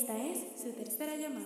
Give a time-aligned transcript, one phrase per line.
[0.00, 1.44] Esta es su tercera llamada.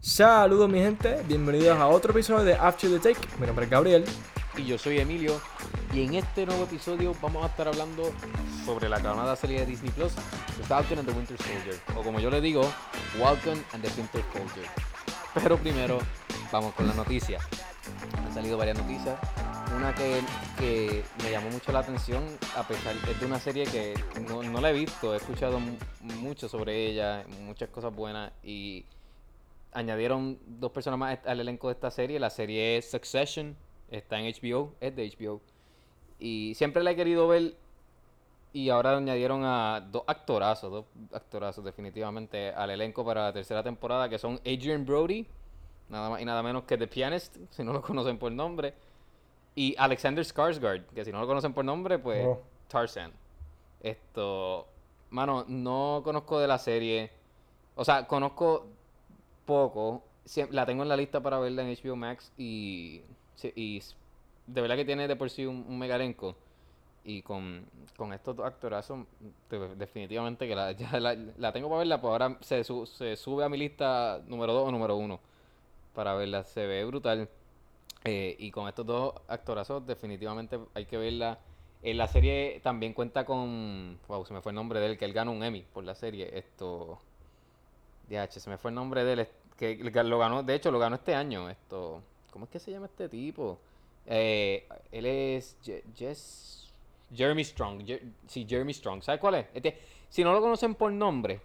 [0.00, 3.24] Saludos mi gente, bienvenidos a otro episodio de After the Take.
[3.38, 4.04] Mi nombre es Gabriel.
[4.56, 5.40] Y yo soy Emilio.
[5.92, 8.12] Y en este nuevo episodio vamos a estar hablando
[8.64, 10.12] sobre la aclamada serie de Disney Plus,
[10.56, 11.80] The Falcon and the Winter Soldier.
[11.96, 12.64] O como yo le digo,
[13.16, 14.68] Falcon and the Winter Soldier.
[15.34, 16.00] Pero primero,
[16.50, 17.38] vamos con la noticia.
[18.26, 19.16] Han salido varias noticias.
[19.76, 20.20] Una que,
[20.58, 22.24] que me llamó mucho la atención,
[22.56, 23.94] a pesar es de una serie que
[24.28, 25.60] no, no la he visto, he escuchado
[26.00, 28.84] mucho sobre ella, muchas cosas buenas y
[29.72, 32.18] añadieron dos personas más al elenco de esta serie.
[32.18, 33.56] La serie es Succession,
[33.90, 35.40] está en HBO, es de HBO.
[36.18, 37.56] Y siempre la he querido ver
[38.52, 44.08] y ahora añadieron a dos actorazos, dos actorazos definitivamente al elenco para la tercera temporada,
[44.08, 45.26] que son Adrian Brody,
[45.88, 48.74] nada más y nada menos que The Pianist, si no lo conocen por nombre,
[49.54, 52.40] y Alexander Skarsgård, que si no lo conocen por nombre, pues Oh.
[52.68, 53.12] Tarzan.
[53.82, 54.66] Esto,
[55.10, 57.10] mano, no conozco de la serie,
[57.74, 58.66] o sea, conozco
[59.46, 60.04] poco,
[60.50, 63.02] la tengo en la lista para verla en HBO Max y,
[63.56, 63.82] y
[64.46, 66.34] de verdad que tiene de por sí un, un.
[67.02, 67.64] Y con,
[67.96, 69.06] con estos dos actorazos,
[69.48, 73.42] de- definitivamente que la, ya la, la tengo para verla, pues ahora se, se sube
[73.42, 75.18] a mi lista número 2 o número 1
[75.94, 76.44] para verla.
[76.44, 77.26] Se ve brutal.
[78.04, 81.38] Eh, y con estos dos actorazos, definitivamente hay que verla.
[81.82, 83.98] En la serie también cuenta con.
[84.08, 85.94] Wow, se me fue el nombre de él, que él ganó un Emmy por la
[85.94, 86.30] serie.
[86.38, 86.98] Esto.
[88.08, 89.28] DH, se me fue el nombre de él.
[89.56, 91.48] Que lo ganó, de hecho, lo ganó este año.
[91.50, 92.02] Esto.
[92.32, 93.58] ¿Cómo es que se llama este tipo?
[94.06, 96.70] Eh, él es Je- Jess-
[97.14, 97.82] Jeremy Strong.
[98.26, 99.02] Sí, Jeremy Strong.
[99.02, 99.46] ¿Sabes cuál es?
[99.54, 99.78] Este,
[100.08, 101.40] si no lo conocen por nombre.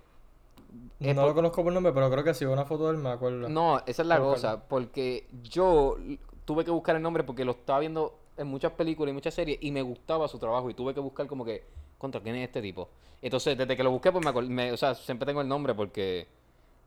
[1.00, 3.48] No lo conozco por nombre, pero creo que sí, una foto de él me acuerdo.
[3.50, 4.68] No, esa es la cosa.
[4.68, 5.98] Porque yo
[6.46, 9.58] tuve que buscar el nombre porque lo estaba viendo en muchas películas y muchas series
[9.62, 11.64] y me gustaba su trabajo y tuve que buscar como que,
[11.98, 12.90] contra, ¿quién es este tipo?
[13.22, 15.74] Entonces, desde que lo busqué, pues me, acor- me- o sea, siempre tengo el nombre
[15.74, 16.28] porque,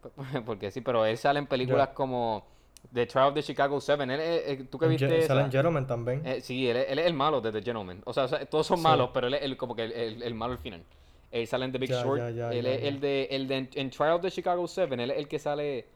[0.46, 2.44] porque sí, pero él sale en películas como
[2.92, 4.10] The Trial of the Chicago Seven.
[4.10, 5.28] Él, es- eh, ¿Tú que viste esa?
[5.28, 6.22] Salen Gentleman también.
[6.24, 8.02] Eh, sí, él, es- él es el malo de The Gentleman.
[8.04, 8.82] O sea, o sea, todos son Sí.
[8.84, 10.82] malos, pero él es el, como que el, el- el malo al final.
[11.30, 12.20] Él sale en The Big Short.
[12.22, 14.94] él es el de, el de en, en Trial of the Chicago 7.
[14.94, 15.86] Él es el que sale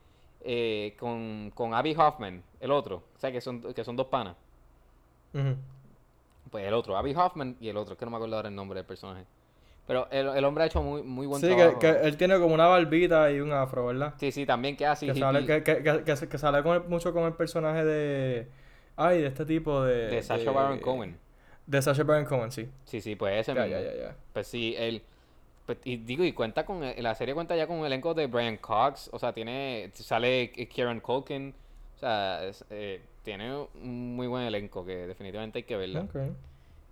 [0.44, 3.03] eh, con, con Abby Hoffman, el otro.
[3.16, 4.36] O sea, que son, que son dos panas.
[6.50, 8.78] Pues el otro, Abby Hoffman y el otro, que no me acuerdo ahora el nombre
[8.78, 9.25] del personaje.
[9.86, 11.78] Pero el, el hombre ha hecho muy, muy buen Sí, que, trabajo.
[11.80, 14.14] que él tiene como una barbita y un afro, ¿verdad?
[14.19, 16.88] Sí, sí, también que así que, sale, que, que, que, que- que sale con el-
[16.88, 18.48] mucho con el personaje de...
[18.97, 20.09] Ay, de este tipo de...
[20.09, 21.19] de Sacha Baron Cohen.
[21.66, 22.69] De Sacha Baron Cohen, sí.
[22.84, 23.78] Sí, sí, pues ese Ya, mismo.
[23.80, 24.16] ya, ya, ya.
[24.32, 25.03] Pues sí, él.
[25.67, 26.83] Pues, y digo, y cuenta con.
[26.84, 29.11] el- La serie cuenta ya con un elenco de Brian Cox.
[29.12, 29.91] O sea, tiene.
[29.95, 31.55] Sale Kieran Culkin.
[31.97, 36.06] O sea, es, eh, tiene un muy buen elenco que definitivamente hay que verla.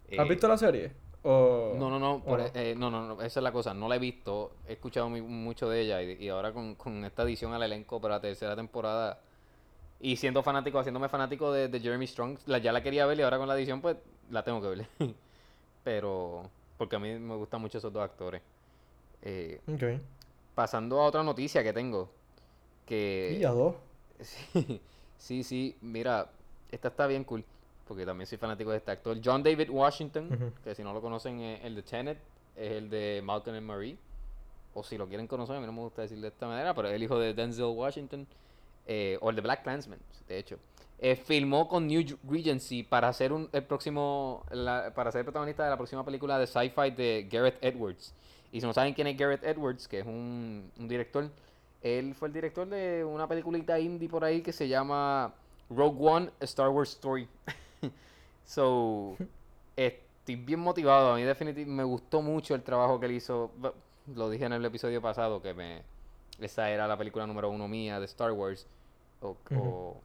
[0.09, 0.93] Eh, ¿Has visto la serie?
[1.23, 1.75] O...
[1.77, 2.47] No, no, no, por- no?
[2.55, 3.75] eh, no, no, no, esa es la cosa.
[3.75, 4.53] No la he visto.
[4.69, 6.03] He escuchado muy- mucho de ella.
[6.03, 9.19] Y, y ahora con, con esta edición al elenco para la tercera temporada.
[10.01, 13.23] Y siendo fanático, haciéndome fanático de, de Jeremy Strong, la, ya la quería ver y
[13.23, 13.97] ahora con la edición, pues
[14.31, 14.87] la tengo que ver.
[15.85, 16.45] Pero.
[16.79, 18.41] Porque a mí me gustan mucho esos dos actores.
[19.23, 20.01] Eh, Ok.
[20.55, 22.11] pasando a otra noticia que tengo.
[22.87, 23.37] Que.
[23.41, 23.75] Y a dos.
[24.23, 24.81] Sí,
[25.19, 26.31] sí, sí, mira,
[26.71, 27.43] esta está bien cool,
[27.89, 29.17] porque también soy fanático de este actor.
[29.25, 32.19] John David Washington, que si no lo conocen es el de Tenet,
[32.57, 33.97] es el de Malcolm and Marie,
[34.75, 36.89] o si lo quieren conocer, a mí no me gusta decirlo de esta manera, pero
[36.89, 38.27] es el hijo de Denzel Washington,
[38.87, 39.99] eh, o el de Black Clansman,
[40.29, 40.59] de hecho.
[40.99, 45.65] Eh, filmó con New Regency para ser un, el próximo, la- para ser el protagonista
[45.65, 48.13] de la próxima película de sci-fi de Gareth Edwards.
[48.53, 51.31] Y si no saben quién es Gareth Edwards, que es un, un director,
[51.83, 55.33] él fue el director de una peliculita indie por ahí que se llama
[55.71, 57.29] Rogue One, A Star Wars Story.
[58.45, 59.17] so,
[59.77, 61.13] estoy bien motivado.
[61.13, 63.51] A mí definitivamente me gustó mucho el trabajo que él hizo.
[64.15, 65.83] Lo dije en el episodio pasado que me
[66.41, 68.67] esa era la película número uno mía de Star Wars.
[69.21, 70.01] O, o,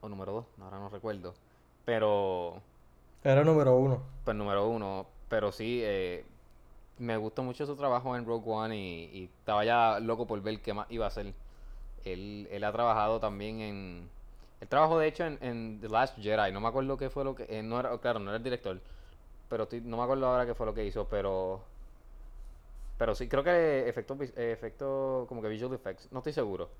[0.00, 1.34] o número dos, ahora no recuerdo.
[1.84, 2.60] Pero,
[3.22, 4.02] Era número uno.
[4.24, 5.06] pues número uno.
[5.28, 6.24] Pero sí, eh,
[6.98, 10.60] me gustó mucho su trabajo en Rogue One y, y estaba ya loco por ver
[10.60, 11.34] qué más iba a hacer.
[12.04, 14.08] Él, él ha trabajado también en...
[14.60, 17.34] Él trabajó de hecho en, en The Last Jedi, no me acuerdo qué fue lo
[17.34, 17.46] que...
[17.48, 18.80] eh, no era, claro, no era el director,
[19.48, 21.62] pero no me acuerdo ahora qué fue lo que hizo, pero...
[22.98, 26.70] Pero sí, creo que efecto, efecto como que visual effects, no estoy seguro.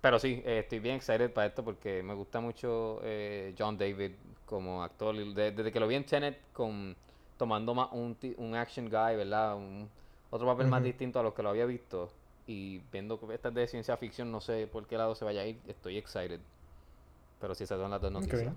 [0.00, 4.12] Pero sí, eh, estoy bien excited para esto porque me gusta mucho eh, John David
[4.46, 5.14] como actor.
[5.14, 6.96] Desde que lo vi en Tenet con
[7.42, 9.56] tomando más un, un action guy, ¿verdad?
[9.56, 9.88] Un,
[10.30, 12.08] otro papel más distinto a los que lo había visto.
[12.46, 15.40] Y viendo que esta es de ciencia ficción, no sé por qué lado se vaya
[15.42, 16.40] a ir, estoy excited.
[17.40, 18.54] Pero sí, esas son las dos noticias.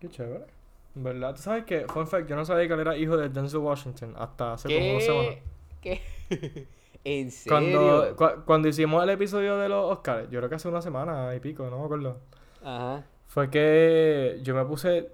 [0.00, 0.46] Qué chévere.
[0.94, 1.34] ¿Verdad?
[1.34, 4.14] ¿Tú sabes que, fun fact, yo no sabía que él era hijo de Denzel Washington
[4.16, 5.36] hasta hace como dos semanas.
[5.80, 6.00] ¿Qué?
[7.04, 7.54] ¿En serio?
[7.54, 11.34] Cuando, cua- cuando hicimos el episodio de los Oscars, yo creo que hace una semana
[11.34, 12.18] y pico, no me acuerdo.
[12.62, 13.04] Ajá.
[13.26, 15.10] Fue que yo me puse.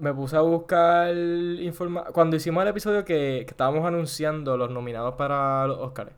[0.00, 5.14] Me puse a buscar informa Cuando hicimos el episodio que, que estábamos anunciando los nominados
[5.14, 6.10] para los Oscars,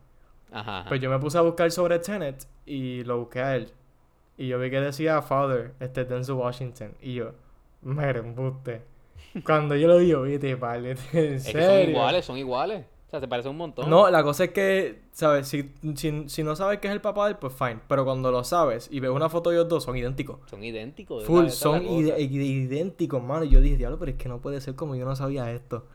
[0.51, 0.79] Ajá.
[0.79, 0.89] ajá.
[0.89, 3.71] pues yo me puse a buscar sobre Tenet y lo busqué a él.
[4.37, 6.93] Y yo vi que decía Father, este Denzel Washington.
[7.01, 7.31] Y yo,
[7.81, 8.81] mira, embuste.
[9.45, 11.89] Cuando yo lo vi, yo vi, te vale, en es que son serio.
[11.91, 12.85] iguales, son iguales.
[13.07, 13.89] O sea, se parecen un montón.
[13.89, 15.47] No, la cosa es que, ¿sabes?
[15.47, 17.79] Si, si, si no sabes que es el papá de él, pues fine.
[17.87, 20.39] Pero cuando lo sabes y ves una foto de ellos dos, son idénticos.
[20.49, 21.23] Son idénticos.
[21.23, 23.45] Full, la son ide- idénticos, mano.
[23.45, 25.85] Y yo dije, diablo, pero es que no puede ser como yo no sabía esto.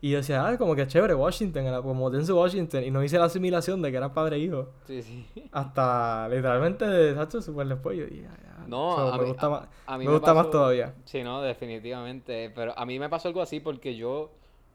[0.00, 2.82] Y yo decía, ah, como que chévere, Washington, era como Denzel Washington.
[2.82, 4.70] Y no hice la asimilación de que era padre e hijo.
[4.88, 5.24] Sí, sí.
[5.52, 7.96] Hasta literalmente, de Sacho, super después.
[7.96, 8.66] Yo dije, "Ah, ya".
[8.66, 10.94] No, So, a me mí- gusta, a- más, a mí me me gusta más todavía.
[11.04, 12.50] Sí, no, definitivamente.
[12.54, 14.30] Pero a mí me pasó algo así porque yo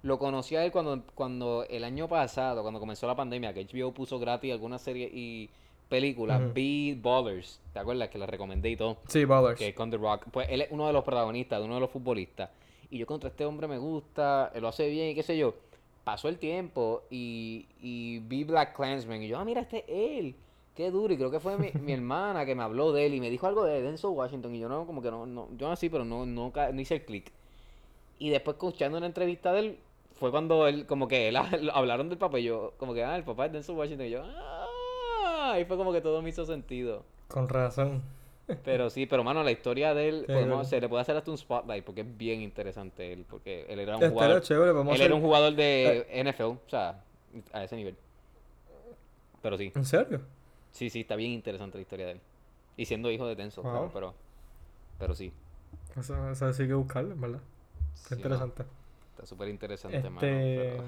[0.06, 3.92] lo conocí a él cuando, cuando el año pasado, cuando comenzó la pandemia, que HBO
[3.92, 5.50] puso gratis algunas series y
[5.90, 6.42] películas.
[6.42, 6.54] Ujú.
[6.54, 8.10] Vi Ballers, ¿te acuerdas?
[8.10, 8.98] Que la recomendé y todo.
[9.07, 9.57] Sí, Ballers.
[9.57, 10.25] Que es con The Rock.
[10.31, 12.52] Pues él es uno de los protagonistas, de uno de los futbolistas.
[12.92, 15.56] Y yo contra este hombre me gusta, él lo hace bien y qué sé yo.
[16.04, 20.36] Pasó el tiempo y, y vi Black Clansman y yo, ah, mira, este es él.
[20.75, 21.16] Qué duro.
[21.16, 23.48] Y creo que fue mi, mi hermana que me habló de él y me dijo
[23.48, 24.54] algo de Denzel Washington.
[24.54, 27.06] Y yo no, como que no, no yo así, pero no, no, no hice el
[27.06, 27.31] click.
[28.19, 29.80] Y después escuchando una entrevista de él,
[30.16, 31.36] fue cuando él, como que él,
[31.74, 34.08] hablaron del papá y yo, como que, ah, el papá es Denzel Washington.
[34.08, 37.04] Y yo, ah, y fue como que todo me hizo sentido.
[37.28, 38.04] Con razón.
[38.64, 41.38] Pero sí, pero mano, la historia de él, podemos- se le puede hacer hasta un
[41.38, 45.02] spotlight porque es bien interesante él, porque él era un jugador, chévere, él hacer...
[45.08, 47.04] era un jugador de NFL, o sea,
[47.54, 47.96] a ese nivel.
[49.42, 50.22] Pero sí, ¿En serio?
[50.72, 52.22] sí, sí, está bien interesante la historia de él.
[52.78, 54.14] Y siendo hijo de Tenso, claro, pero,
[55.00, 55.32] pero sí.
[55.98, 57.40] Eso, eso sí hay que buscarlo, ¿verdad?
[57.96, 58.64] sí, Qué no, interesante.
[59.25, 60.16] Está súper interesante, mano.
[60.27, 60.74] Este.
[60.77, 60.83] pero-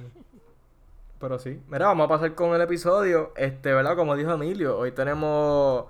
[1.20, 1.60] Pero sí.
[1.68, 3.34] Mira, vamos a pasar con el episodio.
[3.36, 3.96] Este, ¿verdad?
[3.96, 5.86] Como dijo Emilio, hoy tenemos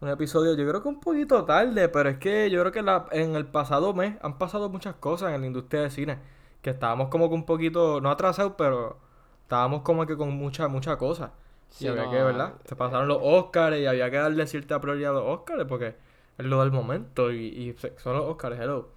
[0.00, 3.06] un episodio, yo creo que un poquito tarde, pero es que yo creo que la-
[3.12, 6.18] en el pasado mes han pasado muchas cosas en la industria de cine.
[6.62, 8.96] Que estábamos como que un poquito, no atrasados, pero
[9.42, 11.32] estábamos como que con mucha, mucha cosa.
[11.68, 12.54] Sí, y había no, que, ¿verdad?
[12.64, 15.94] Se pasaron los Oscars y había que darle cierta prioridad a los Oscars porque
[16.38, 18.88] es lo del momento y, y son los Oscars, hello.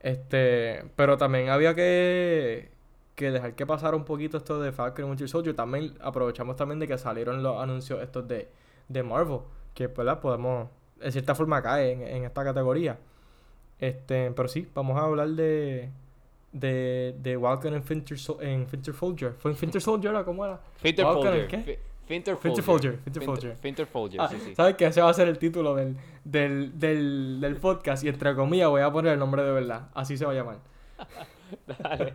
[0.00, 2.70] Este, pero también había que,
[3.14, 5.54] que dejar que pasara un poquito esto de Falcon y Winter Soldier.
[5.56, 8.48] También aprovechamos también de que salieron los anuncios estos de,
[8.88, 9.40] de Marvel,
[9.74, 10.20] que ¿verdad?
[10.20, 10.68] podemos,
[11.00, 12.98] en cierta forma cae en, en esta categoría.
[13.78, 15.90] Este, pero sí, vamos a hablar de
[16.52, 18.18] de, de Falcon en Winter,
[18.72, 19.32] Winter Soldier.
[19.38, 20.60] ¿Fue en Winter Soldier o cómo era?
[20.82, 21.46] Walker, Folger.
[21.48, 21.78] ¿qué?
[22.06, 22.98] Fi- Finter Folger.
[23.04, 23.56] Finter Folger.
[23.56, 24.54] Finter Folger, Ah, sí, sí.
[24.54, 24.86] ¿Sabes qué?
[24.86, 28.82] Ese va a ser el título del, del, del, del podcast y entre comillas voy
[28.82, 29.88] a poner el nombre de verdad.
[29.94, 30.58] Así se va a llamar.
[31.82, 32.14] Dale.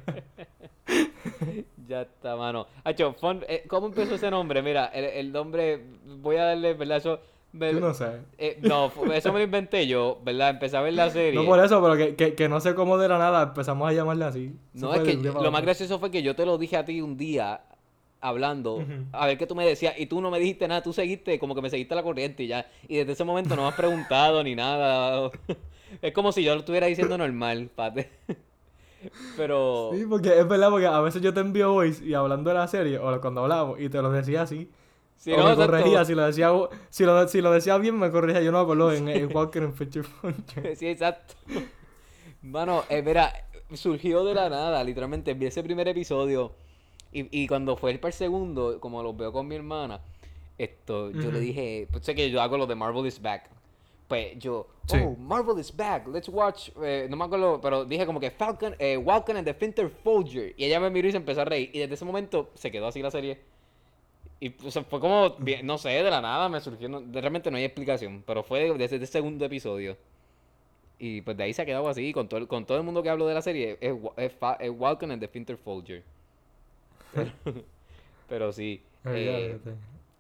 [1.88, 2.68] ya está, mano.
[2.84, 3.16] Hacho,
[3.48, 4.62] eh, ¿cómo empezó ese nombre?
[4.62, 5.84] Mira, el, el nombre,
[6.20, 6.98] voy a darle, ¿verdad?
[6.98, 7.20] Eso,
[7.54, 8.08] me- Yo no sé.
[8.38, 10.52] eh, no, eso me lo inventé yo, ¿verdad?
[10.52, 11.34] Empecé a ver la serie.
[11.40, 13.94] No por eso, pero que, que, que no sé cómo de la nada empezamos a
[13.94, 14.56] llamarle así.
[14.74, 17.18] No, es que lo más gracioso fue que yo te lo dije a ti un
[17.18, 17.62] día
[18.22, 21.40] hablando, a ver qué tú me decías, y tú no me dijiste nada, tú seguiste,
[21.40, 23.76] como que me seguiste la corriente y ya, y desde ese momento no me has
[23.76, 25.32] preguntado ni nada.
[26.02, 28.10] Es como si yo lo estuviera diciendo normal, pate.
[29.36, 29.90] Pero...
[29.94, 32.68] Sí, porque es verdad, porque a veces yo te envío voice y hablando de la
[32.70, 34.70] serie, o cuando hablamos, y te lo decía así.
[35.18, 36.50] Sí, o no, me corregía, si lo decía
[36.90, 39.64] si lo, si lo decía bien me corregía, yo no me acuerdo en, en Walker
[39.64, 40.08] en Future.
[40.76, 41.34] Sí, exacto.
[42.42, 43.34] Mano, eh, mira,
[43.74, 45.34] surgió de la nada, literalmente.
[45.34, 46.54] Vi ese primer episodio
[47.12, 50.00] y, y cuando fue el el segundo, como lo veo con mi hermana,
[50.58, 53.50] esto, yo le dije, pues sé que yo hago lo de Marvel is Back.
[54.08, 54.98] Pues yo, Sí.
[55.02, 58.76] oh, Marvel is back, let's watch, eh, no me acuerdo, pero dije como que Falcon,
[58.78, 60.54] eh, Falcon and the Winter Soldier.
[60.58, 61.70] Y ella me miró y se empezó a reír.
[61.74, 63.40] Y desde ese momento se quedó así la serie.
[64.42, 67.64] Y pues, fue como, no sé, de la nada me surgió, no- realmente no hay
[67.64, 69.96] explicación, pero fue desde el segundo episodio.
[71.00, 73.02] Y pues de ahí se ha quedado así, con todo el, con todo el mundo
[73.02, 76.04] que hablo de la serie, es, es, Fa- es Falcon and the Winter Soldier.
[77.14, 77.32] Pero,
[78.30, 78.84] pero sí.
[79.06, 79.58] Eh.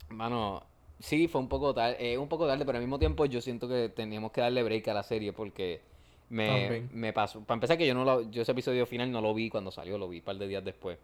[0.09, 0.63] Mano,
[0.99, 3.89] sí, fue un poco tarde, un poco tarde, pero al mismo tiempo yo siento que
[3.89, 5.81] teníamos que darle break a la serie porque
[6.29, 7.41] me, me pasó.
[7.41, 9.97] Para empezar que yo no lo, yo ese episodio final no lo vi cuando salió,
[9.97, 10.97] lo vi un par de días después.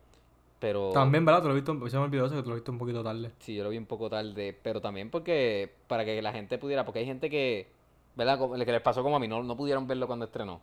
[0.59, 1.41] Pero También, ¿verdad?
[1.43, 3.03] Te lo he visto, se me olvidó eso que te lo he visto un poquito
[3.03, 3.31] tarde.
[3.39, 6.83] sí, yo lo vi un poco tarde, pero también porque para que la gente pudiera,
[6.83, 7.67] porque hay gente que,
[8.15, 8.39] ¿verdad?
[8.39, 10.59] Como- que les pasó como a mí, no, no pudieron verlo cuando estrenó.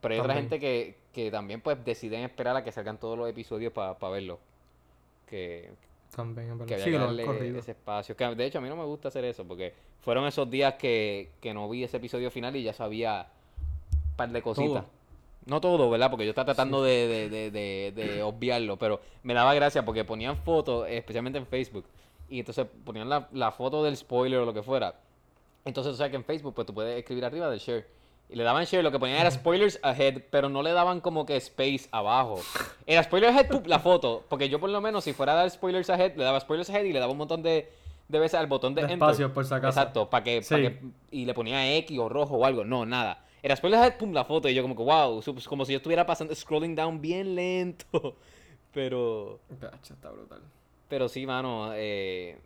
[0.00, 3.28] Pero hay otra gente que, que también pues deciden esperar a que salgan todos los
[3.28, 4.38] episodios para verlo.
[5.26, 5.70] Que,
[6.16, 7.24] También, que Sí, darle
[7.58, 8.16] ese espacio.
[8.16, 11.30] Que de hecho a mí no me gusta hacer eso porque fueron esos días que,
[11.40, 13.28] que no vi ese episodio final y ya sabía
[13.92, 14.84] un par de cositas.
[15.46, 16.10] No todo, ¿verdad?
[16.10, 20.04] Porque yo estaba tratando de, de, de, de, de obviarlo, pero me daba gracia porque
[20.04, 21.84] ponían fotos, especialmente en Facebook,
[22.28, 24.94] y entonces ponían la, la foto del spoiler o lo que fuera.
[25.64, 27.86] Entonces, o sea que en Facebook, pues tú puedes escribir arriba del share.
[28.32, 31.26] Y le daban share, lo que ponían era spoilers ahead, pero no le daban como
[31.26, 32.40] que space abajo.
[32.86, 33.66] Era spoilers ahead, ¡pup!
[33.66, 34.24] la foto.
[34.28, 36.84] Porque yo por lo menos, si fuera a dar spoilers ahead, le daba spoilers ahead
[36.84, 37.68] y le daba un montón de,
[38.06, 38.98] de veces al botón de, De enter.
[39.08, 39.68] espacio, por si acaso.
[39.80, 40.54] Exacto, para que, Sí.
[40.54, 42.64] pa' que- Y le ponía X o rojo o algo.
[42.64, 43.24] No, nada.
[43.42, 44.48] Era spoilers ahead, pum, la foto.
[44.48, 48.14] Y yo como que, wow, su- como si yo estuviera pasando, scrolling down bien lento.
[48.72, 49.40] Pero...
[49.60, 50.40] Gacho, está brutal.
[50.88, 52.38] Pero sí, mano, eh,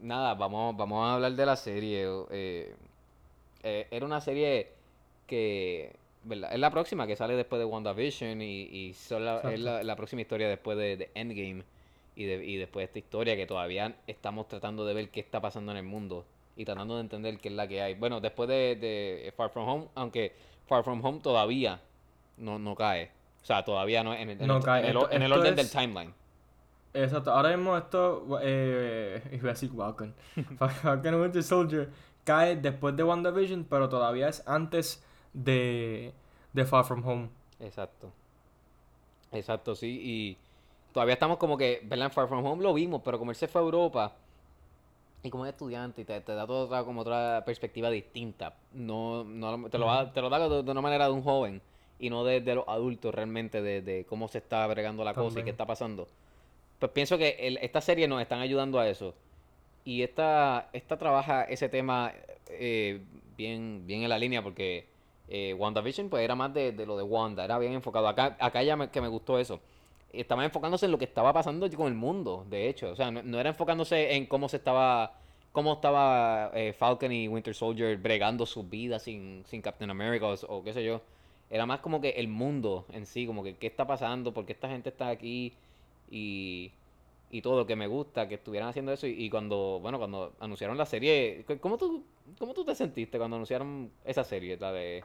[0.00, 2.06] nada, vamos, vamos a hablar de la serie.
[2.30, 2.74] eh,
[3.62, 4.72] eh, era una serie
[5.28, 5.94] que,
[6.24, 6.52] ¿verdad?
[6.52, 9.94] Es la próxima que sale después de WandaVision y, y son la- es la, la
[9.94, 11.62] próxima historia después de, de Endgame
[12.16, 15.40] y, de- y después de esta historia que todavía estamos tratando de ver qué está
[15.40, 16.24] pasando en el mundo
[16.56, 17.94] y tratando de entender qué es la que hay.
[17.94, 20.32] Bueno, después de, de Far From Home, aunque
[20.66, 21.80] Far From Home todavía
[22.36, 23.12] no, no cae.
[23.40, 24.80] O sea, todavía no en el, en No el- cae.
[24.80, 26.14] en el, Esto- en el esto orden del timeline.
[26.94, 30.14] Exacto, ahora mismo esto, eh, iba a decir Falcon,
[30.58, 31.90] Falcon Winter Soldier
[32.24, 36.12] cae después de WandaVision, pero todavía es antes de,
[36.52, 37.28] de Far From Home.
[37.60, 38.10] Exacto.
[39.32, 40.00] Exacto, sí.
[40.02, 40.36] Y
[40.92, 42.06] todavía estamos como que, ¿verdad?
[42.06, 44.12] En Far From Home lo vimos, pero como él se fue a Europa
[45.22, 48.54] y como es estudiante y te, te da toda otra, como otra perspectiva distinta.
[48.72, 51.60] No, no te lo, va- te lo da de, de una manera de un joven
[51.98, 55.40] y no de, de los adultos realmente, de, de cómo se está bregando la cosa
[55.40, 56.06] y qué está pasando.
[56.78, 59.14] Pues pienso que el- esta serie nos están ayudando a eso.
[59.84, 62.12] Y esta, esta trabaja ese tema
[62.50, 63.00] eh,
[63.36, 64.86] bien, bien en la línea porque
[65.28, 68.08] eh, WandaVision pues era más de, de lo de Wanda, era bien enfocado.
[68.08, 69.60] Acá, acá ya me, que me gustó eso.
[70.12, 72.90] Estaba enfocándose en lo que estaba pasando con el mundo, de hecho.
[72.90, 75.12] O sea, no, era enfocándose en cómo se estaba,
[75.52, 80.62] cómo estaba eh, Falcon y Winter Soldier bregando sus vidas sin, sin Captain America o,
[80.64, 81.02] qué sé yo.
[81.50, 84.52] Era más como que el mundo en sí, como que qué está pasando, por qué
[84.52, 85.52] esta gente está aquí
[86.10, 86.72] y,
[87.30, 89.06] y todo, que me gusta que estuvieran haciendo eso.
[89.06, 92.04] Y, y cuando, bueno, cuando anunciaron la serie, ¿cómo- ¿cómo tú,
[92.38, 94.56] cómo tú te sentiste cuando anunciaron esa serie?
[94.58, 95.04] La de...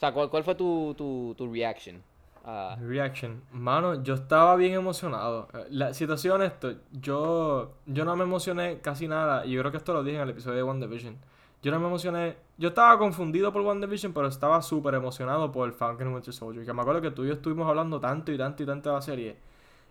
[0.00, 2.02] O sea, ¿cuál, cuál fue tu, tu, tu reaction?
[2.42, 3.42] a- Reaction.
[3.52, 5.48] Mano, yo estaba bien emocionado.
[5.52, 9.76] Eh, La situación esto, yo, yo no me emocioné casi nada, y yo creo que
[9.76, 11.18] esto lo dije en el episodio de WandaVision.
[11.62, 16.06] Yo no me emocioné, yo estaba confundido por WandaVision, pero estaba súper emocionado por Falcon
[16.06, 16.64] and Winter Soldier.
[16.64, 18.94] Que me acuerdo que tú y yo estuvimos hablando tanto y tanto y tanto de
[18.94, 19.36] la serie.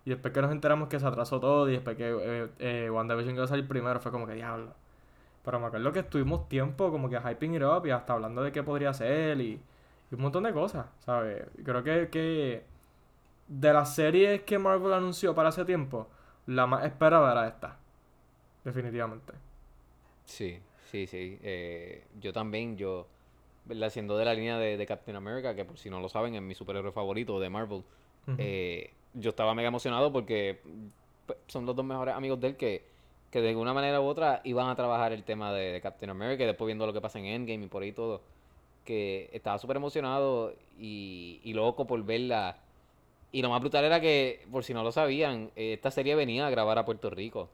[0.06, 3.36] Y después que nos enteramos que se atrasó todo y después que eh, eh, WandaVision
[3.36, 4.72] iba a salir primero, fue como que diablo.
[5.46, 8.52] Pero me acuerdo que estuvimos tiempo como que hyping it up y hasta hablando de
[8.52, 9.62] qué podría ser y,
[10.12, 11.46] y un montón de cosas, ¿sabes?
[11.64, 12.64] Creo que, que
[13.48, 16.08] de las series que Marvel anunció para ese tiempo,
[16.46, 17.78] la más esperada era esta.
[18.64, 19.34] Definitivamente.
[20.26, 21.40] Sí, sí, sí.
[21.42, 23.08] eh, yo también, yo,
[23.66, 23.90] ¿verdad?
[23.90, 26.42] siendo de la línea de, de Captain America, que por si no lo saben, es
[26.42, 27.84] mi superhéroe favorito de Marvel,
[28.38, 30.62] eh, yo estaba mega emocionado porque
[31.26, 32.86] pues, son los dos mejores amigos de él que,
[33.32, 36.44] que de alguna manera u otra iban a trabajar el tema de, de Captain America
[36.44, 38.22] y después viendo lo que pasa en Endgame y por ahí todo.
[38.90, 42.58] Que estaba súper emocionado y, y loco por verla.
[43.32, 46.50] Y lo más brutal era que, por si no lo sabían, esta serie venía a
[46.50, 47.50] grabar a Puerto Rico.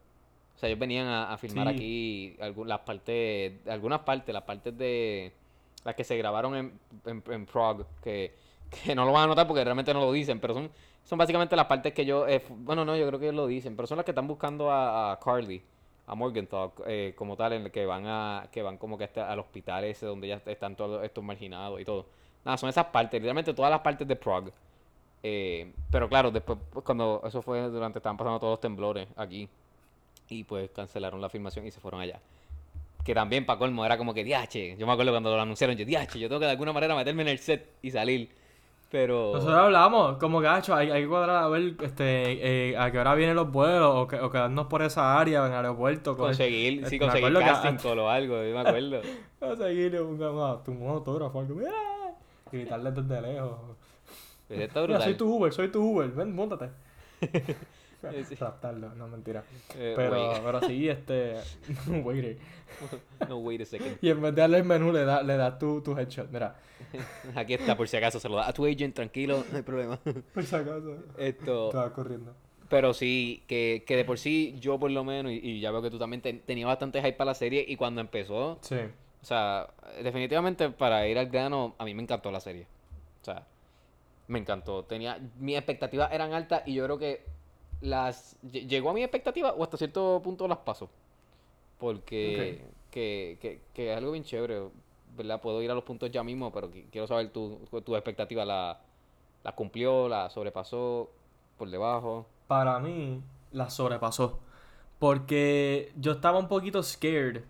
[0.56, 1.74] O sea, ellos venían a, a filmar Sí.
[1.74, 5.34] aquí algu- las partes, algunas partes, las partes de
[5.84, 8.34] las que se grabaron en, en, en Prague, que,
[8.86, 10.72] que no lo van a notar porque realmente no lo dicen, pero son,
[11.04, 13.76] son básicamente las partes que yo, eh, bueno, no, yo creo que ellos lo dicen,
[13.76, 15.62] pero son las que están buscando a, a Carly,
[16.08, 19.32] a Morgenthau, eh, como tal, en el que van a, que van como que hasta
[19.32, 22.06] al hospital ese donde ya están todos estos marginados y todo.
[22.44, 24.52] Nada, son esas partes, literalmente todas las partes de Prague.
[25.24, 29.50] Eh, pero claro, después pues, cuando eso fue durante estaban pasando todos los temblores aquí
[30.30, 32.20] y pues cancelaron la filmación y se fueron allá.
[33.04, 35.86] Que también para colmo era como que diache, yo me acuerdo cuando lo anunciaron, yo
[35.86, 38.30] diache, yo tengo que de alguna manera meterme en el set y salir.
[38.92, 43.00] Pero Nosotros hablamos, como gacho, hay, hay que cuadrar a ver este, eh, a qué
[43.00, 46.16] hora vienen los vuelos o, que- o quedarnos por esa área en el aeropuerto.
[46.16, 49.02] conseguir, sí, Me conseguir acuerdo que casting call o algo, yo me acuerdo.
[49.40, 51.72] Conseguir un, un, un autógrafo, algo, mira,
[52.52, 53.52] gritarle desde lejos.
[54.50, 56.70] Está Mira, soy tu Uber, soy tu Uber, ven, montate.
[58.28, 58.36] Sí.
[58.36, 59.44] Raptarlo, no, mentira.
[59.76, 60.42] Eh, Pero, wait.
[60.44, 61.38] pero sí, este,
[61.88, 62.38] un waiter.
[63.28, 63.98] No, wait a second.
[64.00, 66.56] Y en vez de darle el menú, le das le das tu, tu headshot, mira,
[67.36, 70.00] Aquí está, por si acaso, se lo da a tu agent, tranquilo, no hay problema.
[70.34, 70.98] por si acaso.
[71.18, 72.34] Esto, Estaba corriendo.
[72.70, 75.82] Pero sí, que, que de por sí, yo por lo menos, y, y ya veo
[75.82, 78.76] que tú también ten- tenía bastante hype para la serie, y cuando empezó, Sí.
[79.22, 79.68] o sea,
[80.02, 82.66] definitivamente para ir al grano, a mí me encantó la serie.
[83.22, 83.46] O sea,
[84.28, 84.84] me encantó.
[84.84, 87.24] Tenía, mis expectativas eran altas y yo creo que
[87.82, 90.90] las lle- llegó a mi expectativa o hasta cierto punto las pasó.
[91.78, 94.62] Porque que, que, que es algo bien chévere,
[95.16, 95.42] ¿verdad?
[95.42, 98.46] Puedo ir a los puntos ya mismo, pero qui- quiero saber tu, tu expectativa.
[98.46, 98.80] La,
[99.44, 100.10] ¿La cumplió?
[100.10, 101.12] ¿La sobrepasó?
[101.58, 102.28] ¿Por debajo?
[102.48, 104.40] Para mí, la sobrepasó.
[105.00, 107.44] Porque yo estaba un poquito scared.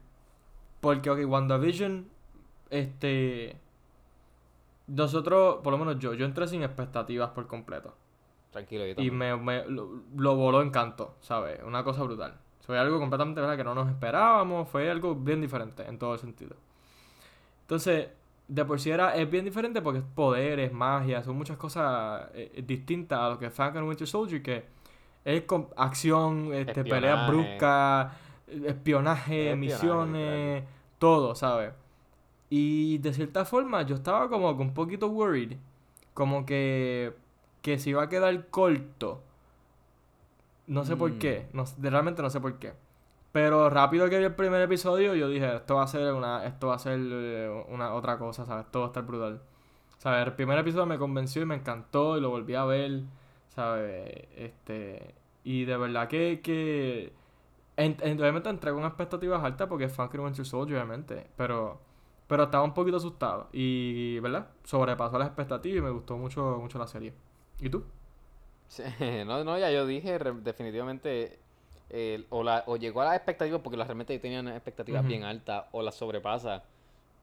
[0.81, 2.09] Porque, ok, WandaVision,
[2.71, 3.59] este.
[4.87, 7.93] Nosotros, por lo menos yo, yo entré sin expectativas por completo.
[8.51, 9.17] Tranquilo, yo Y también.
[9.17, 11.61] me, me- lo, lo voló encanto, ¿sabes?
[11.63, 12.39] Una cosa brutal.
[12.61, 16.19] Fue algo completamente verdad que no nos esperábamos, fue algo bien diferente en todo el
[16.19, 16.55] sentido.
[17.65, 18.09] Entonces,
[18.47, 22.51] de por sí era, es bien diferente porque es poderes, magia, son muchas cosas eh,
[22.55, 24.65] eh, distintas a lo que es Falcon and Winter Soldier, que
[25.23, 28.13] es con acción, este, peleas bruscas,
[28.47, 30.63] eh, espionaje, Espionaje, misiones,
[30.99, 31.73] todo, ¿sabes?
[32.51, 35.57] Y de cierta forma yo estaba como que un poquito worried,
[36.13, 37.13] como que,
[37.63, 39.23] que se iba a quedar corto.
[40.67, 41.19] No sé por Mm.
[41.19, 42.73] qué, no, realmente no sé por qué.
[43.35, 46.67] Pero rápido que vi el primer episodio, yo dije, esto va a ser una, esto
[46.67, 48.65] va a ser eh, una otra cosa, ¿sabes?
[48.65, 49.41] Esto va a estar brutal.
[49.97, 50.27] ¿Sabes?
[50.27, 53.03] El primer episodio me convenció y me encantó y lo volví a ver,
[53.49, 54.27] ¿sabes?
[54.37, 57.13] Este, y de verdad que, que
[57.77, 61.81] en- en- obviamente entré con expectativas altas porque es and Winter Soldier, obviamente, pero,
[62.27, 64.49] pero estaba un poquito asustado y, ¿verdad?
[64.63, 67.13] Sobrepasó las expectativas y me gustó mucho, mucho la serie.
[67.61, 67.83] ¿Y tú?
[68.67, 68.83] Sí,
[69.25, 71.39] no, no, ya yo dije, definitivamente,
[71.89, 75.09] eh, o, la, o llegó a las expectativas, porque las realmente tenían expectativas Ujú.
[75.09, 76.63] bien altas, o las sobrepasa.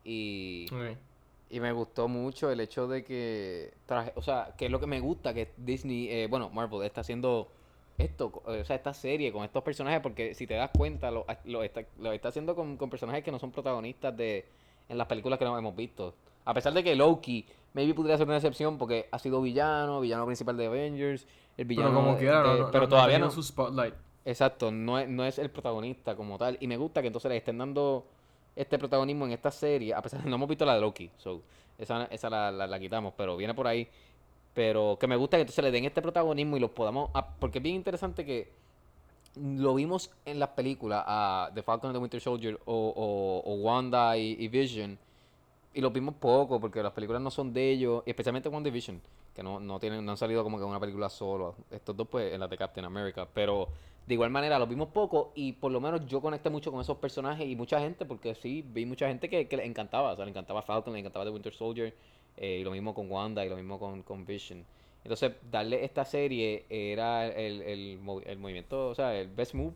[0.04, 0.66] Y,
[1.50, 4.86] y me gustó mucho el hecho de que, traje, o sea, que es lo que
[4.86, 7.48] me gusta, que Disney, eh, bueno, Marvel está haciendo
[7.98, 11.26] esto, eh, o sea, esta serie con estos personajes, porque si te das cuenta, lo,
[11.44, 14.46] lo está, lo está haciendo con, con personajes que no son protagonistas de,
[14.88, 16.14] en las películas que no hemos visto.
[16.44, 20.26] A pesar de que Loki, maybe pudiera ser una excepción porque ha sido villano, villano
[20.26, 21.26] principal de Avengers,
[21.56, 23.30] el villano Pero como quiera, no, de- no- pero no- todavía no.
[23.30, 23.94] su spotlight.
[24.24, 26.56] Exacto, no es, no es el protagonista como tal.
[26.60, 28.04] Y me gusta que entonces le estén dando
[28.54, 31.10] este protagonismo en esta serie, a pesar de que no hemos visto la de Loki.
[31.18, 31.40] So,
[31.78, 33.88] esa esa la, la- la quitamos, pero viene por ahí.
[34.54, 37.10] Pero que me gusta que entonces le den este protagonismo y los podamos...
[37.40, 38.50] Porque es bien interesante que
[39.36, 42.74] lo vimos en las películas a The Falcon and the Winter Soldier o,
[43.44, 44.98] o- o Wanda y, y Vision.
[45.74, 49.00] Y los vimos poco porque las películas no son de ellos, especialmente WandaVision,
[49.34, 51.54] que no, no tienen, no han salido como que una película solo.
[51.70, 53.68] Estos dos pues en las de Captain America, pero
[54.06, 56.98] de igual manera los vimos poco y por lo menos yo conecté mucho con esos
[56.98, 60.24] personajes y mucha gente, porque sí, vi mucha gente que, que le encantaba, o sea,
[60.24, 61.96] le encantaba Falcon, le encantaba The Winter Soldier,
[62.36, 64.66] eh, y lo mismo con Wanda y lo mismo con, con Vision.
[65.04, 69.74] Entonces, darle esta serie era el, el, movi- el movimiento, o sea, el best move,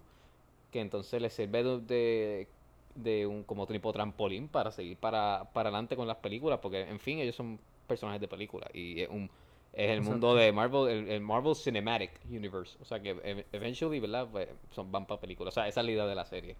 [0.70, 2.48] que entonces le sirve de, de,
[2.94, 6.98] de un como tipo trampolín para seguir para, para adelante con las películas, porque en
[7.00, 9.30] fin, ellos son personajes de película y es un
[9.76, 14.00] es el mundo de Marvel, el, el Marvel Cinematic Universe, o sea que ev- eventually,
[14.00, 14.26] ¿verdad?
[14.70, 16.56] Son, van para películas, o sea, esa es la idea de la serie,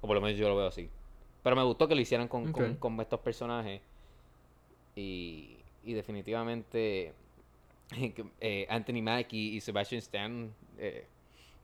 [0.00, 0.88] o por lo menos yo lo veo así.
[1.42, 3.80] Pero me gustó que lo hicieran con, con, estos personajes.
[4.94, 7.12] Y, y definitivamente
[8.40, 11.06] eh, Anthony Mackie y Sebastian Stan, eh,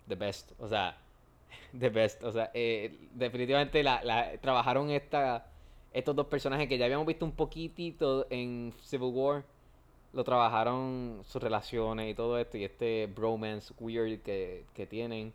[0.09, 0.99] the best, o sea,
[1.79, 5.47] the best, o sea, eh, definitivamente la, la- trabajaron esta,
[5.93, 9.45] estos dos personajes que ya habíamos visto un poquitito en Civil War,
[10.13, 15.33] lo trabajaron sus relaciones y todo esto, y este bromance weird que, que tienen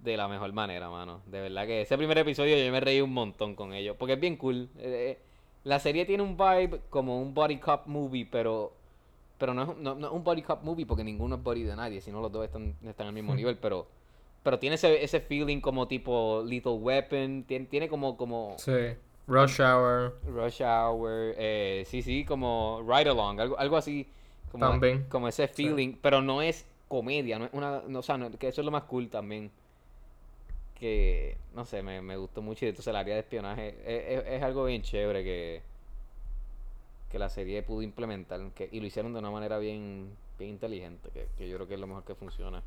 [0.00, 1.20] de la mejor manera, mano.
[1.26, 4.20] De verdad que ese primer episodio yo me reí un montón con ellos, porque es
[4.20, 4.68] bien cool.
[4.78, 5.18] Eh,
[5.64, 8.72] la serie tiene un vibe como un body cop movie, pero
[9.38, 11.74] pero no es, no, no es un body cop movie porque ninguno es body de
[11.74, 13.86] nadie, sino los dos están, están al mismo nivel, pero
[14.42, 18.72] pero tiene ese, ese feeling como tipo Lethal Weapon, tiene, tiene como como Sí.
[19.26, 20.14] Rush Hour.
[20.26, 24.06] Rush Hour, eh, sí, sí, como Ride Along, algo, algo así,
[24.52, 25.04] como, También.
[25.08, 25.54] como ese Sí.
[25.68, 28.64] feeling, pero no es comedia, no es una, no, o sea, no- que eso es
[28.64, 29.50] lo más cool también,
[30.78, 34.26] que, no sé, me, me gustó mucho y entonces el área de espionaje es, es-
[34.34, 35.62] es algo bien chévere que,
[37.10, 41.08] que la serie pudo implementar, que, y lo hicieron de una manera bien, bien inteligente,
[41.14, 42.62] que, que yo creo que es lo mejor que funciona.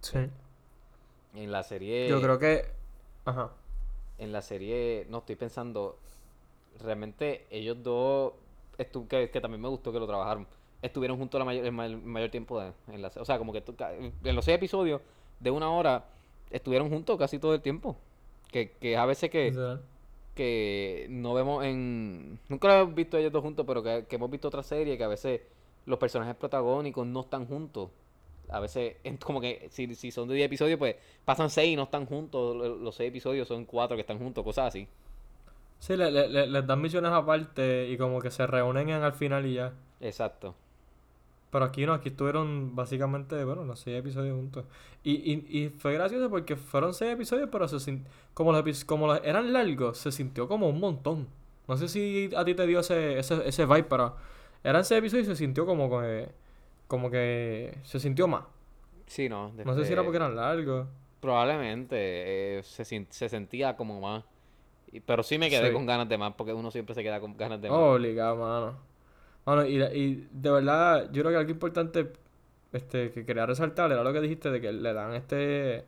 [0.00, 0.18] Sí.
[1.34, 2.08] En la serie...
[2.08, 2.64] Yo creo que.
[3.24, 3.50] Ajá.
[4.20, 5.98] En la serie, no estoy pensando,
[6.82, 8.32] realmente ellos dos,
[8.78, 10.46] estu- que, que también me gustó que lo trabajaron,
[10.82, 13.52] estuvieron juntos la mayor, el, ma- el mayor tiempo de, en la o sea, como
[13.52, 13.62] que
[14.24, 15.00] en los seis episodios
[15.40, 16.04] de una hora
[16.50, 17.96] estuvieron juntos casi todo el tiempo,
[18.50, 19.48] que, que a veces que,
[20.34, 24.30] que no vemos en, nunca lo hemos visto ellos dos juntos, pero que, que hemos
[24.30, 25.40] visto otra serie que a veces
[25.86, 27.90] los personajes protagónicos no están juntos.
[28.52, 31.84] A veces, como que si, si son de 10 episodios, pues pasan 6 y no
[31.84, 32.56] están juntos.
[32.56, 34.88] lo- Los 6 episodios son 4 que están juntos, cosas así.
[35.78, 39.12] Sí, le, le- le- les dan misiones aparte y como que se reúnen en al
[39.14, 39.72] final y ya.
[40.00, 40.54] Exacto.
[41.50, 44.64] Pero aquí no, aquí estuvieron básicamente, bueno, los seis episodios juntos.
[45.02, 49.06] Y, y, y fue gracioso porque fueron seis episodios, pero se sin- como, los, como
[49.08, 51.26] los eran largos, se sintió como un montón.
[51.66, 54.14] No sé si a ti te dio ese, ese, ese vibe, pero
[54.62, 56.28] eran seis episodios y se sintió como que,
[56.90, 58.42] como que se sintió más.
[59.06, 59.52] Sí, no.
[59.64, 60.88] No sé si era este, porque eran largos.
[61.20, 64.24] Probablemente eh, se, se sentía como más.
[64.92, 65.72] Y- Pero sí me quedé Sí.
[65.72, 67.78] con ganas de más, porque uno siempre se queda con ganas de más.
[67.78, 68.74] Obligado, mano.
[69.46, 72.12] Mano, y, y de verdad, yo creo que algo importante
[72.72, 75.84] este, que quería resaltar era lo que dijiste de que le dan este,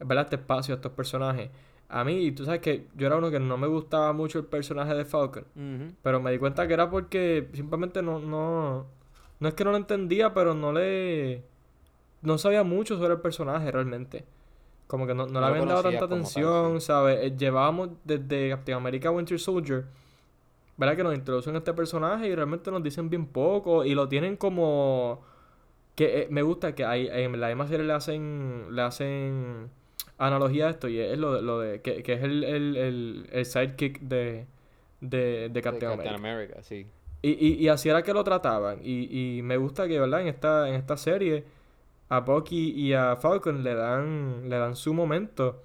[0.00, 0.24] ¿verdad?
[0.24, 1.48] este espacio a estos personajes.
[1.88, 4.94] A mí, tú sabes que yo era uno que no me gustaba mucho el personaje
[4.94, 5.44] de Falcon.
[6.02, 8.86] Pero me di cuenta que era porque simplemente no, no,
[9.40, 11.42] no es que no lo entendía, pero no le,
[12.22, 14.24] no sabía mucho sobre el personaje realmente.
[14.86, 17.18] Como que no, no No le habían dado tanta como tal, atención, ¿sabes?
[17.22, 19.86] Eh, Llevábamos desde Captain America Winter Soldier,
[20.76, 20.96] ¿verdad?
[20.96, 24.36] Que nos introducen a este personaje y realmente nos dicen bien poco y lo tienen
[24.36, 25.22] como...
[25.94, 29.70] Que eh, me gusta que hay, en la misma serie le hacen, le hacen
[30.18, 33.28] analogía a esto y es lo de, lo de que, que es el, el, el,
[33.30, 34.46] el sidekick de,
[35.00, 36.14] de, de De Captain Captain America.
[36.14, 36.86] America, sí.
[37.22, 38.80] Y, y, y así era que lo trataban.
[38.82, 40.22] Y, y me gusta que, ¿verdad?
[40.22, 41.44] En esta, en esta serie,
[42.08, 45.62] a Bucky y a Falcon le dan, le dan su momento.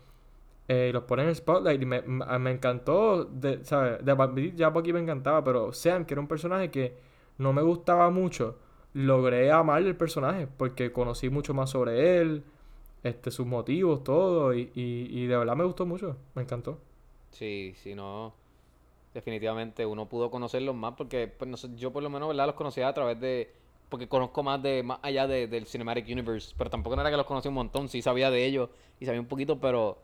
[0.67, 1.81] Eh, y los ponen en spotlight.
[1.81, 4.03] Y me, me encantó, de, ¿sabes?
[4.05, 6.97] De, ya Bucky me encantaba, pero Sam, que era un personaje que
[7.37, 8.57] no me gustaba mucho,
[8.93, 12.43] logré amar el personaje porque conocí mucho más sobre él,
[13.03, 14.53] este, sus motivos, todo.
[14.53, 16.17] Y, y, y de verdad me gustó mucho.
[16.35, 16.79] Me encantó.
[17.31, 18.33] Sí, sí, no.
[19.15, 22.47] Definitivamente uno pudo conocerlos más porque pues, no sé, yo por lo menos, ¿verdad?
[22.47, 23.51] Los conocía a través de...
[23.89, 27.17] Porque conozco más de más allá de- del Cinematic Universe, pero tampoco no era que
[27.17, 29.99] los conocía un montón, sí sabía de ellos y sabía un poquito, pero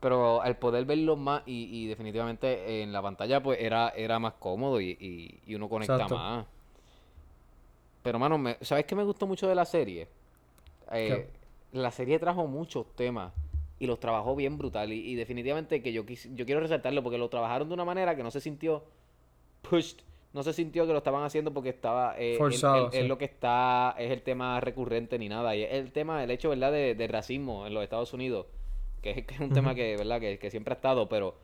[0.00, 4.34] pero al poder verlos más y, y definitivamente en la pantalla pues era, era más
[4.34, 6.14] cómodo y, y- y uno conecta Exacto.
[6.14, 6.46] más.
[8.02, 10.08] Pero mano, me- ¿sabes qué me gustó mucho de la serie?
[10.92, 11.30] Eh,
[11.72, 13.32] la serie trajo muchos temas
[13.84, 14.92] y los trabajó bien brutal.
[14.92, 18.16] Y, y definitivamente que yo, quis- yo quiero resaltarlo porque lo trabajaron de una manera
[18.16, 18.84] que no se sintió
[19.62, 19.98] pushed.
[20.32, 22.16] No se sintió que lo estaban haciendo porque estaba...
[22.18, 22.98] eh, Forzado, sí.
[22.98, 23.94] Es lo que está...
[23.98, 25.54] Es el tema recurrente ni nada.
[25.54, 26.72] Y es el tema, el hecho, ¿verdad?
[26.72, 28.46] De, de racismo en los Estados Unidos.
[29.00, 30.18] Que es, que es un tema que, ¿verdad?
[30.20, 31.36] Que, que siempre ha estado, pero...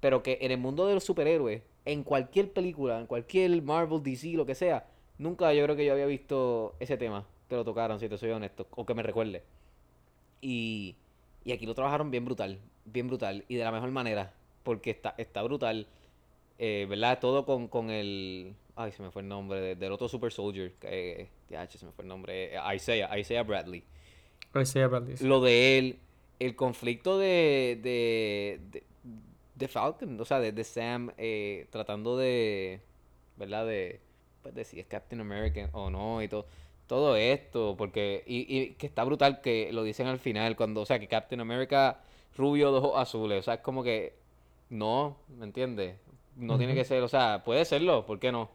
[0.00, 4.32] Pero que en el mundo de los superhéroes, en cualquier película, en cualquier Marvel, DC,
[4.32, 4.86] lo que sea,
[5.18, 8.30] nunca yo creo que yo había visto ese tema, que lo tocaron, si te soy
[8.30, 9.42] honesto, o que me recuerde.
[10.42, 10.96] Y,
[11.46, 15.14] y aquí lo trabajaron bien brutal, bien brutal, y de la mejor manera, porque está,
[15.18, 15.86] está brutal,
[16.58, 17.18] eh, ¿verdad?
[17.20, 18.54] Todo con, con el...
[18.76, 22.02] Ay, se me fue el nombre de- del otro Super Soldier, eh, se me fue
[22.04, 23.84] el nombre, eh, Isaiah, Isaiah Bradley
[24.54, 25.26] Isaiah Bradley, sí.
[25.26, 25.98] lo de él,
[26.38, 28.84] el conflicto de, de, de,
[29.54, 32.80] de Falcon, o sea, de, de Sam eh, tratando de,
[33.36, 33.66] ¿verdad?
[33.66, 34.00] De,
[34.42, 36.46] pues, de si es Captain American o no y todo,
[36.86, 40.86] todo esto, porque, y, y que está brutal que lo dicen al final, cuando, o
[40.86, 42.00] sea, que Captain America
[42.36, 44.14] rubio de ojos azules, o sea, es como que,
[44.70, 45.96] no, ¿me entiendes?
[46.36, 48.50] No tiene que ser, o sea, puede serlo, ¿por qué no?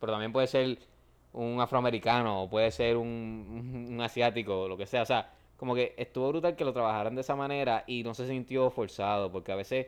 [0.00, 0.78] Pero también puede ser
[1.32, 6.28] un afroamericano, o puede ser un asiático, lo que sea, o sea, como que estuvo
[6.28, 9.86] brutal que lo trabajaran de esa manera y no se sintió forzado, porque a veces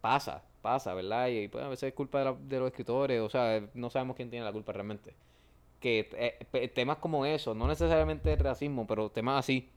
[0.00, 1.28] pasa, pasa, ¿verdad?
[1.28, 4.16] Y pues a veces es culpa de, la- de los escritores, o sea, no sabemos
[4.16, 5.14] quién tiene la culpa realmente.
[5.80, 6.08] Que
[6.52, 9.68] eh, temas como eso, no necesariamente el racismo, pero temas así,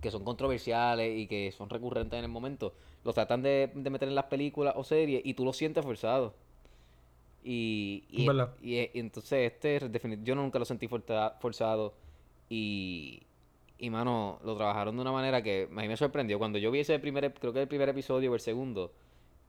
[0.00, 2.74] que son controversiales y que son recurrentes en el momento,
[3.04, 6.34] los tratan de, de meter en las películas o series y tú lo sientes forzado.
[7.44, 8.50] Y, y, ¿Verdad?
[8.62, 9.80] y, y entonces este,
[10.24, 11.94] yo nunca lo sentí forza- forzado
[12.50, 13.22] y,
[13.78, 16.38] y mano, lo trabajaron de una manera que a mí me sorprendió.
[16.38, 18.92] Cuando yo vi ese primer, creo que el primer episodio o el segundo,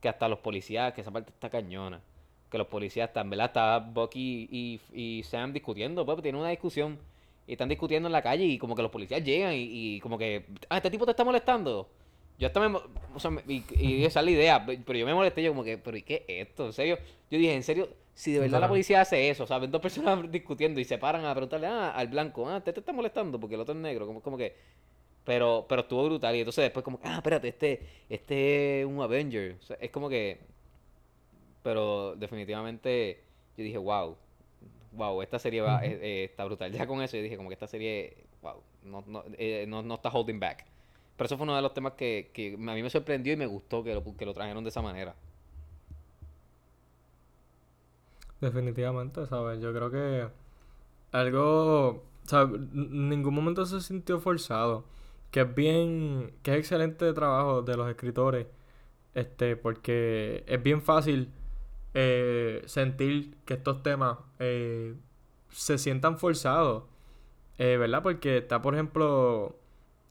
[0.02, 2.02] que hasta los policías, que esa parte está cañona,
[2.50, 3.48] que los policías están, ¿verdad?
[3.48, 7.00] Está Bucky y, y Sam discutiendo, pues tienen una discusión
[7.48, 10.18] y están discutiendo en la calle y como que los policías llegan y, y como
[10.18, 11.90] que, ah, este tipo te está molestando.
[12.38, 12.78] Yo hasta me,
[13.16, 15.52] o sea, me- y, y esa es la idea, pe- pero yo me molesté, yo
[15.52, 16.66] como que, pero ¿y qué es esto?
[16.68, 16.98] En serio,
[17.30, 19.70] yo dije, en serio, si de verdad la policía hace eso, ¿sabes?
[19.72, 22.94] Dos personas discutiendo y se paran a preguntarle, ah, al blanco, ah, te, te está
[22.94, 24.56] molestando porque el otro es negro, como, como que,
[25.24, 29.58] pero, pero estuvo brutal y entonces después como, ah, espérate, este, este es un Avenger,
[29.62, 30.40] O sea, es como que,
[31.64, 33.24] pero definitivamente
[33.58, 34.16] yo dije, wow,
[34.94, 36.72] wow, esta serie va, eh, eh, está brutal.
[36.74, 39.96] Ya con eso yo dije como que esta serie, wow, no, no, eh, no, no
[39.96, 40.66] está holding back.
[41.16, 43.46] Pero eso fue uno de los temas que, que a mí me sorprendió y me
[43.46, 45.16] gustó que lo, que lo trajeron de esa manera.
[48.40, 49.60] Definitivamente, ¿sabes?
[49.60, 50.28] Yo creo que
[51.12, 52.56] algo, ¿sabes?
[52.56, 54.86] En ningún momento se sintió forzado.
[55.30, 58.48] Que es bien, que es excelente trabajo de los escritores.
[59.14, 61.30] Este, porque es bien fácil
[61.94, 64.96] eh, sentir que estos temas eh,
[65.50, 66.84] se sientan forzados.
[67.58, 68.02] Eh, ¿verdad?
[68.02, 69.58] Porque está, por ejemplo,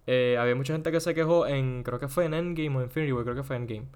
[0.07, 3.25] había mucha gente que se quejó en, creo que fue en Endgame o Infinity War,
[3.25, 3.87] creo que fue Endgame.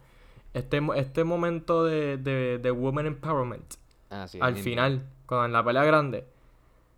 [0.55, 3.75] Este, este momento de, de, de Women Empowerment
[4.11, 6.27] Ah, sí, al final, cuando en la pelea grande,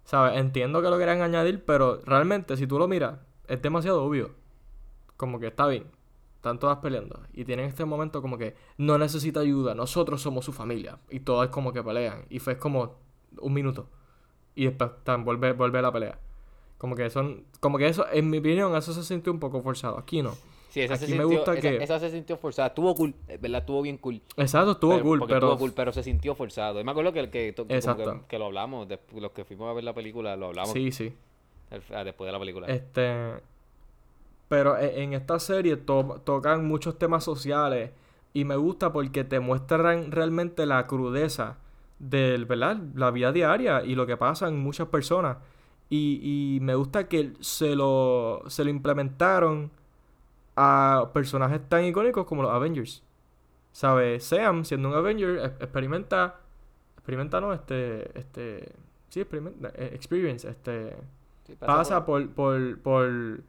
[0.04, 0.38] ¿Sabes?
[0.38, 3.18] Entiendo que lo querían añadir, pero realmente, si tú lo miras,
[3.48, 4.32] es demasiado obvio.
[5.16, 5.86] Como que está bien.
[6.44, 7.20] Están todas peleando.
[7.32, 9.74] Y tienen este momento como que no necesita ayuda.
[9.74, 10.98] Nosotros somos su familia.
[11.08, 12.26] Y todas como que pelean.
[12.28, 12.96] Y fue como
[13.40, 13.88] un minuto.
[14.54, 16.18] Y después tan, vuelve, vuelve la pelea.
[16.76, 17.44] Como que son.
[17.60, 19.98] Como que eso, en mi opinión, eso se sintió un poco forzado.
[19.98, 20.32] Aquí no.
[20.68, 22.68] Sí, esa se Aquí me sintió, gusta esa, que- esa se sintió forzada.
[22.68, 23.60] Estuvo cool, ¿verdad?
[23.60, 24.20] Estuvo bien cool.
[24.36, 25.34] Exacto, estuvo pero, cool, pero.
[25.38, 26.78] estuvo cool, pero se sintió forzado.
[26.78, 29.72] Y me acuerdo que, que, que que, que lo hablamos, después, los que fuimos a
[29.72, 31.10] ver la película, lo hablamos Sí, sí.
[31.70, 32.66] al- ah, después de la película.
[32.66, 33.53] Este.
[34.54, 37.90] Pero e- en esta serie to- tocan muchos temas sociales.
[38.32, 41.56] Y me gusta porque te muestran realmente la crudeza
[41.98, 42.76] del, ¿verdad?
[42.94, 45.38] La vida diaria y lo que pasa en muchas personas.
[45.90, 46.20] Y,
[46.56, 49.70] y me gusta que se lo, se lo implementaron
[50.56, 53.02] a personajes tan icónicos como los Avengers.
[53.72, 54.24] ¿Sabes?
[54.24, 56.36] Sam, siendo un Avenger, e- experimenta.
[56.96, 57.52] Experimenta, ¿no?
[57.52, 58.16] Este.
[58.18, 58.72] Este.
[59.08, 59.70] Sí, experimenta.
[59.74, 60.48] eh, Experience.
[60.48, 60.96] Este
[61.46, 63.40] Sí, pasa por, por, por, por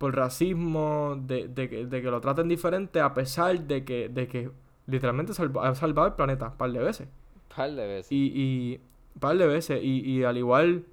[0.00, 4.50] racismo, de, de, que, de que lo traten diferente a pesar de que, de que
[4.86, 7.08] literalmente salva- ha salvado el planeta un par de veces.
[7.34, 8.12] Un par de veces.
[8.12, 8.80] Y, y
[9.20, 9.82] par de veces.
[9.82, 10.84] Y, y al igual,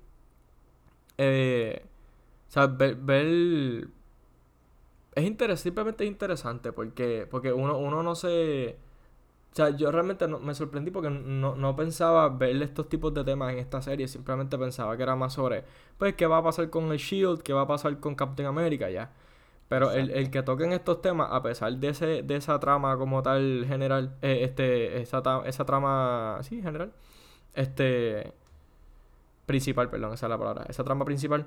[1.18, 1.82] eh,
[2.50, 3.88] o sea, ver, ver-
[5.16, 8.78] es interes- simplemente es interesante porque, porque uno, uno no se...
[9.54, 13.24] O sea, yo realmente no- me sorprendí porque no, no pensaba ver estos tipos de
[13.24, 14.08] temas en esta serie.
[14.08, 15.64] Simplemente pensaba que era más sobre,
[16.00, 18.90] pues, qué va a pasar con el Shield, qué va a pasar con Captain America,
[18.90, 19.12] ya.
[19.70, 23.24] Pero el, el que toquen estos temas, a pesar de ese, de esa trama como
[23.24, 26.94] tal general, eh, este, esa, esa trama, sí, general,
[27.56, 28.34] este,
[29.46, 31.46] principal, perdón, esa es la palabra, esa trama principal,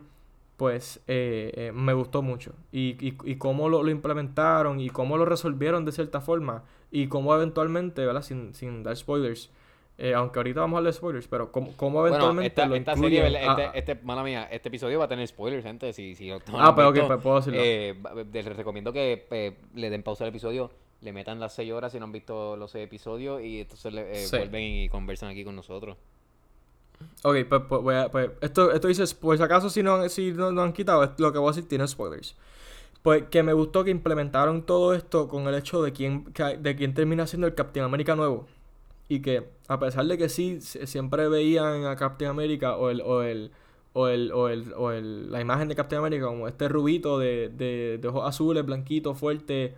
[0.57, 2.53] pues eh, eh, me gustó mucho.
[2.73, 7.09] Y, y, y cómo lo, lo implementaron y cómo lo resolvieron de cierta forma y
[7.09, 8.23] cómo eventualmente, ¿verdad?
[8.23, 9.51] Sin, sin dar spoilers.
[9.99, 12.75] eh, aunque ahorita vamos a hablar de spoilers, pero cómo, cómo Bueno, eventualmente esta, lo
[12.77, 13.59] esta serie, incluyen ¿verdad?
[13.61, 15.93] a- este, este, mala mía, este episodio va a tener spoilers, gente.
[15.93, 17.61] Si, si lo Ah, pero ok, visto, pues puedo decirlo.
[17.63, 17.95] eh,
[18.33, 21.99] les recomiendo que eh, le den pausa al episodio, le metan las 6 horas si
[21.99, 24.37] no han visto los 6 episodios y entonces le, eh, Sí.
[24.37, 25.97] vuelven y conversan aquí con nosotros.
[27.23, 30.53] Ok, pues, pues, voy a- pues, esto, esto dice, si acaso si no, si no,
[30.53, 32.37] no han quitado, lo que voy a decir tiene spoilers.
[33.03, 36.27] Pues que me gustó que implementaron todo esto con el hecho de quién,
[36.61, 38.47] de quién termina siendo el Captain America nuevo.
[39.09, 43.23] Y que a pesar de que sí, siempre veían a Captain America o el, o
[43.23, 43.53] el,
[43.95, 47.51] o el, o el, o el- la imagen de Captain America como este rubito de,
[47.51, 49.75] de, de ojos azules, blanquito, fuerte,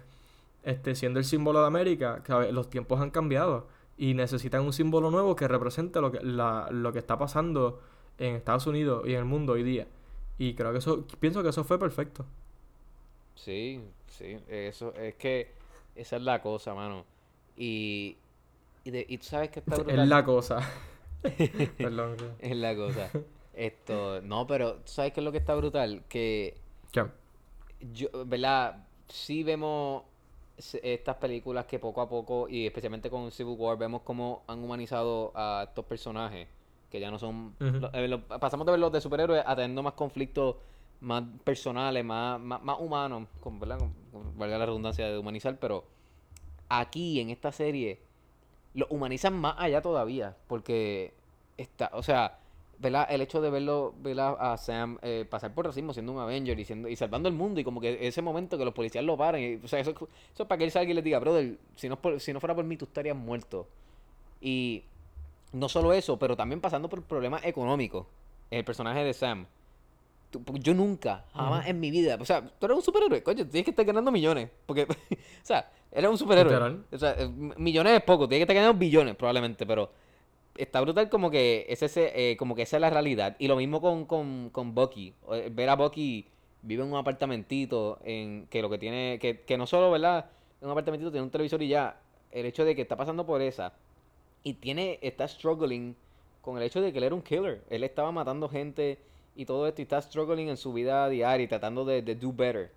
[0.65, 3.67] este, siendo el símbolo de América, que los tiempos han cambiado
[3.99, 7.81] y necesitan un símbolo nuevo que represente lo que, la, lo que está pasando
[8.19, 9.89] en Estados Unidos y en el mundo hoy día.
[10.39, 12.27] Y creo que eso, pienso que eso fue perfecto.
[13.35, 15.53] Sí, sí, eso es que
[15.95, 17.05] esa es la cosa, mano.
[17.57, 18.17] Y,
[18.85, 20.01] y, de- y tú sabes que está brutal.
[20.03, 20.61] Es la cosa.
[21.81, 22.17] Perdón.
[22.39, 23.11] Es la cosa.
[23.55, 26.61] Esto, no, pero tú sabes qué es lo que está brutal, que
[26.93, 27.05] ¿Qué?
[27.81, 28.87] yo, ¿verdad?
[29.09, 30.03] Sí vemos
[30.59, 35.33] estas películas que poco a poco, y especialmente con Civil War, vemos cómo han humanizado
[35.35, 36.49] a estos personajes,
[36.91, 37.55] que ya no son...
[37.81, 40.57] Lo- eh, lo- pasamos de verlos de superhéroes a teniendo más conflictos
[41.01, 43.79] más personales, más, más, más humanos, con, ¿verdad?
[43.79, 45.85] Con- con- valga la redundancia de humanizar, pero
[46.69, 48.01] aquí en esta serie
[48.75, 51.15] lo humanizan más allá todavía, porque
[51.57, 52.39] está, o sea,
[52.81, 53.07] ¿verdad?
[53.11, 56.65] El hecho de verlo, ver a, Sam eh, pasar por racismo siendo un Avenger y
[56.65, 59.61] siendo, y salvando el mundo, y como que ese momento que los policías lo paren,
[59.61, 60.09] y, o sea, eso, eso
[60.43, 62.55] es para que él salga y le diga, brother, si no, por- si no fuera
[62.55, 63.67] por mí, tú estarías muerto.
[64.41, 64.85] Y
[65.53, 68.07] no solo eso, pero también pasando por problemas económicos.
[68.51, 69.47] El personaje de Sam.
[70.31, 73.47] Tú- porque yo nunca, jamás en mi vida, o sea, tú eres un superhéroe, coño,
[73.47, 76.53] tienes que estar ganando millones, porque, o sea, eres un superhéroe.
[76.53, 76.85] Literal.
[76.93, 77.17] O sea,
[77.57, 79.91] millones es poco, tienes que estar ganando billones probablemente, pero
[80.59, 83.37] está brutal como que es ese, eh, como que esa es la realidad.
[83.39, 85.15] Y lo mismo con, con, con Bucky.
[85.33, 86.27] Eh, Ver a Bucky
[86.63, 90.31] vive en un apartamentito en que lo que tiene, que, que no solo, ¿verdad?
[90.61, 92.01] En un apartamentito tiene un televisor y ya.
[92.33, 93.73] El hecho de que está pasando por esa
[94.43, 95.97] y tiene, está struggling
[96.43, 97.63] con el hecho de que él era un killer.
[97.71, 98.99] Él estaba matando gente
[99.37, 102.33] y todo esto y está struggling en su vida diaria y tratando de, de do
[102.33, 102.71] better.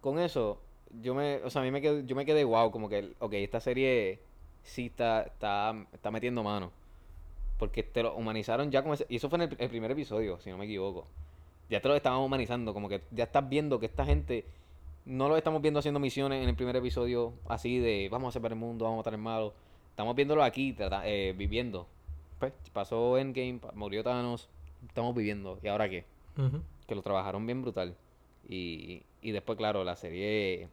[0.00, 0.58] Con eso,
[1.02, 3.32] yo me, o sea, a mí me quedé, yo me quedé wow, como que, ok,
[3.34, 4.20] esta serie
[4.62, 6.70] sí está, está, está metiendo mano.
[7.60, 10.40] Porque te lo humanizaron ya con ese, y eso fue en el, el primer episodio,
[10.40, 11.06] si no me equivoco.
[11.68, 14.44] Ya te lo estaban humanizando, como que ya estás viendo que esta gente
[15.04, 18.52] no lo estamos viendo haciendo misiones en el primer episodio así de vamos a salvar
[18.52, 19.54] el mundo, vamos a matar el malo.
[19.90, 21.86] Estamos viéndolo aquí, trata- eh, viviendo.
[22.40, 24.48] Pues pasó Endgame, murió Thanos,
[24.88, 25.58] estamos viviendo.
[25.62, 26.04] ¿Y ahora qué?
[26.88, 27.94] Que lo trabajaron bien brutal.
[28.48, 30.68] Y, y después, claro, la serie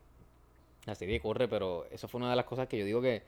[0.86, 3.22] la serie corre, pero eso fue una de las cosas que yo digo que,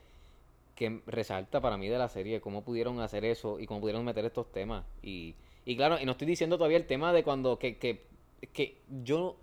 [0.80, 4.24] que resalta para mí de la serie, cómo pudieron hacer eso y cómo pudieron meter
[4.24, 4.86] estos temas.
[5.04, 8.02] Y, Y claro, y no estoy diciendo todavía el tema de cuando, que, que,
[8.54, 9.36] que yo,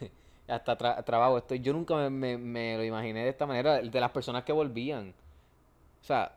[0.48, 4.00] hasta tra- trabajo esto, yo nunca me, me- me lo imaginé de esta manera, de
[4.00, 5.12] las personas que volvían.
[6.02, 6.32] O sea,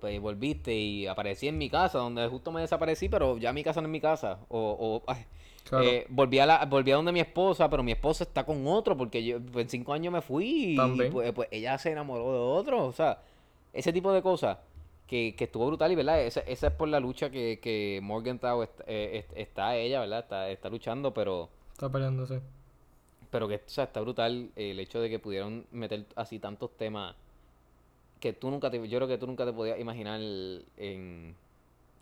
[0.00, 3.80] pues volviste y aparecí en mi casa, donde justo me desaparecí, pero ya mi casa
[3.80, 4.38] no es mi casa.
[4.48, 5.24] O, o ay,
[5.64, 5.82] Claro.
[5.84, 8.94] eh, volví, a la, volví a donde mi esposa, pero mi esposa está con otro,
[8.98, 10.76] porque yo pues, en cinco años me fui y
[11.10, 12.84] pues, pues ella se enamoró de otro.
[12.84, 13.22] O sea,
[13.74, 14.58] ese tipo de cosas
[15.06, 16.22] que, que estuvo brutal y, ¿verdad?
[16.22, 20.20] Esa, esa es por la lucha que, que Morgenthau est- eh, est- está, ella, ¿verdad?
[20.20, 21.50] Está, está luchando, pero...
[21.72, 22.40] Está peleándose.
[23.30, 27.14] Pero que o sea, está brutal el hecho de que pudieron meter así tantos temas
[28.20, 31.34] que tú nunca te, yo creo que tú nunca te podías imaginar en,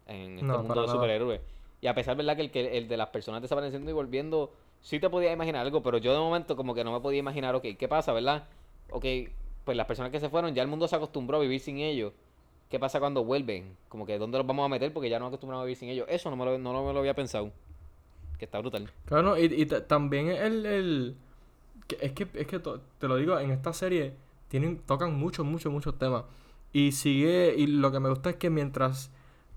[0.06, 1.40] en este No, mundo de superhéroes.
[1.80, 2.36] Y a pesar, ¿verdad?
[2.36, 5.82] Que el, que el de las personas desapareciendo y volviendo, sí te podías imaginar algo,
[5.82, 8.44] pero yo de momento como que no me podía imaginar, ok, ¿qué pasa, verdad?
[8.90, 9.04] Ok,
[9.64, 12.12] pues las personas que se fueron, ya el mundo se acostumbró a vivir sin ellos.
[12.70, 13.76] ¿Qué pasa cuando vuelven?
[13.88, 14.92] Como que ¿dónde los vamos a meter?
[14.92, 16.06] Porque ya no acostumbramos a vivir sin ellos.
[16.08, 17.50] Eso no me lo, no me lo había pensado.
[18.38, 18.90] Que está brutal.
[19.04, 21.16] Claro, y, y ta- también el, el
[21.86, 24.14] que- es que es que te lo digo, en esta serie
[24.48, 26.24] tienen tocan muchos muchos muchos temas
[26.72, 29.10] y sigue y lo que me gusta es que mientras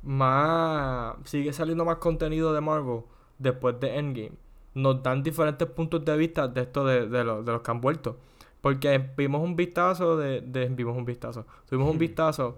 [0.04, 3.02] más sigue saliendo más contenido de Marvel
[3.40, 4.32] después de Endgame,
[4.74, 7.82] nos dan diferentes puntos de vista de esto de, de, los, de los que han
[7.82, 8.18] vuelto.
[8.66, 11.46] Porque vimos un vistazo de, de vimos un vistazo.
[11.70, 12.58] Tuvimos un vistazo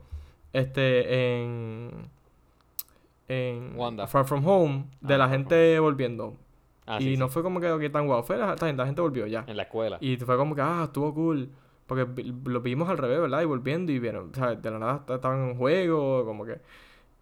[0.53, 2.09] este en
[3.27, 4.07] en Wanda.
[4.07, 6.37] Far From Home de Ah, la gente volviendo.
[6.85, 7.33] Ah, y sí, no sí.
[7.33, 8.23] fue como que tan guau.
[8.23, 9.43] Fue la, la gente volvió ya.
[9.47, 9.97] En la escuela.
[9.99, 11.49] Y fue como que, ah, estuvo cool.
[11.87, 12.07] Porque
[12.45, 13.41] lo vimos al revés, ¿verdad?
[13.41, 16.61] Y volviendo y vieron, o sea, de la nada estaban en juego, como que...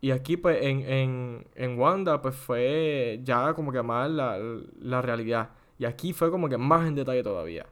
[0.01, 4.37] Y aquí, pues, en, en, en Wanda, pues fue ya como que más la,
[4.79, 5.49] la realidad.
[5.79, 7.65] Y aquí fue como que más en detalle todavía.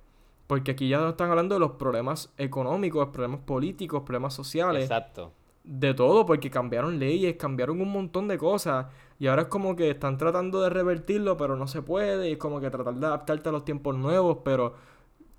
[0.47, 5.31] Porque aquí ya están hablando de los problemas económicos, problemas políticos, problemas sociales Exacto.
[5.63, 8.87] de todo, porque cambiaron leyes, cambiaron un montón de cosas.
[9.19, 12.29] Y ahora es como que están tratando de revertirlo, pero no se puede.
[12.29, 14.73] Y es como que tratar de adaptarte a los tiempos nuevos, pero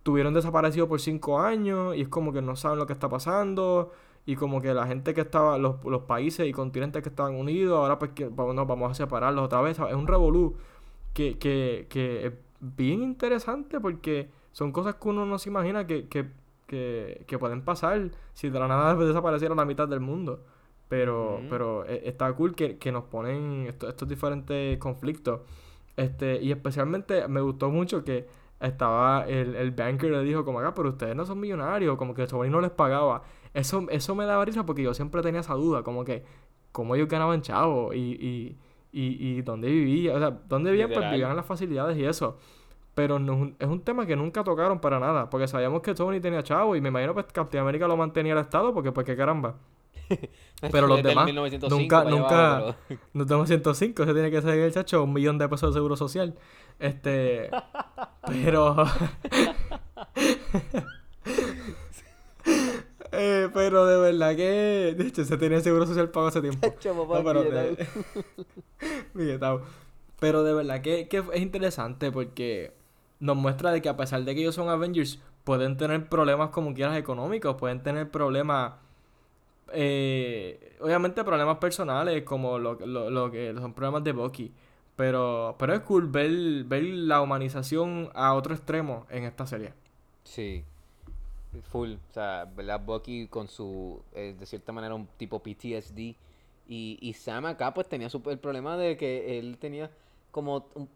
[0.02, 1.94] tuvieron desaparecido por cinco años.
[1.94, 3.92] Y es como que no saben lo que está pasando.
[4.26, 7.78] Y como que la gente que estaba, los, los países y continentes que estaban unidos,
[7.78, 9.78] ahora pues que vamos, nos vamos a separarlos otra vez.
[9.78, 10.56] Es un revolú
[11.12, 16.08] que, que, que es bien interesante porque son cosas que uno no se imagina que,
[16.08, 16.30] que,
[16.68, 20.44] que, que pueden pasar si de la nada desapareciera la mitad del mundo.
[20.88, 25.40] Pero, pero eh, está cool que, que nos ponen estos, estos diferentes conflictos.
[25.96, 28.28] Este, y especialmente me gustó mucho que
[28.60, 32.22] estaba el, el banker le dijo como acá, pero ustedes no son millonarios, como que
[32.22, 33.24] el sobrino les pagaba.
[33.54, 36.24] Eso, eso me daba risa porque yo siempre tenía esa duda, como que
[36.70, 38.56] cómo ellos ganaban chavo y, y,
[38.92, 42.38] y, y dónde vivían, o sea, dónde vivían, pues vivían las facilidades y eso.
[42.94, 45.94] Pero no, es un- es un tema que nunca tocaron para nada, porque sabíamos que
[45.94, 49.04] Tony tenía chavo y me imagino pues Captain América lo mantenía el Estado porque pues
[49.06, 49.56] qué caramba.
[50.70, 54.72] Pero los demás 1905 nunca, nunca, pero- no tengo 105, ese tiene que ser el
[54.72, 56.34] chacho, un millón de pesos de seguro social.
[56.78, 57.50] Este,
[58.26, 58.76] pero,
[63.12, 66.66] eh, pero de verdad que, de hecho, se tenía seguro social pago hace tiempo.
[66.68, 67.86] Chacho, papá, No, pero, de-.
[70.20, 72.72] Pero de verdad que, que es interesante porque
[73.20, 76.74] nos muestra de que a pesar de que ellos son Avengers, pueden tener problemas como
[76.74, 78.74] quieras económicos, pueden tener problemas,
[79.72, 84.52] eh, obviamente problemas personales como lo, lo, lo que son problemas de Bucky.
[84.96, 89.72] Pero, pero es cool ver, ver la humanización a otro extremo en esta serie.
[90.22, 90.64] Sí.
[91.70, 91.94] Full.
[91.94, 92.80] O sea, ¿verdad?
[92.80, 96.14] Bucky con su, eh, de cierta manera, un tipo PTSD.
[96.66, 99.90] Y, y Sam acá pues tenía su, el problema de que él tenía
[100.34, 100.88] como un,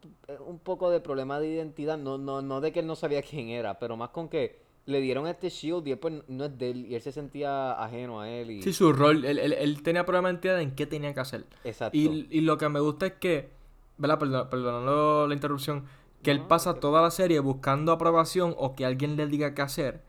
[0.45, 1.97] un poco de problema de identidad.
[1.97, 4.99] No, no, no de que él no sabía quién era, pero más con que le
[4.99, 6.85] dieron este shield y él pues no es de él.
[6.85, 8.51] Y él se sentía ajeno a él.
[8.51, 8.61] Y...
[8.61, 11.45] Sí, su rol, él, él, él tenía problema de identidad en qué tenía que hacer.
[11.63, 11.97] Exacto.
[11.97, 13.49] Y, y lo que me gusta es que,
[13.97, 14.19] ¿verdad?
[14.19, 15.85] Perdón, perdonando la interrupción,
[16.21, 19.61] que él pasa que- toda la serie buscando aprobación o que alguien le diga qué
[19.61, 20.01] hacer.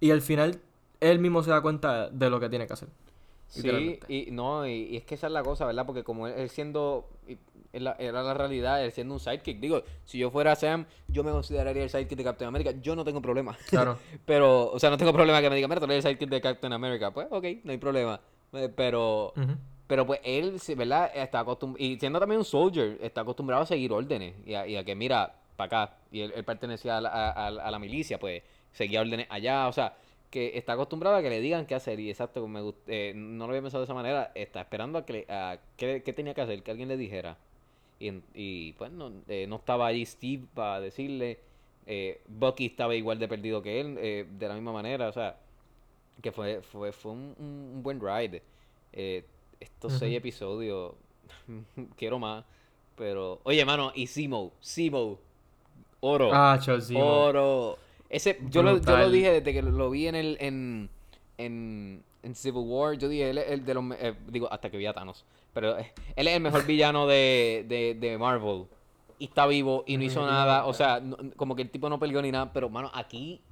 [0.00, 0.60] Y al final,
[1.00, 2.88] él mismo se da cuenta de lo que tiene que hacer.
[3.48, 5.84] Sí, y no, y, y es que esa es la cosa, ¿verdad?
[5.84, 7.36] Porque como él, él siendo, y-
[7.72, 11.30] la- era la realidad, él siendo un sidekick, digo, si yo fuera Sam, yo me
[11.30, 13.56] consideraría el sidekick de Captain America, yo no tengo problema.
[13.70, 13.98] Claro.
[14.26, 16.40] Pero, o sea, no tengo problema que me diga, mira, tú eres el sidekick de
[16.40, 18.20] Captain America, pues, ok, no hay problema.
[18.52, 19.32] Eh, Pero,
[19.86, 21.10] pero pues él, ¿verdad?
[21.14, 24.76] Está acostumbrado, y siendo también un soldier, está acostumbrado a seguir órdenes, y a, y
[24.76, 27.78] a que, mira, para acá, y él, él pertenecía a la, a- a- a la
[27.78, 28.42] milicia, pues,
[28.72, 29.94] seguía órdenes allá, o sea,
[30.30, 33.50] que está acostumbrado a que le digan qué hacer, y exacto, me eh, no lo
[33.52, 36.40] había pensado de esa manera, está esperando a que, le- a qué, qué tenía que
[36.40, 37.36] hacer, que alguien le dijera.
[38.00, 41.40] Y, y pues no, eh, no estaba allí Steve para decirle,
[41.86, 45.38] eh, Bucky estaba igual de perdido que él, eh, de la misma manera, o sea,
[46.22, 48.42] que fue, fue, fue un, un- buen ride.
[48.92, 49.24] Eh,
[49.60, 50.94] estos seis episodios
[51.96, 52.44] quiero más.
[52.96, 55.18] Pero, oye, mano, y Simo, Simo,
[56.00, 56.58] oro, Ah,
[56.94, 57.78] oro.
[58.08, 60.90] Ese, yo lo, yo lo dije desde que lo vi en el, en,
[61.38, 64.86] en, en Civil War, yo dije, él el de los, eh, digo, hasta que vi
[64.86, 68.64] a Thanos, pero eh, él es el mejor villano de, de, de Marvel.
[69.18, 71.98] Y está vivo y no hizo nada, o sea, no- como que el tipo no
[71.98, 73.42] peleó ni nada, pero, mano, aquí,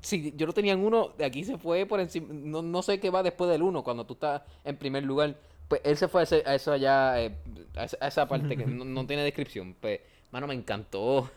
[0.00, 3.00] si yo no tenía en uno, de aquí se fue por encima, no, no sé
[3.00, 5.34] qué va después del uno, cuando tú estás en primer lugar,
[5.66, 7.34] pues él se fue a, ese- a eso allá, eh,
[7.76, 9.98] a, esa, a esa parte que no, no tiene descripción, pues,
[10.30, 11.28] mano, me encantó.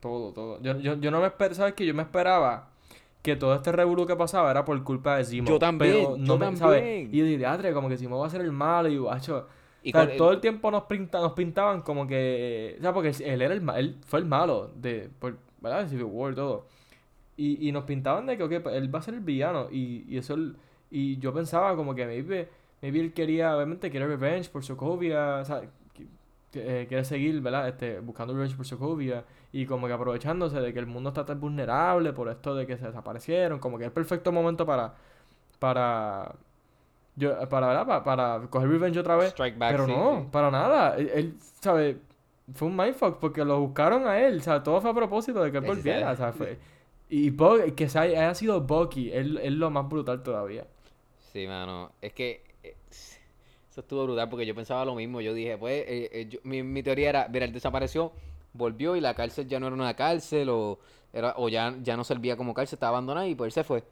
[0.00, 0.62] Todo, todo.
[0.62, 1.84] Yo, yo, yo no me esperaba, ¿sabes qué?
[1.86, 2.69] Yo me esperaba
[3.22, 5.48] que todo este revolú que pasaba era por culpa de Simo.
[5.48, 6.80] Yo también, pero yo me- ¿sabes?
[6.82, 7.08] también.
[7.12, 9.46] Y yo dije, "Atre, como que Simo va a ser el malo y guacho.
[9.82, 12.76] Y O sea, todo el tiempo nos, pinta, nos pintaban como que.
[12.78, 15.08] O sea, porque él era el él fue el malo de.
[15.18, 15.88] Por, ¿Verdad?
[15.88, 16.66] Civil War y todo.
[17.36, 19.68] Y, y nos pintaban de que, ok, pues, él va a ser el villano.
[19.70, 20.36] Y, y eso.
[20.90, 22.48] Y yo pensaba como que maybe,
[22.82, 25.36] maybe él quería, obviamente, quiere revenge por Sokovia.
[25.36, 25.62] O sea,
[26.54, 27.68] eh, quiere seguir, ¿verdad?
[27.68, 29.24] Este, buscando revenge por Sokovia.
[29.52, 32.76] Y como que aprovechándose de que el mundo está tan vulnerable por esto de que
[32.76, 33.58] se desaparecieron.
[33.58, 34.94] Como que es el perfecto momento para.
[35.58, 36.34] Para.
[37.16, 37.86] Yo, para, ¿verdad?
[37.86, 39.30] Para, para coger revenge otra vez.
[39.30, 40.28] Strike back, Pero sí, no, sí.
[40.30, 40.96] para nada.
[40.96, 41.98] Él, él, ¿sabe?
[42.54, 44.38] Fue un mindfuck porque lo buscaron a él.
[44.38, 46.10] O sea, todo fue a propósito de que él volviera.
[46.10, 46.58] O sea, fue...
[47.08, 47.32] Y
[47.72, 50.64] que haya, sido Bucky es, es lo más brutal todavía.
[51.32, 51.90] Sí, mano.
[52.00, 52.44] Es que
[53.80, 55.20] eso estuvo brutal porque yo pensaba lo mismo.
[55.20, 58.12] Yo dije, pues, eh, eh, yo- mi, mi teoría era, mira, él desapareció,
[58.52, 60.78] volvió y la cárcel ya no era una cárcel o,
[61.12, 63.82] era, o ya, ya no servía como cárcel, estaba abandonada y pues él se fue.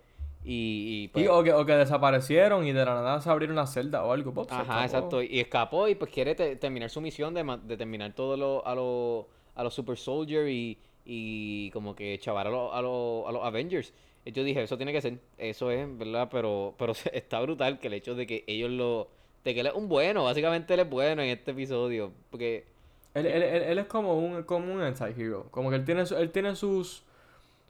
[0.45, 3.57] Y, y, pues, Y, o, que, o que desaparecieron y de la nada se abrieron
[3.59, 4.32] una celda o algo.
[4.32, 5.22] pop, Ajá, exacto.
[5.22, 9.26] Y escapó y pues quiere te- terminar su misión de, terminar todo lo, a los
[9.57, 13.45] a los Super Soldier y, y como que chavar a, los a, los a los
[13.45, 13.93] Avengers.
[14.24, 16.28] Y yo dije, eso tiene que ser, eso es, ¿verdad?
[16.30, 19.09] Pero, pero está brutal que el hecho de que ellos lo...
[19.49, 22.12] De que él es un bueno, básicamente él es bueno en este episodio.
[22.30, 22.66] Porque...
[23.14, 25.46] Él, él- él- él es como un, como un anti-hero.
[25.51, 27.03] Como que él tiene, él tiene sus,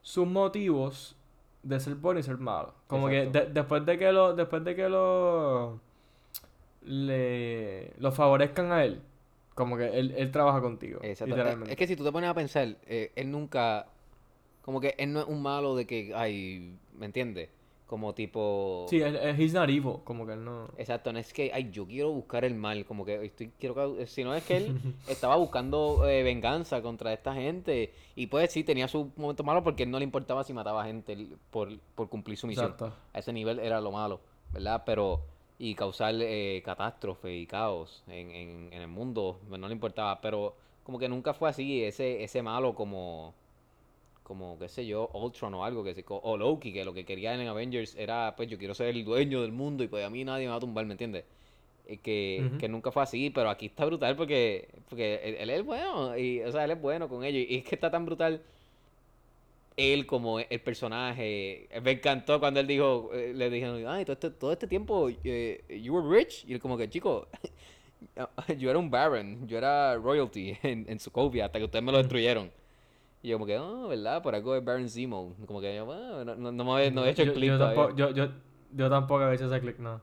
[0.03, 1.15] sus motivos
[1.63, 2.75] de ser bueno y ser malo.
[2.89, 5.79] Como que de- después de que lo, después de que lo
[6.83, 9.01] le lo favorezcan a él,
[9.55, 10.99] como que él, él trabaja contigo.
[11.03, 11.35] Exacto.
[11.35, 11.71] Literalmente.
[11.73, 13.87] Es que si tú te pones a pensar, eh, él nunca...
[14.63, 17.49] Como que él no es un malo de que, ay, ¿me entiendes?
[17.89, 18.85] Como tipo...
[18.91, 20.69] Sí, él, él- he's not evil, como que él no.
[20.77, 24.23] Exacto, no es que, ay, yo quiero buscar el mal, como que estoy, quiero, si
[24.25, 24.79] no es que él
[25.09, 29.85] estaba buscando eh, venganza contra esta gente y pues sí, tenía su momento malo porque
[29.85, 32.67] él no le importaba si mataba gente él- por, por cumplir su misión.
[32.73, 32.93] Exacto.
[33.15, 34.21] A ese nivel era lo malo,
[34.53, 34.83] ¿verdad?
[34.85, 35.23] Pero,
[35.59, 40.21] y causar eh, catástrofe y caos en, en, en el mundo, pues, no le importaba,
[40.21, 43.33] pero como que nunca fue así, ese, ese malo como
[44.29, 47.35] como, qué sé yo, Ultron o algo, que se, o Loki, que lo que quería
[47.35, 50.23] en Avengers era, pues yo quiero ser el dueño del mundo y pues a mí
[50.25, 51.25] nadie me va a tumbar, ¿me entiendes?
[51.87, 55.65] Eh, que, que nunca fue así, pero aquí está brutal porque, porque él, él es
[55.65, 58.43] bueno, y, o sea, él es bueno con ellos, y es que está tan brutal
[59.79, 64.31] él como el personaje, me encantó cuando él dijo, eh, le dijeron, ay, todo este,
[64.31, 67.29] todo este tiempo, eh, you were rich, y él como que, chico,
[68.59, 71.99] yo era un baron, yo era royalty en, en Sokovia hasta que ustedes me lo
[71.99, 72.51] destruyeron.
[73.23, 74.23] Y yo como que, oh, ¿verdad?
[74.23, 75.35] Por algo es Baron Zemo.
[75.47, 78.11] Como que bueno, no, no, no me no he hecho el clip yo tampoco, yo,
[78.11, 78.29] yo,
[78.73, 80.01] yo tampoco había hecho ese click, no.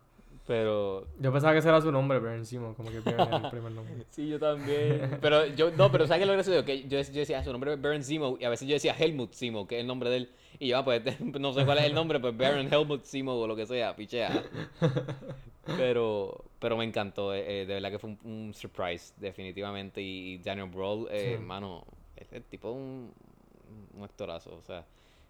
[0.47, 3.71] Pero Yo pensaba que ese era su nombre, pero encima, como que pierde el primer
[3.71, 3.95] nombre.
[4.11, 5.17] sí, yo también.
[5.19, 6.63] Pero yo, no, pero ¿sabes qué es lo gracioso?
[6.63, 9.33] Que yo, yo decía, su nombre es Baron Zemo y a veces yo decía Helmut
[9.33, 10.29] Zemo, que es el nombre de él.
[10.59, 11.01] Y yo, ah, pues
[11.39, 14.43] no sé cuál es el nombre, pues Baron Helmut Zemo o lo que sea, pichea.
[15.77, 19.99] Pero, pero me encantó, eh, eh, de verdad que fue un, un surprise, definitivamente.
[19.99, 21.43] Y Daniel Brawl, eh, Sí.
[21.43, 21.83] mano,
[22.31, 23.11] el tipo un,
[23.95, 24.85] un actorazo, o sea,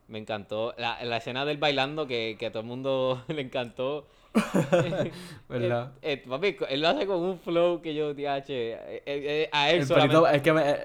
[0.08, 0.74] me encantó.
[0.78, 4.08] La, la escena del bailando que, que a todo el mundo le encantó.
[5.50, 5.94] ¿Verdad?
[6.02, 8.44] Eh, eh, papi, él lo hace con un flow que yo, eh,
[9.06, 10.62] eh, a él el solamente, pelito, es que me.
[10.72, 10.78] eh,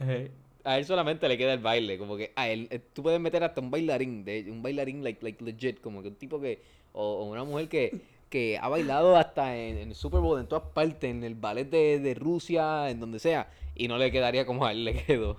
[0.00, 0.30] eh,
[0.64, 3.42] a él solamente le queda el baile, como que a él, eh, tú puedes meter
[3.42, 6.60] hasta un bailarín, de, un bailarín like, like legit, como que un tipo que,
[6.92, 10.46] o, o una mujer que, que ha bailado hasta en, en el Super Bowl, en
[10.46, 14.44] todas partes, en el ballet de, de Rusia, en donde sea, y no le quedaría
[14.46, 15.38] como a él le quedó.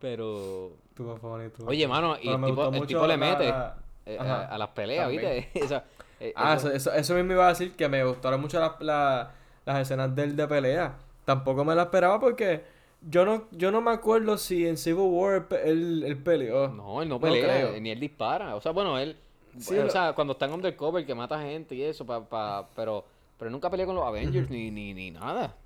[0.00, 1.64] Pero, tu favorito.
[1.66, 2.44] oye, mano, y el
[2.86, 3.76] tipo, el le mete la-
[4.06, 5.46] eh, a, las peleas, También.
[5.54, 5.82] ¿viste?
[6.22, 9.30] Eh, Ah, eso- eso, eso, mismo iba a decir que me gustaron mucho las, la-
[9.64, 10.98] las escenas del de pelea.
[11.24, 12.62] Tampoco me la esperaba porque
[13.08, 16.68] yo no, yo no me acuerdo si en Civil War él, él, peleó.
[16.68, 18.54] No, él no pelea, ni él dispara.
[18.54, 19.16] O sea, bueno, él.
[19.58, 22.68] Sí, o lo- sea, cuando está en undercover, que mata gente y eso, pa, pa-
[22.74, 23.04] pero,
[23.38, 25.56] pero nunca pelea con los Avengers ni, ni, ni nada.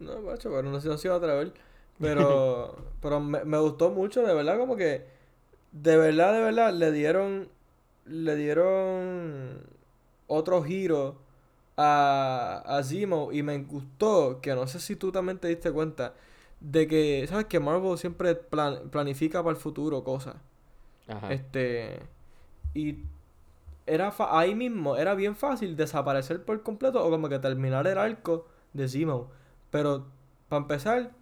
[0.00, 1.52] No, macho, pero no sé si se iba a atrever.
[2.00, 5.06] Pero, pero me, me gustó mucho, de verdad, como que
[5.72, 7.48] de verdad, de verdad, le dieron,
[8.06, 9.60] le dieron
[10.28, 11.16] otro giro
[11.76, 16.14] a, a Zemo y me gustó, que no sé si tú también te diste cuenta,
[16.60, 17.46] de que, ¿sabes?
[17.46, 20.36] Que Marvel siempre plan- planifica para el futuro cosas.
[21.08, 21.32] Ajá.
[21.32, 22.00] Este.
[22.74, 23.04] Y
[23.86, 27.98] era fa- ahí mismo, era bien fácil desaparecer por completo o como que terminar el
[27.98, 29.30] arco de Zemo.
[29.70, 30.06] Pero,
[30.48, 31.12] para empezar,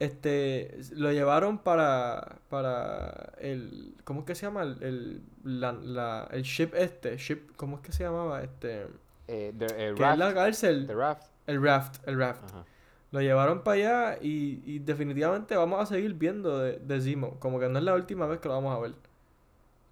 [0.00, 4.62] este, lo llevaron para, para el, ¿cómo es que se llama?
[4.64, 8.42] El, el, la, la- el ship este, ship, ¿cómo es que se llamaba?
[8.42, 8.86] Este,
[9.28, 11.28] Eh, the, eh, que es la cárcel, the raft.
[11.46, 12.44] el raft, el raft.
[12.44, 12.64] Ajá.
[13.12, 17.38] Lo llevaron para allá y, y definitivamente vamos a seguir viendo de, de Zemo.
[17.40, 18.94] Como que no es la última vez que lo vamos a ver.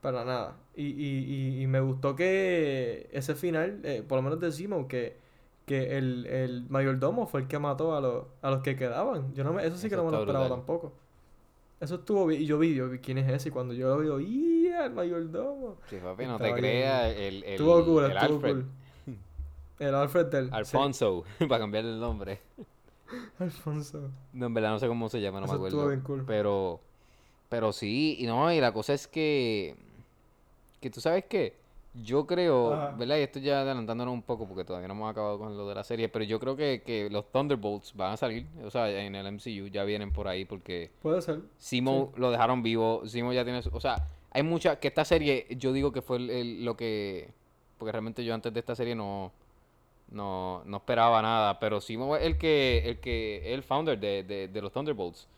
[0.03, 0.57] Para nada.
[0.75, 1.25] Y, y,
[1.61, 5.17] y, y me gustó que ese final, eh, por lo menos de Zemo, que,
[5.65, 9.33] que el, el mayordomo fue el que mató a los, a los que quedaban.
[9.35, 10.59] Yo no me, eso sí que no me lo esperaba brutal.
[10.59, 10.93] tampoco.
[11.81, 12.43] Eso estuvo bien.
[12.43, 13.49] Y yo vi, yo vi quién es ese.
[13.49, 14.87] Y cuando yo lo veo, ¡ya!
[14.87, 15.77] El mayordomo.
[15.89, 17.15] Sí, papi, no te creas.
[17.17, 18.53] El, el, Estuvo cool, el estuvo Alfred.
[18.55, 18.67] cool.
[19.79, 20.47] El Alfred del.
[20.47, 20.51] sí.
[20.55, 22.41] Alfonso, para cambiarle el nombre.
[23.39, 24.11] Alfonso.
[24.33, 25.89] No, en verdad no sé cómo se llama, no Eso me estuvo acuerdo.
[25.89, 26.25] bien cool.
[26.27, 26.81] Pero,
[27.49, 29.77] pero sí, y no, y la cosa es que,
[30.83, 31.57] que tú sabes que
[31.95, 32.95] yo creo, Ajá.
[32.99, 33.17] ¿verdad?
[33.19, 35.85] Y esto ya adelantándonos un poco porque todavía no hemos acabado con lo de la
[35.85, 39.27] serie, pero yo creo que, que los Thunderbolts van a salir, o sea, en el
[39.27, 41.41] MCU ya vienen por ahí porque Puede ser.
[41.59, 45.73] Simo lo dejaron vivo, Simo ya tiene, o sea, hay mucha, que esta serie yo
[45.75, 47.29] digo que fue el- el- lo que,
[47.79, 49.31] porque realmente yo antes de esta serie no,
[50.11, 54.49] no, no esperaba nada, pero Simo es el que, el que, el founder de, de,
[54.49, 55.29] de los Thunderbolts.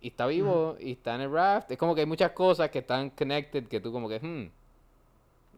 [0.00, 1.70] Y está vivo, y está en el raft.
[1.70, 4.50] Es como que hay muchas cosas que están connected que tú como que, hmm,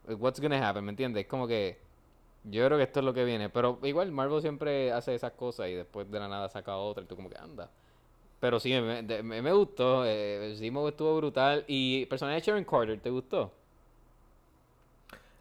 [0.08, 1.22] what's gonna happen, ¿me entiendes?
[1.24, 1.78] Es como que
[2.44, 3.48] yo creo que esto es lo que viene.
[3.48, 7.06] Pero igual Marvel siempre hace esas cosas y después de la nada saca otra y
[7.06, 7.70] tú como que anda.
[8.40, 10.04] Pero sí, me, me, me gustó.
[10.06, 11.64] Eh, Simo estuvo brutal.
[11.66, 13.50] Y el personaje de Sharon Carter, ¿te gustó?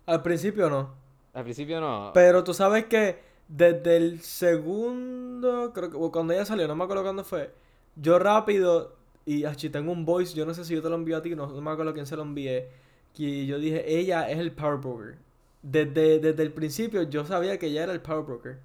[0.06, 0.92] Al principio no.
[1.34, 2.12] Al principio no.
[2.14, 7.04] Pero tú sabes que desde el segundo, creo que cuando ella salió, no me acuerdo
[7.04, 7.54] cuándo fue,
[7.96, 8.96] yo rápido,
[9.26, 11.36] y achi, tengo un voice, yo no sé si yo te lo envío a ti,
[11.36, 12.70] no, no me acuerdo quién se lo envié,
[13.14, 15.18] que yo dije, ella es el Power Broker.
[15.62, 18.58] Desde, desde el principio yo sabía que ella era el Power Broker,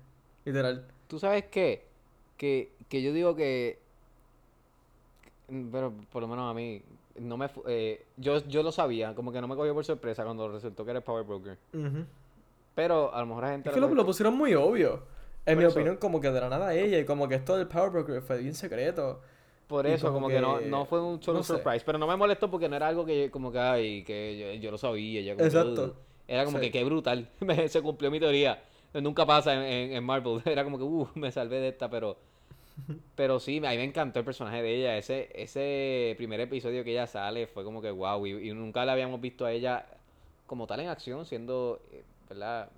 [0.44, 0.84] literal.
[1.06, 1.84] ¿Tú sabes qué?
[2.36, 3.78] Que, que yo digo que...
[5.72, 6.82] Pero por lo menos a mí,
[7.20, 7.48] no me...
[7.66, 10.90] eh, yo, yo lo sabía, como que no me cogió por sorpresa cuando resultó que
[10.90, 11.56] era el Power Broker.
[11.72, 12.04] Ujú.
[12.74, 13.68] Pero a lo mejor la gente...
[13.70, 15.02] Es que lo, lo pusieron muy obvio.
[15.46, 15.78] En Por mi eso.
[15.78, 18.38] opinión, como que de la nada ella, y como que esto del Power Broker fue
[18.38, 19.20] bien secreto.
[19.68, 21.52] Por eso, como como que, no, que- no fue un solo no sé.
[21.54, 21.82] surprise.
[21.84, 24.70] Pero no me molestó porque no era algo que como que, ay, que yo, yo
[24.70, 25.20] lo sabía.
[25.20, 25.84] ya como Exacto.
[25.84, 25.94] "Ugh".
[26.26, 26.64] Era como Sí.
[26.64, 27.28] que qué brutal.
[27.68, 28.62] Se cumplió mi teoría.
[28.94, 30.40] Nunca pasa en, en, en Marvel.
[30.46, 32.16] Era como que, uh, me salvé de esta, pero...
[33.16, 34.96] Pero sí, a mí me encantó el personaje de ella.
[34.96, 38.24] Ese, ese primer episodio que ella sale fue como que wow.
[38.26, 39.84] Y, y nunca la habíamos visto a ella
[40.46, 42.70] como tal en acción, siendo, eh, ¿verdad?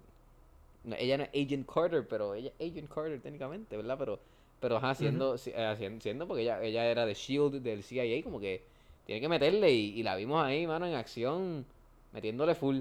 [0.84, 3.97] No, ella no es Agent Carter, pero ella es Agent Carter técnicamente, ¿verdad?
[3.99, 4.18] Pero,
[4.61, 8.23] pero ajá, siendo, si- eh, siendo, siendo porque ella, ella era de SHIELD, del CIA,
[8.23, 8.63] como que
[9.07, 9.73] tiene que meterle.
[9.73, 11.67] Y, y la vimos ahí, mano, en acción,
[12.13, 12.81] metiéndole full.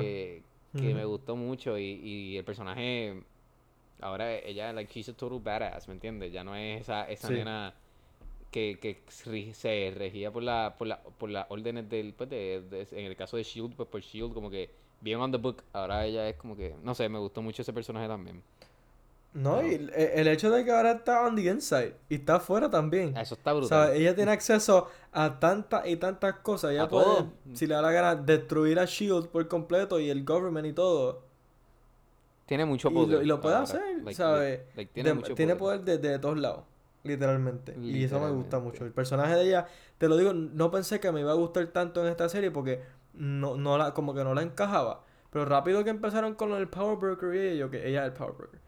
[0.00, 0.42] Que,
[0.76, 1.78] que me gustó mucho.
[1.78, 3.22] Y, y el personaje,
[4.00, 6.32] ahora ella, like, she's a total badass, ¿me entiendes?
[6.32, 7.34] Ya no es esa, esa Sí.
[7.34, 7.74] nena
[8.50, 12.88] que, que se regía por la, por la, por las órdenes del, pues de, de-
[12.92, 14.70] en el caso de Shield, pues por Shield, como que
[15.00, 15.62] bien on the book.
[15.72, 18.42] Ahora ella es como que, no sé, me gustó mucho ese personaje también.
[19.34, 22.68] No, y el, el hecho de que ahora está on the inside y está afuera
[22.68, 23.16] también.
[23.16, 23.86] Eso está O brutal.
[23.88, 26.72] sea, ella tiene acceso a tantas y tantas cosas.
[26.72, 27.32] Ella A puede, todo.
[27.54, 31.22] si le da la gana, destruir a Shield por completo y el government y todo.
[32.46, 33.18] Tiene mucho Y poder.
[33.18, 33.64] lo, y lo puede ahora.
[33.64, 34.60] hacer, Like, ¿sabes?
[34.76, 35.80] like, tiene De- mucho tiene poder.
[35.80, 36.64] poder de, todos lados,
[37.02, 37.74] literalmente.
[37.80, 38.84] Y eso me gusta mucho.
[38.84, 39.66] El personaje de ella,
[39.98, 42.82] te lo digo, no pensé que me iba a gustar tanto en esta serie porque
[43.14, 45.04] no, no la, como que no la encajaba.
[45.30, 48.34] Pero rápido que empezaron con el Power Broker y yo que ella es el Power
[48.34, 48.60] Broker.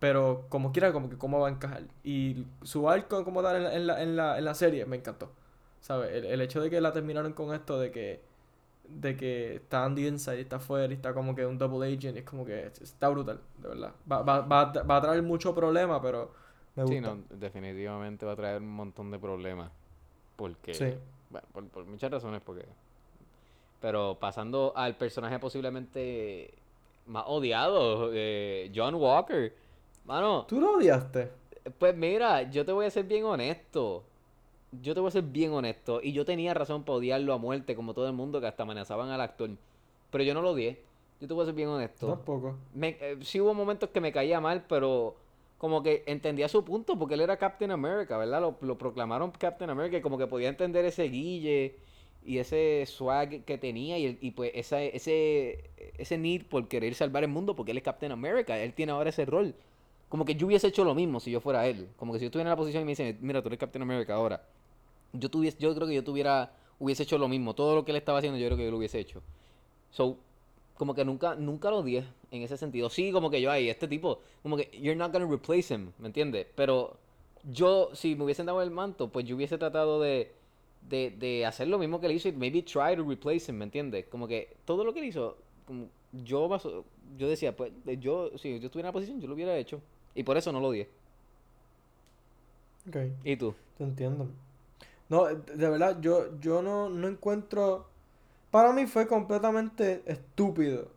[0.00, 1.84] Pero como quiera, como que cómo va a encajar.
[2.02, 4.96] Y su arco como tal en la, en la, en la, en la serie me
[4.96, 5.30] encantó.
[5.80, 6.10] ¿Sabes?
[6.12, 8.28] El, el hecho de que la terminaron con esto de que
[8.88, 12.16] de que está the inside y está afuera y está como que un double agent
[12.16, 13.92] es como que está brutal, de verdad.
[14.10, 16.32] Va, va, va, a- va a traer mucho problema, pero
[16.74, 16.96] me gusta.
[16.96, 19.70] Sí, no, definitivamente va a traer un montón de problemas.
[20.34, 20.94] Porque, Sí.
[21.30, 22.66] bueno, por, por muchas razones, porque...
[23.80, 26.52] Pero pasando al personaje posiblemente
[27.06, 29.54] más odiado, eh, John Walker.
[30.04, 31.30] Mano, ¿Tú lo odiaste?
[31.78, 34.04] pues mira, yo te voy a ser bien honesto.
[34.82, 36.00] Yo te voy a ser bien honesto.
[36.02, 39.10] Y yo tenía razón para odiarlo a muerte, como todo el mundo, que hasta amenazaban
[39.10, 39.50] al actor.
[40.10, 40.78] Pero yo no lo odié.
[41.20, 42.06] Yo te voy a ser bien honesto.
[42.08, 42.56] Tampoco.
[42.74, 45.16] Me, eh, sí hubo momentos que me caía mal, pero
[45.58, 48.40] como que entendía su punto, porque él era Captain America, ¿verdad?
[48.40, 51.76] Lo, lo proclamaron Captain America, y como que podía entender ese guille
[52.24, 57.30] y ese swag que tenía y pues esa, ese, ese need por querer salvar el
[57.30, 59.54] mundo porque él es Captain America, él tiene ahora ese rol.
[60.10, 61.88] Como que yo hubiese hecho lo mismo si yo fuera él.
[61.96, 63.80] Como que si yo estuviera en la posición y me dicen, mira, tú eres Captain
[63.80, 64.44] America ahora.
[65.12, 67.54] Yo, yo creo que yo tuviera, hubiese hecho lo mismo.
[67.54, 69.22] Todo lo que él estaba haciendo yo creo que yo lo hubiese hecho.
[69.92, 70.18] So,
[70.76, 72.90] como que nunca, nunca lo odié en ese sentido.
[72.90, 76.08] Sí, como que yo, ay, este tipo, como que you're not gonna replace him, ¿me
[76.08, 76.48] entiendes?
[76.56, 76.96] Pero
[77.44, 80.32] yo, si me hubiesen dado el manto, pues yo hubiese tratado de,
[80.88, 83.64] de, de hacer lo mismo que él hizo y maybe try to replace him, ¿me
[83.64, 84.06] entiendes?
[84.06, 85.36] Como que todo lo que él hizo,
[85.66, 86.48] como yo,
[87.16, 89.80] yo decía, pues yo, si yo estuviera en la posición, yo lo hubiera hecho.
[90.14, 90.88] Y por eso no lo odié.
[92.88, 93.54] Ok, ¿Y tú?
[93.76, 94.28] te entiendo.
[95.08, 97.88] No, de verdad, yo, yo no, no encuentro...
[98.50, 100.88] Para mí fue completamente estúpido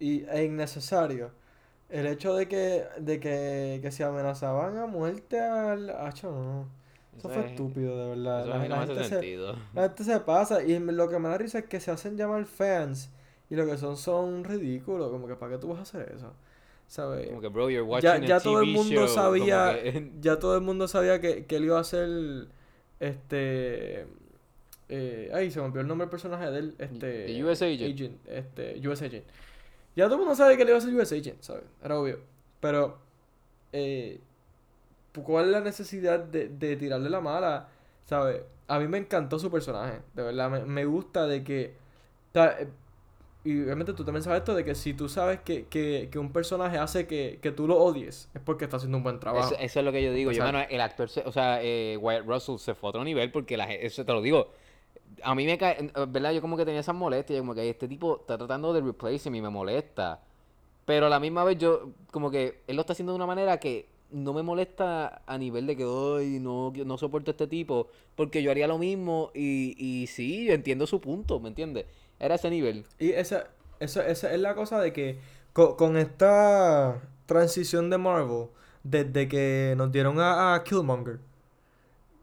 [0.00, 1.32] y, e innecesario
[1.90, 5.90] el hecho de que, de que, que se amenazaban a muerte al...
[5.90, 6.66] Hacho, no.
[7.18, 8.46] Eso fue es- estúpido, de verdad.
[8.46, 9.56] Eso La, a mí no la me hace gente se, sentido.
[9.74, 12.46] la gente se pasa y lo que me da risa es que se hacen llamar
[12.46, 13.10] fans
[13.50, 15.10] y lo que son son ridículos.
[15.10, 16.32] Como que, ¿para qué tú vas a hacer eso?
[16.88, 17.28] ¿Sabes?
[17.28, 20.54] Como que, bro, you're watching ya, a todo el mundo show, sabía que- ya todo
[20.56, 22.48] el mundo sabía que, que él iba a ser
[22.98, 24.06] este
[24.88, 28.26] eh, ay se me olvidó el nombre del personaje de él este The US Agent.
[28.26, 29.24] este US Agent
[29.94, 31.64] ya todo el mundo sabe que él iba a ser US Agent ¿sabes?
[31.84, 32.20] era obvio
[32.60, 32.98] pero
[33.72, 34.18] eh,
[35.22, 37.68] ¿cuál es la necesidad de, de tirarle la mala?
[38.06, 38.42] ¿sabes?
[38.66, 41.74] a mí me encantó su personaje de verdad me, me gusta de que
[42.30, 42.68] o sea, eh,
[43.50, 46.32] y obviamente tú también sabes esto de que si tú sabes que, que, que un
[46.32, 49.54] personaje hace que, que tú lo odies, es porque está haciendo un buen trabajo.
[49.54, 50.32] Eso, eso es lo que yo digo.
[50.32, 53.30] Yo, mano, el actor, se- o sea, eh, Wyatt Russell se fue a otro nivel
[53.30, 54.48] porque la eso te lo digo.
[55.22, 56.32] A mí me cae, ¿verdad?
[56.32, 59.40] Yo como que tenía esas molestias, como que este tipo está tratando de replace y
[59.40, 60.20] me molesta.
[60.84, 63.58] Pero a la misma vez yo, como que él lo está haciendo de una manera
[63.58, 67.88] que no me molesta a nivel de que, ay, no, no soporto a este tipo,
[68.14, 71.84] porque yo haría lo mismo y, y sí, yo entiendo su punto, ¿me entiendes?
[72.20, 72.84] Era ese nivel.
[72.98, 73.46] Y esa,
[73.80, 75.18] esa, esa es la cosa de que
[75.52, 78.46] co- con, esta transición de Marvel,
[78.82, 81.18] desde que nos dieron a, a Killmonger,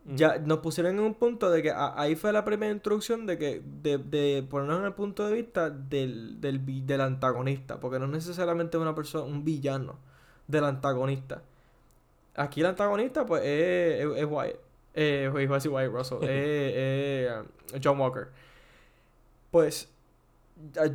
[0.07, 3.37] ya nos pusieron en un punto de que a- ahí fue la primera introducción de
[3.39, 8.05] que de, de ponernos en el punto de vista del, del, del antagonista, porque no
[8.05, 9.97] es necesariamente una persona, un villano
[10.47, 11.41] del antagonista.
[12.35, 14.55] Aquí el antagonista pues es, es, es Wyatt,
[14.93, 18.27] eh, Wyatt Russell, es, es, um, John Walker.
[19.55, 19.89] Pues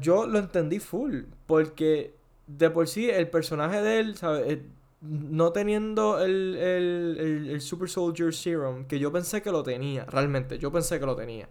[0.00, 2.14] yo lo entendí full, porque
[2.46, 4.42] de por sí el personaje de él, ¿sabes?
[4.52, 4.62] Eh,
[5.02, 10.04] No teniendo el, el, el, el Super Soldier Serum, que yo pensé que lo tenía,
[10.06, 11.48] realmente, yo pensé que lo tenía.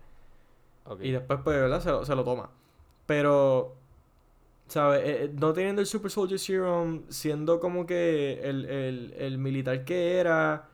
[1.01, 1.81] Y después, pues, ¿verdad?
[1.81, 2.49] Se lo, se lo toma.
[3.05, 3.75] Pero,
[4.67, 5.01] ¿sabes?
[5.03, 9.85] Eh, eh, no teniendo el Super Soldier Serum, siendo como que el, el, el militar
[9.85, 10.69] que era,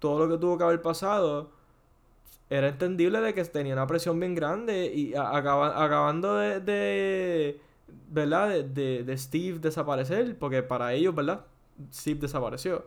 [0.00, 1.50] todo lo que tuvo que haber pasado,
[2.50, 7.60] era entendible de que tenía una presión bien grande y acaba- acabando de, de
[8.10, 8.48] ¿verdad?
[8.50, 11.46] De, de, de Steve desaparecer, porque para ellos, ¿verdad?
[11.92, 12.84] Steve desapareció.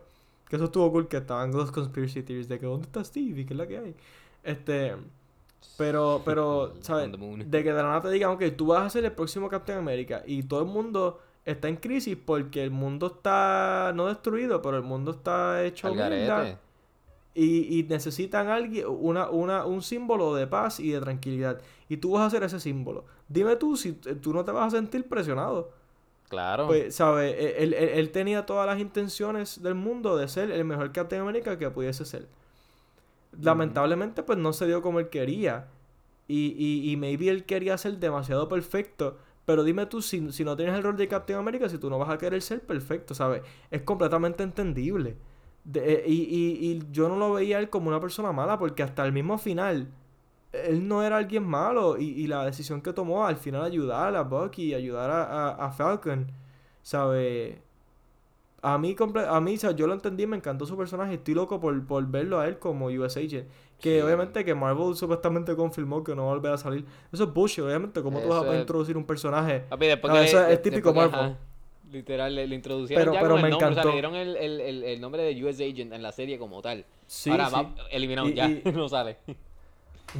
[0.48, 3.40] Que eso estuvo cool, que estaban los conspiracy theories de que ¿dónde está Steve?
[3.40, 3.96] ¿Y qué es la que hay?
[4.44, 4.94] Este...
[5.76, 7.10] Pero, pero, ¿sabes?
[7.50, 9.78] De que de la nada te digan, ok, tú vas a ser el próximo Captain
[9.78, 10.22] America.
[10.26, 14.82] Y todo el mundo está en crisis porque el mundo está no destruido, pero el
[14.84, 15.88] mundo está hecho.
[17.34, 21.60] Y, y necesitan alguien, una, una, un símbolo de paz y de tranquilidad.
[21.88, 23.04] Y tú vas a ser ese símbolo.
[23.28, 25.72] Dime tú si tú no te vas a sentir presionado.
[26.28, 26.66] Claro.
[26.66, 27.34] Pues, ¿sabes?
[27.38, 31.58] Él, él- él tenía todas las intenciones del mundo de ser el mejor Captain America
[31.58, 32.28] que pudiese ser.
[33.40, 35.68] Lamentablemente, pues no se dio como él quería.
[36.28, 39.18] Y, y, y maybe él quería ser demasiado perfecto.
[39.44, 41.98] Pero dime tú, si, si no tienes el rol de Captain America, si tú no
[41.98, 43.42] vas a querer ser perfecto, ¿sabes?
[43.70, 45.16] Es completamente entendible.
[45.64, 48.58] De- eh, y, y, y yo no lo veía a él como una persona mala,
[48.58, 49.88] porque hasta el mismo final,
[50.52, 51.98] él no era alguien malo.
[51.98, 55.70] Y, y la decisión que tomó al final ayudar a Bucky, ayudar a, a, a
[55.72, 56.30] Falcon,
[56.82, 57.58] ¿sabes?
[58.62, 58.96] A mí,
[59.28, 61.14] a mí, sea, yo lo entendí, me encantó su personaje.
[61.14, 63.46] Estoy loco por, por verlo a él como US Agent.
[63.78, 64.00] Que Sí.
[64.00, 66.86] obviamente que Marvel supuestamente confirmó que no va a volver a salir.
[67.12, 68.02] Eso es bullshit, obviamente.
[68.02, 69.60] ¿Cómo tú vas Eso a es- introducir un personaje?
[69.68, 71.36] Papi, después No, que- eso es típico que, Marvel.
[71.94, 73.88] Literal, le, le introducieron Pero- ya pero con me el nombre, o sea, encantó.
[73.88, 76.84] le dieron el, el, el, el nombre de US Agent en la serie como tal.
[77.06, 77.54] Sí, Ahora sí.
[77.54, 79.16] va eliminado, Y- ya, y- no sale.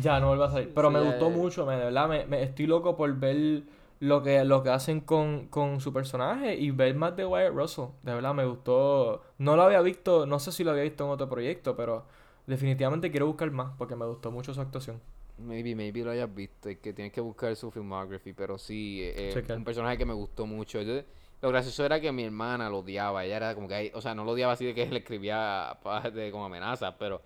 [0.00, 0.72] Ya, no vuelve a salir.
[0.74, 2.08] Pero Sí, me gustó mucho, me, de verdad.
[2.08, 3.62] Me, me- estoy loco por ver
[4.00, 7.86] lo que, lo que hacen con, con su personaje y ver más de Wyatt Russell.
[8.02, 9.22] De verdad, me gustó.
[9.38, 12.04] No lo había visto, no sé si lo había visto en otro proyecto, pero
[12.46, 15.00] definitivamente quiero buscar más porque me gustó mucho su actuación.
[15.38, 19.32] Maybe, maybe lo hayas visto, es que tienes que buscar su filmography, pero sí, eh,
[19.36, 20.80] eh, un personaje que me gustó mucho.
[20.82, 21.02] Yo-
[21.44, 24.24] lo gracioso era que mi hermana lo odiaba, ella era como que, o sea, no
[24.24, 25.76] lo odiaba así de que le escribía
[26.12, 27.22] de, como amenazas, pero,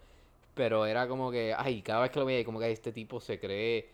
[0.55, 3.39] pero era como que, ay, cada vez que lo veía, como que este tipo se
[3.39, 3.89] cree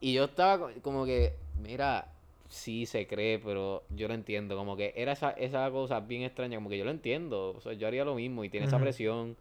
[0.00, 2.08] Y yo estaba co- como que, mira,
[2.48, 4.56] sí se cree, pero yo lo entiendo.
[4.56, 7.54] Como que era esa, esa cosa bien extraña, como que yo lo entiendo.
[7.56, 9.36] O sea, yo haría lo mismo y tiene esa presión.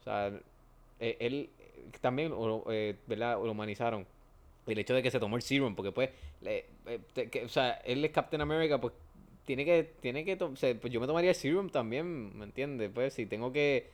[0.00, 0.32] O sea,
[1.00, 1.50] eh, él
[2.00, 2.32] también,
[2.70, 3.34] eh, ¿verdad?
[3.42, 4.06] Lo humanizaron.
[4.66, 6.10] El hecho de que se tomó el serum, porque pues,
[6.42, 8.92] le- eh, te- que- o sea, él es Captain America, pues
[9.48, 12.90] tiene que, tiene que, o pues yo me tomaría el serum también, ¿me entiendes?
[12.94, 13.88] Pues si tengo que,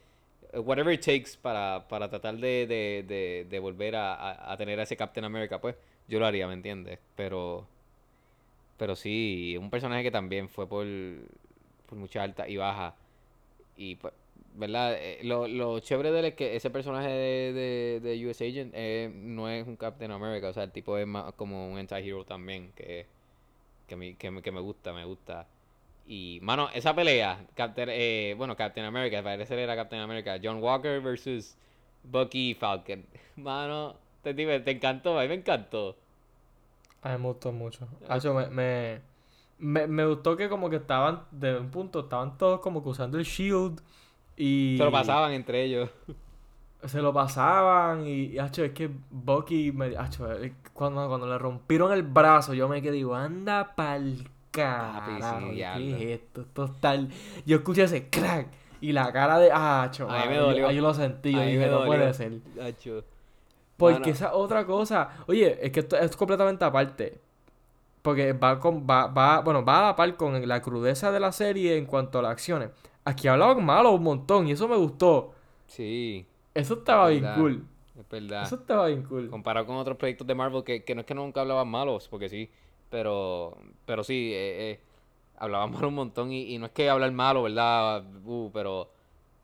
[0.52, 4.80] eh, whatever it takes para, para tratar de, de, de, de volver a, a, tener
[4.80, 5.76] a ese Captain America, pues
[6.08, 6.98] yo lo haría, ¿me entiendes?
[7.14, 7.68] Pero,
[8.76, 10.86] pero sí, un personaje que también fue por,
[11.86, 12.94] por mucha alta y baja.
[13.76, 14.14] Y pues,
[14.54, 14.96] ¿verdad?
[14.98, 19.10] Eh, Lo, lo chévere de él es que ese personaje de, de US Agent eh,
[19.14, 22.72] no es un Captain America, o sea, el tipo es más como un anti-hero también,
[22.76, 23.06] que,
[23.86, 25.46] que, me, que, me, que me gusta, me gusta.
[26.06, 31.00] Y, mano, esa pelea, Captain, eh, bueno, Captain America, parece era Captain America, John Walker
[31.00, 31.56] versus
[32.02, 33.04] Bucky Falcon.
[33.36, 35.96] Mano, te, te, encantó, a mí me encantó.
[37.02, 37.88] A mí me gustó mucho.
[38.08, 39.00] Hacho, me, me,
[39.58, 43.18] me, me gustó que como que estaban, de un punto, estaban todos como que usando
[43.18, 43.80] el shield
[44.36, 44.76] y...
[44.76, 45.90] Se lo pasaban entre ellos.
[46.86, 49.96] Se lo pasaban y, hacho, es que Bucky me...
[49.96, 50.26] Hacho,
[50.72, 55.50] cuando, cuando le rompieron el brazo, yo me quedé, digo, anda pa'l Papi, sí, carajo,
[55.50, 56.40] ¿qué es esto?
[56.42, 57.08] Esto es tal...
[57.46, 58.48] Yo escuché ese crack
[58.80, 59.50] y la cara de...
[59.52, 60.68] Hacho, A mí me yo- dolió.
[60.68, 62.40] ahí yo lo sentí, yo dije, me no puede ser.
[62.54, 63.02] Gacho.
[63.76, 64.12] Porque Mano.
[64.12, 67.18] esa otra cosa, oye, es que esto es completamente aparte.
[68.02, 71.32] Porque va con, va, va, bueno, va a la par con la crudeza de la
[71.32, 72.68] serie en cuanto a las acciones.
[73.04, 75.32] Aquí hablaban malo un montón y eso me gustó.
[75.66, 77.36] Sí, Eso estaba bien verdad.
[77.36, 77.64] cool.
[77.98, 78.46] es verdad.
[78.46, 79.30] Eso estaba bien cool.
[79.30, 82.28] Comparado con otros proyectos de Marvel que, que no es que nunca hablaban malos, porque
[82.28, 82.50] sí,
[82.90, 84.80] pero pero sí, eh, eh,
[85.36, 88.04] hablaban mal un montón y, y no es que hablar malo, ¿verdad?
[88.24, 88.90] Uh, pero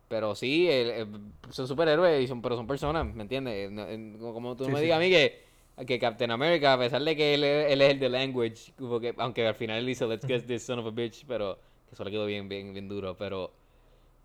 [0.09, 1.09] pero sí, el-
[1.51, 3.71] son superhéroes y son, pero son personas, ¿me entiendes?
[3.71, 4.85] En- como tú Sí, me sí.
[4.85, 5.41] digas a mí que,
[5.87, 9.15] que Captain America, a pesar de que él, es- él es el de language, porque,
[9.19, 11.59] aunque al final él dice let's get this son of a bitch, pero
[11.89, 13.53] que eso le quedó bien, bien, bien duro, pero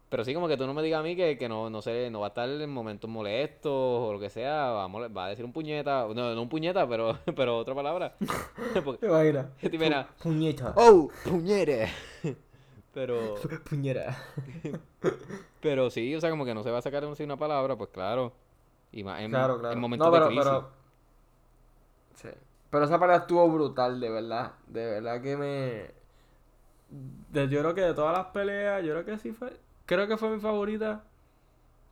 [0.10, 2.10] pero sí, como que tú no me digas a mí que, que no, no sé,
[2.10, 5.30] no va a estar en momentos molestos o lo que sea, va a, va a
[5.30, 8.16] decir un puñeta, no, no un puñeta, pero, pero otra palabra.
[8.86, 10.06] Porque- ¿Te imaginas?
[10.20, 10.74] Pu- Puñeta.
[10.78, 11.10] ¡Oh!
[11.24, 11.90] ¡Puñere!
[12.94, 13.36] Pero,
[13.70, 14.16] Puñera.
[15.60, 17.90] pero sí, o sea, como que no se va a sacar así una palabra, pues
[17.90, 18.32] claro.
[18.94, 19.74] Y más en, Claro, claro.
[19.74, 20.46] en momentos no, pero, de crisis.
[20.50, 20.70] pero...
[22.16, 22.30] Sí.
[22.70, 24.54] Pero esa pelea estuvo brutal, de verdad.
[24.68, 25.92] De verdad que me...
[26.90, 29.52] de- yo creo que de todas las peleas, yo creo que sí fue...
[29.86, 31.04] Creo que fue mi favorita.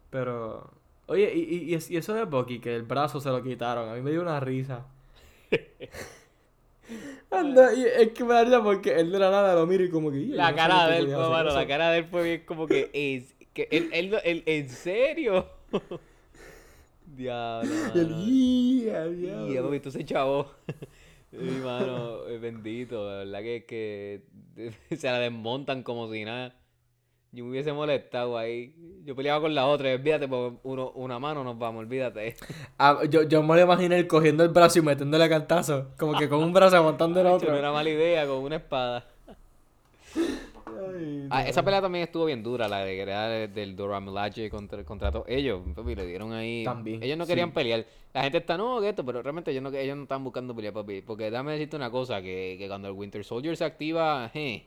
[0.10, 0.72] Pero...
[1.08, 3.90] Oye, y, y, y es- y eso de Bucky, que el brazo se lo quitaron.
[3.90, 4.86] A mí me dio una risa.
[7.32, 9.90] Anda, y es que me da risa porque él de la nada lo mira y
[9.90, 10.22] como que...
[10.28, 11.68] "Ya, yo La no cara de él, fue, mano, la eso".
[11.68, 15.48] cara de él fue bien como que es que él, él, él- ¿en serio?
[17.06, 17.70] Diablo.
[18.28, 18.86] Y.
[18.86, 19.64] "Ya, Y diablo".
[19.66, 20.52] papi, tú se chavo.
[21.32, 26.54] Mi mano, bendito, de verdad que, que se la desmontan como si nada.
[27.34, 28.74] Yo me hubiese molestado ahí.
[29.06, 32.36] Yo peleaba con la otra, y olvídate, porque uno, una mano nos vamos, olvídate.
[32.78, 35.88] Ah, yo, yo me lo imaginé cogiendo el brazo y metiéndole cantazo.
[35.98, 37.52] Como que con un brazo aguantando el otro.
[37.52, 39.06] No era mala idea, con una espada.
[40.16, 41.50] Ay, Ah, no.
[41.50, 45.12] esa pelea también estuvo bien dura, la de era de- del Dora Milaje contra, contra
[45.12, 45.62] todos ellos.
[45.76, 46.64] Papi, le dieron ahí.
[46.64, 47.56] También, Ellos no querían sí.
[47.56, 47.86] pelear.
[48.14, 50.74] La gente está, no, que esto, pero realmente ellos no, ellos no están buscando pelear,
[50.74, 51.02] papi.
[51.02, 54.66] Porque déjame decirte una cosa: que, que cuando el Winter Soldier se activa, je,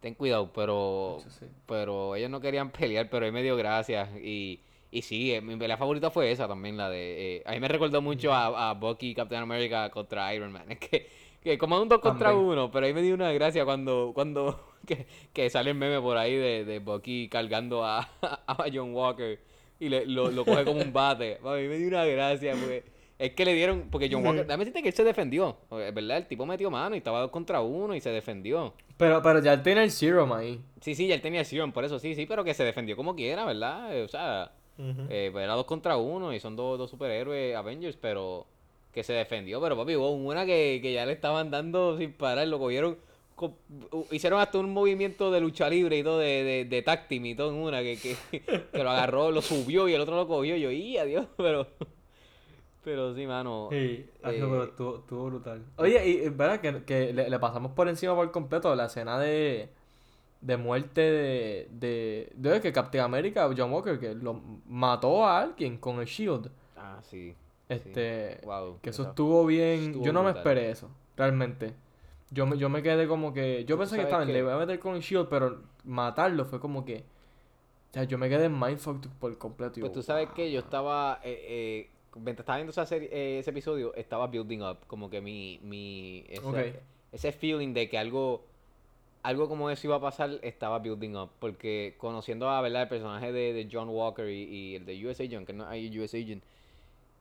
[0.00, 1.18] ten cuidado, pero.
[1.28, 1.46] Sí.
[1.66, 4.08] Pero ellos no querían pelear, pero ahí me dio gracias.
[4.22, 7.36] Y, y sí, eh, mi pelea favorita fue esa también, la de.
[7.38, 10.64] eh, a mí me recordó mucho a, a Bucky Captain America contra Iron Man.
[10.70, 11.08] Es que,
[11.42, 12.48] que como un dos contra También.
[12.48, 14.12] uno, pero ahí me dio una gracia cuando.
[14.14, 18.00] cuando que, que sale el meme por ahí de, de Bucky cargando a,
[18.46, 19.40] a John Walker
[19.78, 21.38] y le, lo, lo coge como un bate.
[21.44, 22.84] A mí me dio una gracia, porque.
[23.20, 26.16] Es que le dieron, porque John Walker, déjame decirte que él se defendió, es verdad,
[26.16, 28.72] el tipo metió mano y estaba dos contra uno y se defendió.
[28.96, 30.58] Pero, pero ya él tiene el serum ahí.
[30.80, 32.96] Sí, sí, ya él tenía el Serum, por eso sí, sí, pero que se defendió
[32.96, 33.94] como quiera, ¿verdad?
[33.94, 37.98] Eh, O sea, eh, pues era dos contra uno y son dos, dos superhéroes Avengers,
[38.00, 38.46] pero
[38.92, 39.60] que se defendió.
[39.60, 42.96] Pero papi, hubo una que, que ya le estaban dando sin parar, lo cogieron,
[44.10, 47.34] hicieron hasta un movimiento de lucha libre y todo, de, de, de tag team y
[47.34, 48.40] todo en una, que, que,
[48.72, 50.56] que lo agarró, lo subió y el otro lo cogió.
[50.56, 51.26] Y yo, ¡y adiós!
[51.36, 51.66] Pero,
[52.82, 53.68] pero sí, mano.
[53.70, 55.64] Sí, ah, eh, pero estuvo, estuvo brutal.
[55.76, 59.18] Oye, y es verdad que, que le, le pasamos por encima por completo la escena
[59.18, 59.68] de,
[60.40, 65.78] de muerte de, de, de que Captain America, John Walker, que lo mató a alguien
[65.78, 66.50] con el shield.
[66.76, 67.34] Ah, sí.
[67.68, 68.78] Este, Wow.
[68.82, 69.80] que eso estuvo bien.
[69.90, 71.74] estuvo yo no me esperé eso, realmente.
[72.32, 73.64] Yo me, yo me quedé como que.
[73.64, 76.58] Yo pensé que estaba que- le voy a meter con el shield, pero matarlo fue
[76.60, 77.04] como que.
[77.90, 79.74] O sea, yo me quedé mindfucked por completo.
[79.80, 80.34] Pues yo, tú sabes "Wow".
[80.36, 84.60] que yo estaba, eh, eh, mientras estaba viendo esa serie, eh, ese episodio, estaba building
[84.62, 86.24] up, como que mi, mi,
[87.12, 88.44] ese, feeling de que algo,
[89.22, 92.82] algo como eso iba a pasar, estaba building up, porque conociendo a, ¿verdad?
[92.84, 95.96] El personaje de, de John Walker y, y el de US Agent, que no hay
[95.98, 96.42] US Agent,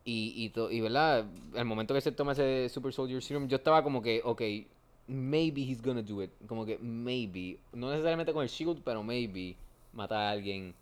[0.05, 1.25] y, y, to- y, ¿verdad?
[1.55, 4.41] El momento que se toma ese Super Soldier Serum, yo estaba como que, ok,
[5.07, 9.55] maybe he's gonna do it, como que maybe, no necesariamente con el shield, pero maybe,
[9.93, 10.73] mata a alguien.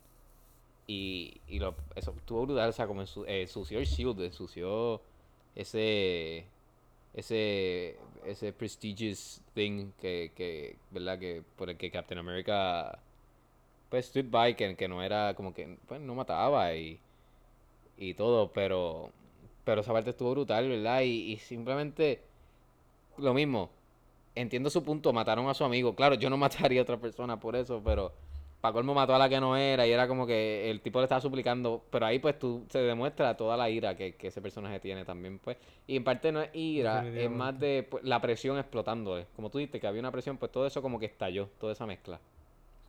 [0.88, 3.42] Y, y lo, eso estuvo brutal, o sea, como ensu- eh,
[3.76, 5.02] el shield, ensució
[5.56, 6.46] ese
[7.14, 12.98] ese ese prestigious thing que, que verdad que por el que Captain America
[13.90, 17.00] pues stood by que, que no era como que pues no mataba y
[17.96, 19.12] y todo pero
[19.64, 22.22] pero esa parte estuvo brutal verdad y, y simplemente
[23.18, 23.70] lo mismo
[24.34, 25.94] entiendo su punto mataron a su amigo.
[25.96, 28.12] Claro yo no mataría a otra persona por eso pero
[28.60, 31.04] para colmo mató a la que no era y era como que el tipo le
[31.04, 34.80] estaba suplicando, pero ahí pues tú se demuestra toda la ira que, que ese personaje
[34.80, 35.56] tiene también pues.
[35.86, 39.26] Y en parte no es ira, es más de pues, la presión explotándole.
[39.36, 41.86] Como tú dijiste que había una presión, pues todo eso como que estalló, toda esa
[41.86, 42.18] mezcla.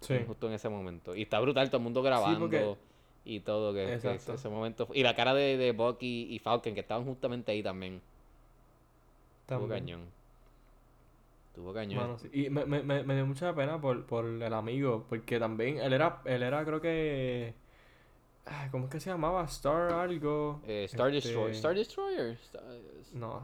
[0.01, 0.17] Sí.
[0.25, 1.15] Justo en ese momento.
[1.15, 2.75] Y está brutal, todo el mundo grabando porque-
[3.25, 4.87] y todo, que, que ese, momento.
[4.93, 8.01] Y la cara de, de Bucky y Falcon, que estaban justamente ahí también.
[9.45, 9.69] También.
[9.69, 10.18] cañón.
[11.59, 11.99] Tuvo cañón.
[12.01, 12.29] Mano, sí.
[12.31, 16.21] Y me, me, me, dio mucha pena por, por el amigo, porque también él era,
[16.23, 17.53] él era creo que...
[18.71, 19.43] ¿Cómo es que se llamaba?
[19.43, 20.61] Star algo.
[20.65, 21.55] Eh, Star este, Destroyer.
[21.55, 22.37] Star Destroyer.
[22.41, 22.63] Star-
[23.13, 23.43] No,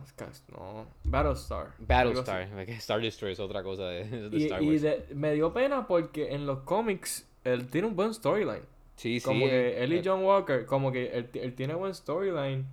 [0.54, 0.86] no.
[1.04, 1.74] Battlestar.
[1.78, 2.48] Battlestar.
[2.70, 4.82] Star Destroyer es otra cosa de, de Y, Star y Wars.
[4.82, 8.64] de- me dio pena porque en los cómics él tiene un buen storyline.
[8.96, 9.26] Sí, sí.
[9.26, 12.66] Como que él y John Walker, como que él, él tiene buen storyline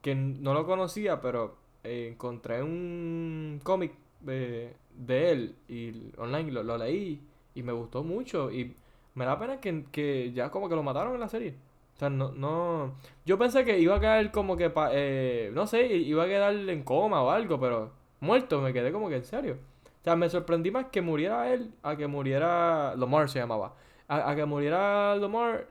[0.00, 3.92] que no lo conocía, pero eh, encontré un cómic
[4.28, 7.20] eh, de él y online lo, lo leí
[7.54, 8.74] y me gustó mucho y
[9.14, 11.54] me da pena que, que ya como que lo mataron en la serie.
[11.94, 12.94] O sea, no, no...
[13.24, 16.54] Yo pensé que iba a caer como que, pa- eh, no sé, iba a quedar
[16.54, 19.56] en coma o algo, pero muerto, me quedé como que en serio.
[20.00, 22.94] O sea, me sorprendí más que muriera él a que muriera...
[22.96, 23.74] Lomar se llamaba.
[24.08, 25.66] A, que muriera Lomar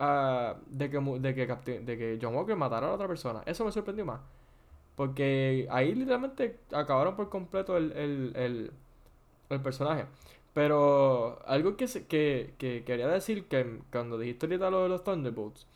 [0.00, 3.42] a- de, que, de, que de que John Walker matara a la otra persona.
[3.46, 4.20] Eso me sorprendió más.
[4.98, 8.72] Porque ahí literalmente acabaron por completo el, el, el,
[9.50, 10.06] el personaje.
[10.54, 15.66] Pero algo que, que, que quería decir que cuando dijiste ahorita lo de los Thunderbolts,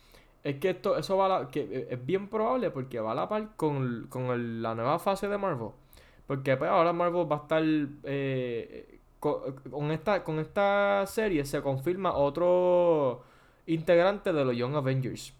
[0.43, 3.29] es que esto, eso va a la, que es bien probable porque va a la
[3.29, 5.69] par con, con la nueva fase de Marvel.
[6.27, 7.63] Porque pues, ahora Marvel va a estar
[8.03, 13.23] eh, co- con, esta, con esta serie se confirma otro
[13.67, 15.33] integrante de los Young Avengers.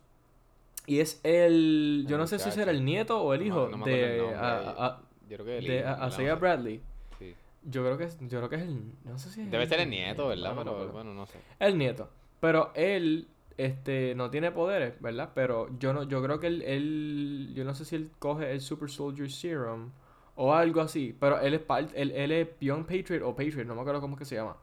[0.85, 3.85] Y es el, yo El no sé si será el nieto o el hijo no
[3.85, 4.35] el de, nombre.
[4.35, 6.07] a- a- Yo creo que el de hijo, a- ¿verdad?
[6.09, 6.41] Isaiah No sé.
[6.41, 6.81] Bradley.
[7.19, 7.35] Sí.
[7.63, 9.79] Yo creo que es, yo creo que es el, no sé si es Debe ser
[9.79, 10.53] el nieto, ¿verdad?
[10.55, 11.39] no Pero bueno, no sé.
[11.59, 12.09] El nieto.
[12.41, 13.27] Pero él,
[13.57, 15.29] este, no tiene poderes, ¿verdad?
[15.33, 18.59] Pero yo no, yo creo que él, él- yo no sé si él coge el
[18.59, 19.91] Super Soldier Serum
[20.35, 21.15] o algo así.
[21.17, 24.15] Pero él es parte, él, él es Young Patriot o Patriot, no me acuerdo cómo
[24.15, 24.57] es que se llama.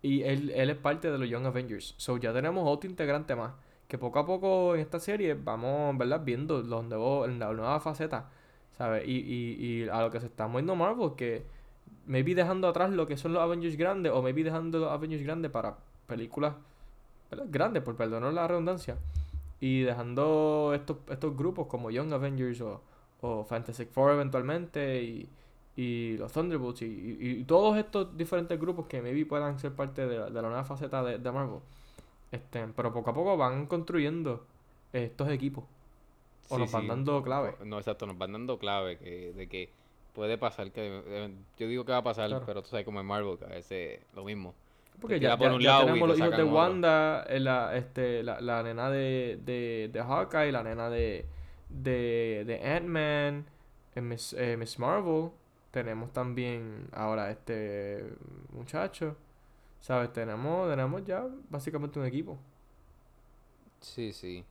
[0.00, 1.94] Y él, él es parte de los Young Avengers.
[1.98, 3.52] So ya tenemos otro integrante más.
[3.88, 6.22] Que poco a poco en esta serie vamos, ¿verdad?
[6.24, 8.30] Viendo va en la nueva faceta.
[8.76, 9.06] ¿Sabes?
[9.06, 11.44] Y, y, y a lo que se está moviendo Marvel, que
[12.06, 15.50] maybe dejando atrás lo que son los Avengers grandes, o maybe dejando los Avengers grandes
[15.50, 15.76] para
[16.06, 16.54] películas
[17.48, 18.96] grandes, por perdonar la redundancia.
[19.60, 25.28] Y dejando estos, estos grupos como Young Avengers o, Fantastic Four eventualmente y,
[25.76, 30.18] y los Thunderbolts y, y- todos estos diferentes grupos que maybe puedan ser parte de
[30.30, 31.60] la, nueva faceta de Marvel.
[32.34, 34.46] Este, pero poco a poco van construyendo
[34.92, 35.64] estos equipos.
[36.48, 36.88] O Sí, nos van sí.
[36.88, 37.54] dando clave.
[37.64, 39.70] No, exacto, nos van dando clave que, de que
[40.14, 41.02] puede pasar que...
[41.06, 42.44] eh, Yo digo que va a pasar, Claro.
[42.46, 44.54] pero tú sabes como en Marvel, que a veces lo mismo.
[45.00, 46.44] Porque ya, por tenemos te los hijos de.
[46.44, 51.26] Wanda, eh, la, este, la, la nena de, de, de Hawkeye, la nena de,
[51.68, 53.44] de, de Ant-Man,
[53.96, 55.30] eh, Miss, eh, Miss Marvel.
[55.72, 58.04] Tenemos también ahora este
[58.52, 59.16] muchacho.
[59.84, 60.14] ¿Sabes?
[60.14, 62.38] Tenemos, tenemos ya básicamente un equipo.
[63.82, 64.42] Sí, sí.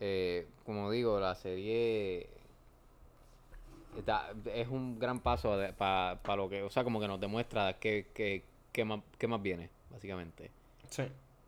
[0.00, 2.28] Eh, como digo, la serie
[3.96, 8.08] está- es un gran paso para lo que, o sea, como que nos demuestra qué,
[8.12, 8.42] qué,
[8.72, 10.50] qué más, qué más viene, básicamente.
[10.90, 11.04] Sí.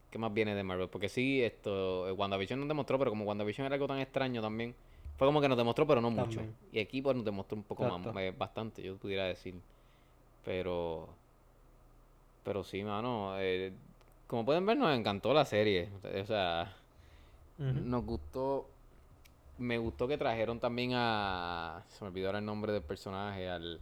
[0.09, 0.89] ¿Qué más viene de Marvel?
[0.89, 4.73] Porque sí, esto, eh, WandaVision nos demostró, pero como WandaVision era algo tan extraño también,
[5.17, 6.37] fue como que nos demostró, pero no mucho.
[6.39, 6.55] También.
[6.71, 8.21] Y aquí pues nos demostró un poco más, Exacto.
[8.21, 9.57] eh, bastante, yo pudiera decir.
[10.45, 11.09] Pero,
[12.51, 13.73] pero sí, mano, eh,
[14.27, 15.89] como pueden ver, nos encantó la serie.
[16.21, 16.75] O sea,
[17.59, 18.67] nos gustó,
[19.59, 23.79] me gustó que trajeron también a, se me olvidó ahora el nombre del personaje, al,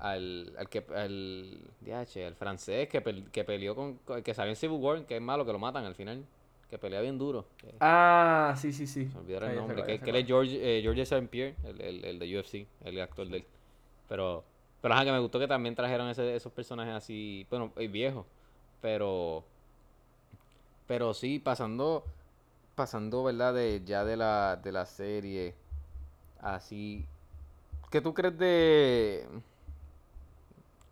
[0.00, 4.76] al, al que, al, DH, al francés que, que peleó con, que salió en Civil
[4.78, 6.22] War, que es malo, que lo matan al final.
[6.68, 7.46] que pelea bien duro.
[7.56, 9.06] que- Ah, sí, sí, sí.
[9.06, 9.82] se me olvidó el nombre.
[9.98, 11.26] Que, él es George, eh, George St.
[11.28, 13.44] Pierre, el, el, el de UFC, el actor de él.
[14.10, 14.44] Pero,
[14.80, 18.26] pero ajá, que me gustó que también trajeron ese- esos personajes así, bueno, eh, viejos.
[18.80, 19.44] Pero,
[20.86, 22.04] pero sí, pasando,
[22.74, 23.54] pasando, ¿verdad?
[23.54, 25.54] De, ya de la, de la serie,
[26.40, 27.04] así.
[27.90, 29.26] ¿Qué tú crees de...?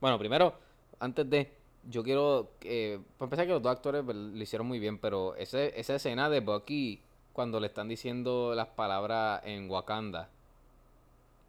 [0.01, 0.55] Bueno, primero,
[0.99, 1.53] antes de...
[1.89, 2.51] Yo quiero...
[2.63, 7.01] eh, que los dos actores lo hicieron muy bien, pero ese, esa escena de Bucky
[7.33, 10.29] cuando le están diciendo las palabras en Wakanda.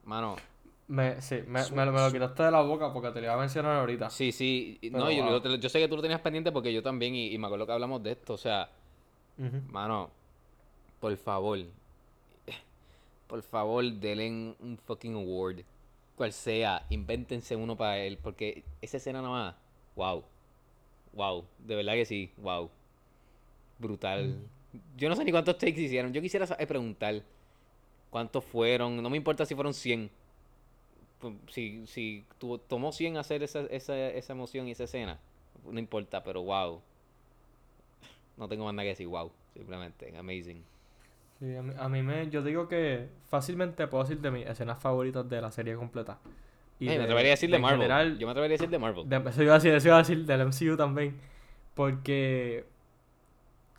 [0.03, 0.35] Mano,
[0.89, 3.33] Me, sí, me, me lo- me lo quitaste de la boca porque te lo iba
[3.33, 4.09] a mencionar ahorita.
[4.09, 4.77] sí, sí.
[4.81, 5.55] Pero, no, yo, wow.
[5.57, 7.73] yo sé que tú lo tenías pendiente porque yo también, y, y me acuerdo que
[7.73, 8.33] hablamos de esto.
[8.33, 8.69] O sea,
[9.69, 10.09] mano,
[10.99, 11.59] por favor.
[13.27, 15.59] Por favor, denle un fucking award.
[16.15, 18.17] Cual sea, invéntense uno para él.
[18.21, 19.55] Porque esa escena nada más,
[19.95, 20.23] wow.
[21.13, 22.69] Wow, de verdad que sí, wow.
[23.79, 24.38] Brutal.
[24.95, 26.13] Yo no sé ni cuántos takes hicieron.
[26.13, 27.21] Yo quisiera eh, preguntar
[28.09, 29.01] cuántos fueron.
[29.03, 30.09] No me importa si fueron 100.
[31.22, 35.20] Pu- Si, si tu- tomó 100 hacer esa, esa, esa emoción y esa escena,
[35.65, 36.82] no importa, pero wow.
[38.38, 39.32] No tengo más nada que decir, wow.
[39.53, 40.63] Simplemente, amazing.
[41.39, 44.80] Sí, a mí, a mí me, yo digo que fácilmente puedo decir de mis escenas
[44.80, 46.20] favoritas de la serie completa.
[46.80, 47.80] Y me atrevería a decir de Marvel.
[47.82, 49.09] general, Yo me atrevería a decir de Marvel.
[49.09, 51.15] de- eso iba a decir, eso iba a decir del MCU también.
[51.74, 52.65] Porque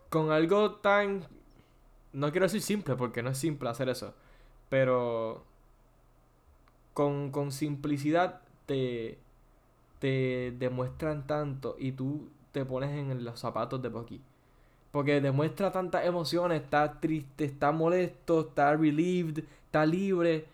[0.08, 1.24] con algo tan,
[2.12, 4.14] no quiero decir simple, porque no es simple hacer eso,
[4.68, 5.44] pero
[6.98, 9.18] con, con simplicidad te,
[10.00, 14.20] te demuestran tanto y tú te pones en los zapatos de Bucky.
[14.90, 20.46] Porque demuestra tantas emociones, está triste, está molesto, está relieved, está libre,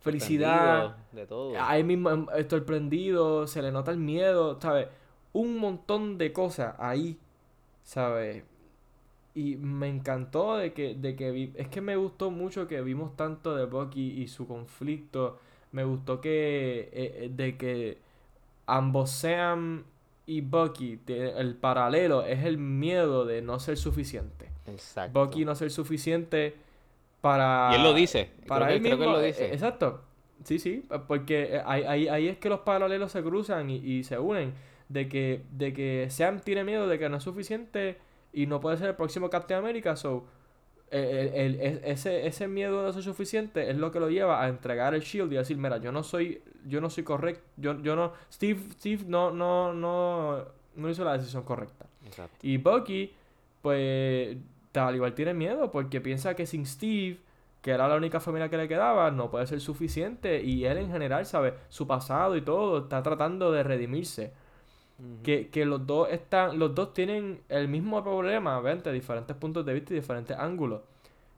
[0.00, 1.54] felicidad, De todo.
[1.56, 4.88] ahí mismo em, eh, sorprendido, se le nota el miedo, ¿sabes?
[5.32, 7.16] Un montón de cosas ahí,
[7.84, 8.42] ¿sabes?
[9.36, 13.14] Y me encantó de que, de que vi, es que me gustó mucho que vimos
[13.14, 15.38] tanto de Bucky y su conflicto.
[15.72, 17.98] Me gustó que, eh, eh, de que
[18.66, 19.84] ambos Sam
[20.26, 24.50] y Bucky, el paralelo es el miedo de no ser suficiente.
[24.66, 25.18] Exacto.
[25.18, 26.54] Bucky no ser suficiente
[27.20, 27.70] para...
[27.72, 28.30] Y él lo dice.
[28.46, 29.52] Para creo él que, creo que mismo, él lo eh, dice.
[29.52, 30.02] exacto.
[30.44, 34.18] Sí, sí, porque ahí, ahí, ahí es que los paralelos se cruzan y, y se
[34.18, 34.54] unen.
[34.88, 37.96] De que, de que Sam tiene miedo de que no es suficiente
[38.32, 39.96] y no puede ser el próximo Captain America.
[39.96, 40.26] So,
[40.98, 44.48] el- el- es- ese, ese miedo de ser suficiente es lo que lo lleva a
[44.48, 47.96] entregar el shield y decir, mira, yo no soy, yo no soy correcto, yo, yo
[47.96, 50.44] no, Steve, Steve no, no, no,
[50.76, 51.86] no hizo la decisión correcta.
[52.06, 52.36] Exacto.
[52.42, 53.12] Y Bucky,
[53.62, 54.36] pues,
[54.74, 57.18] al igual tiene miedo porque piensa que sin Steve,
[57.62, 60.42] que era la única familia que le quedaba, no puede ser suficiente.
[60.42, 61.54] Y él en general, ¿sabe?
[61.68, 64.32] Su pasado y todo, está tratando de redimirse.
[65.24, 69.66] Que, que los dos están, los dos tienen el mismo problema, ven, de diferentes puntos
[69.66, 70.82] de vista y diferentes ángulos.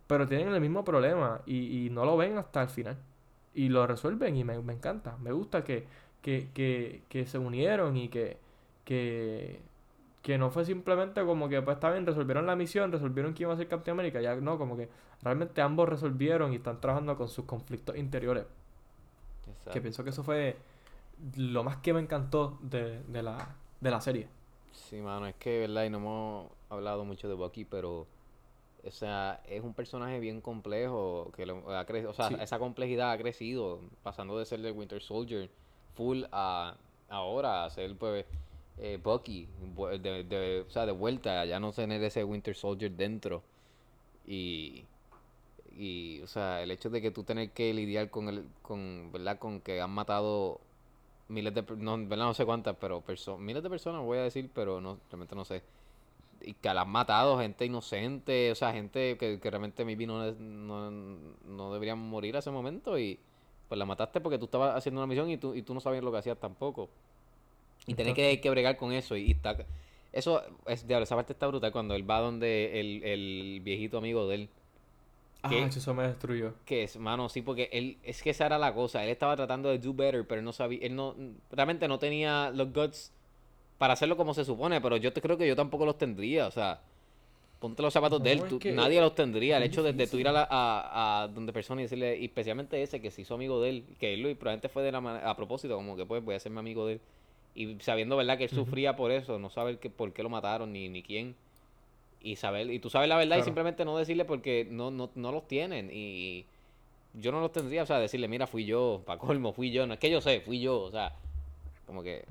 [0.06, 2.98] Pero tienen el mismo problema y, y no lo ven hasta el final.
[3.54, 5.16] Y lo resuelven y me, me encanta.
[5.18, 5.86] Me gusta que,
[6.20, 8.36] que, que, que se unieron y que,
[8.84, 9.60] que,
[10.20, 13.54] que no fue simplemente como que pues está bien, resolvieron la misión, resolvieron quién iba
[13.54, 14.20] a ser Captain América.
[14.20, 14.90] Ya no, como que
[15.22, 18.44] realmente ambos resolvieron y están trabajando con sus conflictos interiores.
[19.72, 20.56] Que pienso que eso fue
[21.36, 24.28] lo más que me encantó de, de la, de la serie.
[24.72, 25.84] Sí, mano, es que, ¿verdad?
[25.84, 28.06] Y no hemos hablado mucho de Bucky, pero,
[28.84, 32.36] o sea, es un personaje bien complejo, que lo- ha cre- o sea, Sí.
[32.40, 35.48] esa complejidad ha crecido, pasando de ser el Winter Soldier
[35.94, 36.76] full a
[37.08, 38.26] ahora a ser, pues,
[38.78, 39.46] eh, Bucky,
[40.02, 43.42] de, de- o sea, de vuelta, ya no tener ese Winter Soldier dentro.
[44.26, 44.84] Y,
[45.76, 49.38] y, o sea, el hecho de que tú tener que lidiar con, el, con, ¿verdad?
[49.38, 50.60] Con que han matado
[51.34, 52.26] miles de no, ¿verdad?
[52.26, 55.44] no sé cuántas, pero perso- miles de personas voy a decir, pero no, realmente no
[55.44, 55.62] sé.
[56.40, 60.32] Y que la han matado, gente inocente, o sea, gente que, que realmente maybe no,
[60.32, 63.18] no, no deberían morir a ese momento y
[63.68, 66.04] pues la mataste porque tú estabas haciendo una misión y tú, y tú no sabías
[66.04, 66.88] lo que hacías tampoco.
[67.86, 69.56] Y tenés que, que bregar con eso y, y está...
[70.12, 74.28] Eso, es, diablo, esa parte está brutal cuando él va donde el, el viejito amigo
[74.28, 74.48] de él.
[75.44, 75.62] Ah, ¿Qué?
[75.64, 76.54] eso me destruyó.
[76.64, 79.04] Que es, mano, sí, porque él, es que esa era la cosa.
[79.04, 81.14] Él estaba tratando de do better, pero él no sabía, él no,
[81.50, 83.12] realmente no tenía los guts
[83.78, 86.50] para hacerlo como se supone, pero yo te creo que yo tampoco los tendría, o
[86.50, 86.80] sea,
[87.60, 89.58] ponte los zapatos de él, tú- que nadie los tendría.
[89.58, 92.24] El hecho de, de tú ir a, la- a, a donde persona y decirle, y
[92.26, 94.92] especialmente ese que se hizo amigo de él, que él lo y probablemente fue de
[94.92, 94.98] la
[95.30, 97.00] a propósito, como que pues voy a hacerme amigo de él.
[97.54, 98.36] Y sabiendo, ¿verdad?
[98.38, 101.36] Que él sufría por eso, no saber que, por qué lo mataron ni, ni quién.
[102.26, 105.30] Y saber, y tú sabes la verdad y simplemente no decirle porque no, no, no
[105.30, 105.90] los tienen.
[105.92, 106.46] Y
[107.12, 109.86] yo no los tendría, o sea, decirle, mira, fui yo, pa' colmo, fui yo.
[109.86, 111.12] No es que yo sé, fui yo, o sea,
[111.86, 112.24] como que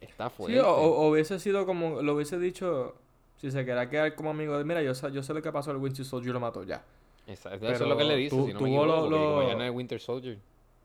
[0.00, 0.60] está Sí, fuerte.
[0.60, 2.96] o, o- o hubiese sido como, lo hubiese dicho
[3.38, 5.70] Si se quería quedar como amigo de, mira, yo sé, yo sé lo que pasó,
[5.70, 6.82] el Winter Soldier lo mató, ya.
[7.28, 7.58] Exacto.
[7.60, 9.02] Pero Eso es lo que él le dice, tu- si no tuvo me equivoco, lo-
[9.10, 10.38] porque como lo- ya no es Winter Soldier,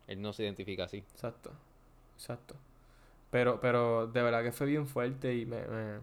[0.07, 0.97] él no se identifica así.
[0.97, 1.51] Exacto,
[2.15, 2.55] exacto.
[3.31, 5.99] Pero, pero de verdad que fue bien fuerte y me, me,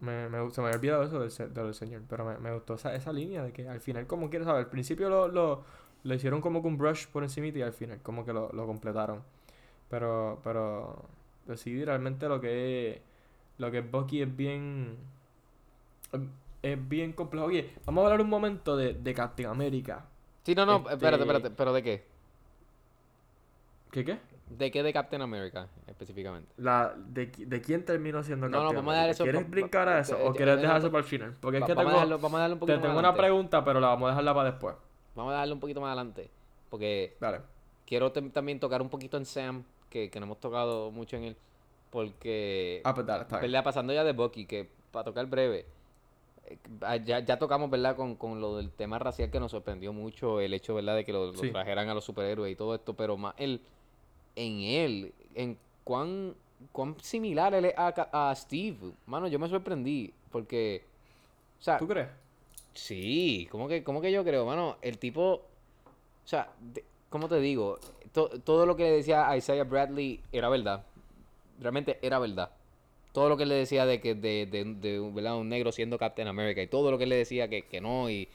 [0.00, 2.94] me, me se me había olvidado eso del, del señor, pero me, me gustó esa,
[2.94, 5.62] esa línea de que al final, como quieres saber, al principio lo, lo,
[6.04, 8.66] lo hicieron como con un brush por encima y al final como que lo, lo
[8.66, 9.22] completaron.
[9.90, 11.04] Pero, pero,
[11.46, 13.00] decidí realmente lo que es,
[13.58, 14.96] lo que es Bucky es bien,
[16.62, 17.46] es bien complejo.
[17.46, 20.04] Oye, vamos a hablar un momento de, de Captain America.
[20.44, 22.04] Sí, no, no, Este- espérate, espérate, pero ¿de qué?
[23.90, 24.18] ¿Qué qué?
[24.48, 25.68] ¿De qué de Captain America
[26.00, 26.52] específicamente?
[26.56, 29.22] La, de, ¿De quién terminó siendo No, no, Captain vamos a dejar America?
[29.22, 31.36] eso ¿Quieres brincar a eso eh, o quieres dejar eso para el final?
[31.40, 32.98] Porque es que vamos, a tengo, dejarlo, vamos a darle un te poquito más tengo
[32.98, 34.76] una pregunta, pero la vamos a dejarla para después.
[35.14, 36.30] Vamos a darle un poquito más adelante.
[36.70, 37.40] Porque Dale.
[37.86, 41.36] quiero también tocar un poquito en Sam, que, que no hemos tocado mucho en él.
[41.90, 43.62] Porque, Ah, pues dale, está.
[43.62, 45.66] Pasando ya de Bucky, que para tocar breve,
[46.46, 46.58] eh,
[47.04, 47.96] ya, ya tocamos, ¿verdad?
[47.96, 50.94] Con, con lo del tema racial que nos sorprendió mucho, el hecho, ¿verdad?
[50.94, 53.60] De que lo, trajeran a los superhéroes y todo esto, pero más él,
[54.36, 55.58] en él, en
[55.90, 56.36] cuán,
[56.70, 58.76] cuán similar él es a, a Steve.
[59.06, 60.84] Mano, yo me sorprendí, porque,
[61.58, 62.06] o sea, ¿Tú crees?
[62.74, 64.76] Sí, ¿cómo que, cómo que yo creo, mano?
[64.82, 65.42] El tipo, o
[66.24, 67.80] sea, de- ¿cómo te digo?
[68.12, 70.84] To- todo lo que le decía a Isaiah Bradley era verdad.
[71.60, 72.50] Realmente era verdad.
[73.12, 75.38] Todo lo que le decía de que de, de, de, ¿verdad?
[75.38, 78.28] un negro siendo Captain America y todo lo que le decía que, que no y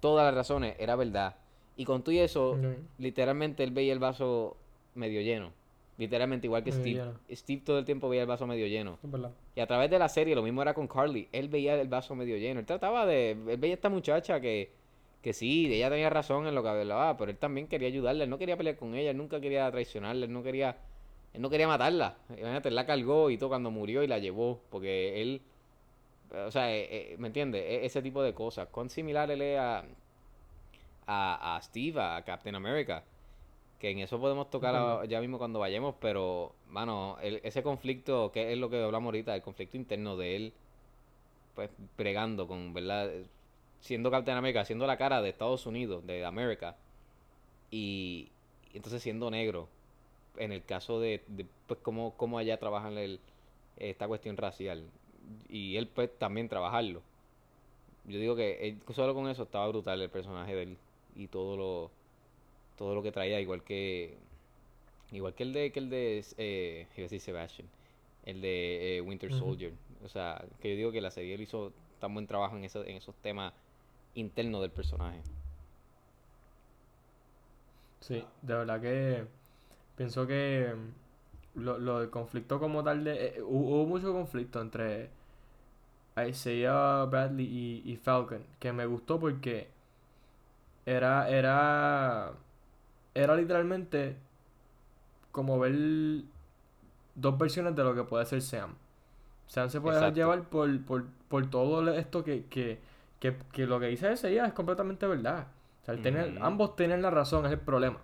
[0.00, 1.36] todas las razones era verdad.
[1.76, 2.56] Y con todo y eso,
[2.96, 4.56] literalmente él veía el vaso
[4.94, 5.52] medio lleno.
[5.96, 7.04] Literalmente igual que Medio Steve.
[7.04, 7.20] lleno.
[7.30, 8.98] Steve todo el tiempo veía el vaso medio lleno.
[9.02, 9.30] Es verdad.
[9.54, 11.28] Y a través de la serie, lo mismo era con Carly.
[11.30, 12.58] Él veía el vaso medio lleno.
[12.60, 13.30] Él trataba de.
[13.30, 14.72] Él veía a esta muchacha que,
[15.22, 18.24] que sí, ella tenía razón en lo que hablaba, pero él también quería ayudarla.
[18.24, 20.76] Él no quería pelear con ella, él nunca quería traicionarla, él no quería.
[21.32, 22.16] Él no quería matarla.
[22.30, 24.60] Imagínate, él la cargó y todo cuando murió y la llevó.
[24.70, 25.42] Porque él.
[26.46, 27.62] O sea, eh, eh, ¿me entiendes?
[27.62, 28.66] E- ese tipo de cosas.
[28.68, 29.84] Cuán similar él es a.
[31.06, 33.04] A, a Steve, a Captain America.
[33.84, 38.32] Que en eso podemos tocar a- ya mismo cuando vayamos, pero, mano, el- ese conflicto,
[38.32, 40.52] que es lo que hablamos ahorita, el conflicto interno de él,
[41.54, 41.68] pues,
[41.98, 43.10] bregando con, ¿verdad?
[43.80, 46.76] Siendo Captain America, siendo la cara de Estados Unidos, de América,
[47.70, 48.28] y,
[48.72, 49.68] y entonces siendo negro,
[50.38, 53.20] en el caso de, de, pues, cómo, cómo allá trabajan el,
[53.76, 54.82] esta cuestión racial,
[55.50, 57.02] y él, pues, también trabajarlo.
[58.06, 60.78] Yo digo que él- solo con eso estaba brutal el personaje de él,
[61.16, 61.90] y todo lo
[62.76, 64.18] todo lo que traía, igual que
[65.12, 67.68] igual que el de que el de eh, iba a decir Sebastian,
[68.24, 69.32] el de eh, Winter.
[69.32, 69.72] Soldier.
[70.04, 72.84] O sea, que yo digo que la serie él hizo tan buen trabajo en, eso,
[72.84, 73.52] en esos temas
[74.14, 75.22] internos del personaje.
[78.00, 79.26] Sí, de verdad que
[79.96, 80.74] pienso que
[81.54, 83.26] lo, lo del conflicto como tal de...
[83.38, 85.10] eh, hu- hubo mucho conflicto entre
[86.16, 89.68] Isaiah Bradley y, y Falcon, que me gustó porque
[90.86, 92.32] era, era,
[93.14, 94.16] era literalmente
[95.32, 95.74] como ver
[97.14, 98.74] dos versiones de lo que puede ser Sam.
[99.46, 100.16] Sam se puede Exacto.
[100.16, 102.78] llevar por, por, por todo esto que, que,
[103.20, 105.46] que, que lo que dice Isaiah es completamente verdad.
[105.82, 105.96] O sea,
[106.40, 107.98] ambos tienen la razón, es el problema.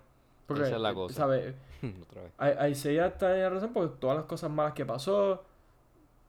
[0.45, 1.15] Porque, Esa es la cosa.
[1.15, 1.55] ¿sabes?
[2.09, 2.33] Otra vez.
[2.37, 5.43] A- Isaiah está en la razón porque todas las cosas malas que pasó,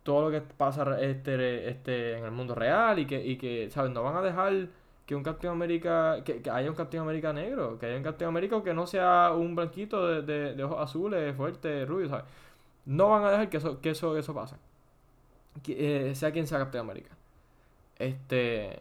[0.03, 3.91] todo lo que pasa este, este, en el mundo real y que, y que, ¿sabes?
[3.93, 4.69] No van a dejar
[5.13, 8.63] que un Captain América, que, haya un Captain América negro, que haya un Captain América
[8.63, 12.25] que no sea un blanquito de, ojos azules, fuerte, rubio, ¿sabes?
[12.87, 14.57] No van a dejar que eso, que eso, eso pase.
[15.69, 17.11] Eh, sea quien sea Captain América.
[17.99, 18.81] Este.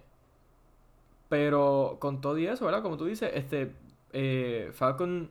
[1.27, 2.81] Pero con todo y eso, ¿verdad?
[2.81, 3.73] Como tú dices, este.
[4.13, 5.29] eh, Falcon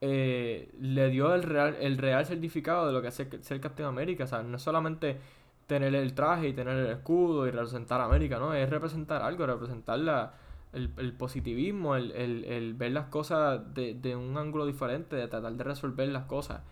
[0.00, 3.88] eh, le dio el real, el real certificado de lo que es ser, ser Captain
[3.88, 4.24] América.
[4.24, 5.18] O sea, no es solamente
[5.66, 8.54] tener el traje y tener el escudo y representar a América, ¿no?
[8.54, 10.34] Es representar algo, representar la,
[10.72, 15.28] el, el positivismo, el, el, el ver las cosas de, de un ángulo diferente, de
[15.28, 16.62] tratar de resolver las cosas.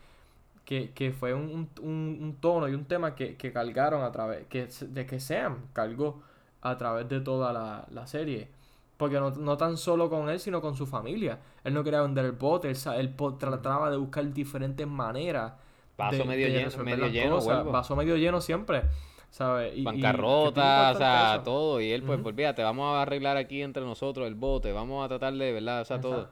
[0.65, 4.69] Que, que fue un, un, tono y un tema que, que cargaron a través, que,
[4.69, 6.23] de que Sam cargó
[6.61, 8.49] a través de toda la, la serie.
[8.97, 11.41] Porque no, no tan solo con él, sino con su familia.
[11.65, 15.55] Él no quería vender el bote, él, él trataba de buscar diferentes maneras.
[15.97, 17.65] Vaso de- medio de lleno, medio lleno, cosas.
[17.67, 18.83] Vaso medio lleno siempre,
[19.31, 19.75] ¿sabes?
[19.77, 21.43] Y- y- Bancarrota, o sea, eso.
[21.45, 21.81] todo.
[21.81, 22.29] Y él, pues, Ujú.
[22.29, 25.83] olvídate, vamos a arreglar aquí entre nosotros el bote, vamos a tratar de, ¿verdad?
[25.83, 26.29] O sea, todo.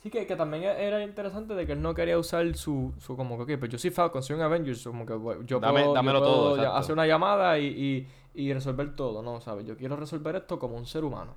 [0.00, 3.16] Sí, que, que también e- era interesante de que él no quería usar su, su
[3.16, 5.12] como que, ok, pues yo soy Falcon, soy un Avengers, como que
[5.44, 9.22] yo Dame- puedo, yo dámelo puedo todo, hacer una llamada y, y, y resolver todo,
[9.22, 9.40] ¿no?
[9.40, 9.66] ¿Sabes?
[9.66, 11.34] Yo quiero resolver esto como un ser humano.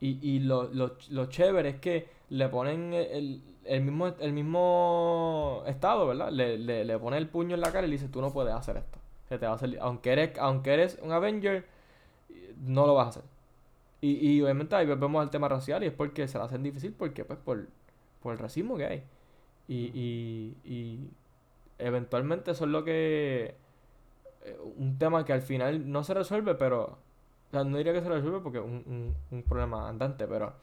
[0.00, 3.42] Y, y lo, lo, lo chévere es que le ponen el, el
[3.82, 6.30] mismo, el mismo estado, ¿verdad?
[6.30, 8.54] Le, le, le pone el puño en la cara y le dice, tú no puedes
[8.54, 8.98] hacer esto.
[9.28, 11.66] Se te va a salir, aunque eres, aunque eres un Avenger,
[12.64, 13.22] no lo vas a hacer.
[14.00, 16.92] Y, y obviamente ahí volvemos al tema racial y es porque se lo hacen difícil
[16.92, 17.66] porque pues por,
[18.22, 19.02] por el racismo que hay.
[19.68, 21.10] Y, y, y
[21.78, 23.54] eventualmente eso es lo que...
[24.44, 26.98] eh, Un tema que al final no se resuelve, pero...
[27.48, 30.54] O sea, no diría que se resuelve porque es un, un, un problema andante, pero...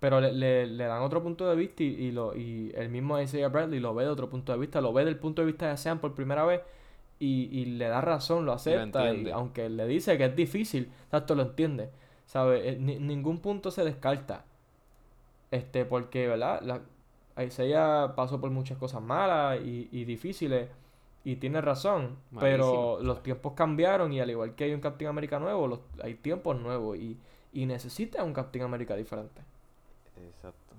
[0.00, 3.18] Pero le, le, le dan otro punto de vista y, y, lo, y el mismo
[3.20, 5.68] Isaiah Bradley lo ve de otro punto de vista, lo ve del punto de vista
[5.68, 6.60] de Sam por primera vez
[7.18, 11.34] y, y le da razón, lo acepta, y aunque le dice que es difícil, tanto
[11.34, 11.90] lo entiende,
[12.26, 12.78] ¿sabes?
[12.78, 14.44] ningún punto se descarta,
[15.50, 16.60] este, porque, ¿verdad?
[16.62, 16.82] La,
[17.42, 20.68] Isaiah pasó por muchas cosas malas y, y difíciles
[21.24, 25.38] y tiene razón, pero los tiempos cambiaron y al igual que hay un Captain America
[25.38, 27.18] nuevo, los, hay tiempos nuevos y,
[27.52, 29.42] y necesita un Captain America diferente.
[30.24, 30.74] Exacto.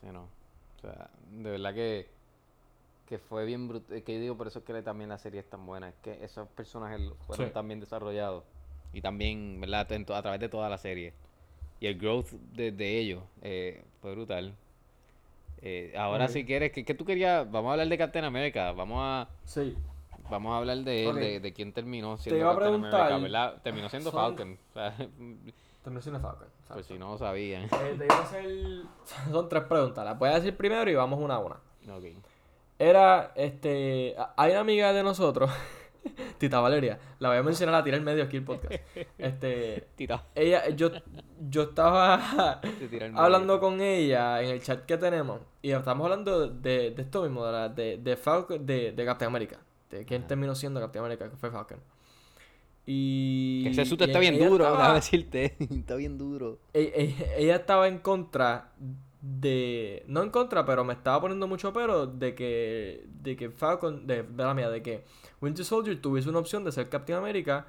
[0.00, 0.22] Sí, no.
[0.22, 2.06] O sea, de verdad que,
[3.08, 4.02] que fue bien brutal.
[4.02, 5.88] Que yo digo, por eso es que también la serie es tan buena.
[5.88, 7.52] Es que esos personajes fueron Sí.
[7.52, 8.44] tan bien desarrollados.
[8.92, 9.90] Y también, ¿verdad?
[9.92, 11.12] En A través de toda la serie.
[11.80, 14.54] Y el growth de, de ellos eh, fue brutal.
[15.60, 17.50] Eh, ahora, si quieres, ¿qué, qué tú querías?
[17.50, 18.72] Vamos a hablar de Captain America.
[18.72, 19.76] Vamos a, Sí.
[20.30, 23.62] vamos a hablar de él, de, de quién terminó siendo iba a Captain America, ¿verdad?
[23.62, 24.58] Terminó siendo son- Falcon.
[24.70, 24.96] O sea,
[25.88, 26.48] También soy una Falcon.
[26.48, 26.82] pues exacto.
[26.84, 27.62] si no lo sabían.
[27.64, 28.46] Eh, te iba a hacer...
[29.32, 30.04] Son tres preguntas.
[30.04, 31.56] Las voy a decir primero y vamos una a una.
[31.96, 32.04] Ok.
[32.78, 34.14] Era, este...
[34.36, 35.50] Hay una amiga de nosotros,
[36.38, 36.98] Tita Valeria.
[37.18, 38.72] La voy a mencionar a tirar en medio aquí el podcast.
[39.18, 39.88] Este...
[39.96, 40.24] Tita.
[40.34, 40.90] Ella, yo,
[41.48, 46.90] yo estaba el hablando con ella en el chat que tenemos y estamos hablando de,
[46.92, 49.58] de esto mismo, de, la- de, de Falcon, de, de Captain America,
[49.90, 51.80] de quién terminó siendo Captain America, que fue Falcon.
[52.90, 55.56] Y Que ese susto está bien duro, estaba- déjame decirte.
[55.70, 56.58] está bien duro.
[56.72, 58.72] e- e- ella estaba en contra
[59.20, 64.06] de no en contra pero me estaba poniendo mucho pero de que de que Falcon
[64.06, 65.02] de, de la mía de que
[65.40, 67.66] Winter Soldier tuviese una opción de ser Captain America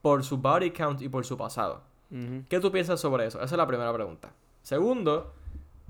[0.00, 1.82] por su body count y por su pasado
[2.48, 3.36] ¿Qué tú piensas sobre eso?
[3.36, 4.32] Esa es la primera pregunta.
[4.62, 5.34] Segundo,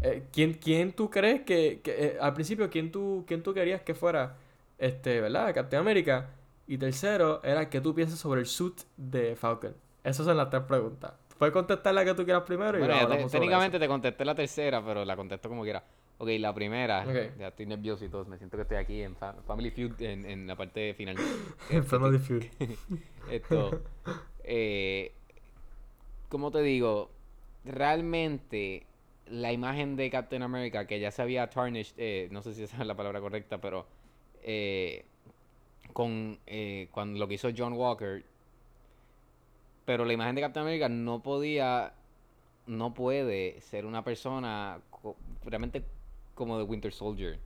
[0.03, 3.83] eh, ¿quién, ¿quién tú crees que, que, eh, al principio, quién tú, quién tú querías
[3.83, 4.35] que fuera,
[4.79, 5.55] este, ¿verdad?
[5.55, 6.31] Captain America.
[6.69, 9.75] Y tercero, era qué tú piensas sobre el suit de Falcon.
[10.05, 11.15] Esas son las tres preguntas.
[11.39, 14.35] Puedes contestar la que tú quieras primero y Bueno, ya te- técnicamente te contesté la
[14.35, 15.83] tercera, pero la contesto como quiera.
[16.19, 17.39] Ok, la primera, Ok.
[17.39, 20.25] ya estoy nervioso y todo, me siento que estoy aquí en Fa- Family Feud en,
[20.27, 21.17] en la parte final.
[21.71, 21.83] eso.
[21.85, 22.43] Family Feud.
[23.31, 23.81] Esto,
[24.45, 25.13] eh,
[26.29, 27.11] ¿cómo te digo?
[27.65, 28.85] Realmente
[29.27, 32.79] la imagen de Captain America, que ya se había tarnished, eh, no sé si esa
[32.81, 33.87] es la palabra correcta, pero
[34.43, 35.05] eh,
[35.99, 38.25] con eh, cuando lo que hizo John Walker,
[39.85, 41.93] pero la imagen de Captain America no podía,
[42.67, 45.85] no puede ser una persona co- realmente
[46.35, 47.39] como de Winter Soldier.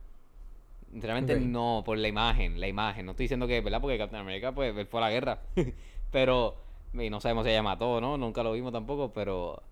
[0.93, 3.05] Realmente no, por la imagen, la imagen.
[3.05, 3.81] No estoy diciendo que, ¿verdad?
[3.81, 5.41] Porque Captain America, pues, él fue a la guerra.
[6.11, 6.55] pero,
[6.93, 8.17] y no sabemos si ella mató, ¿no?
[8.17, 9.63] Nunca lo vimos tampoco, pero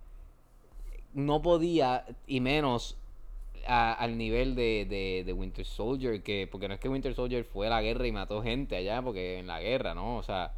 [1.14, 2.96] no podía, y menos
[3.66, 7.44] a- al nivel de, de, de Winter Soldier, que, porque no es que Winter Soldier
[7.44, 10.16] fue a la guerra y mató gente allá, porque en la guerra, ¿no?
[10.16, 10.52] O sea,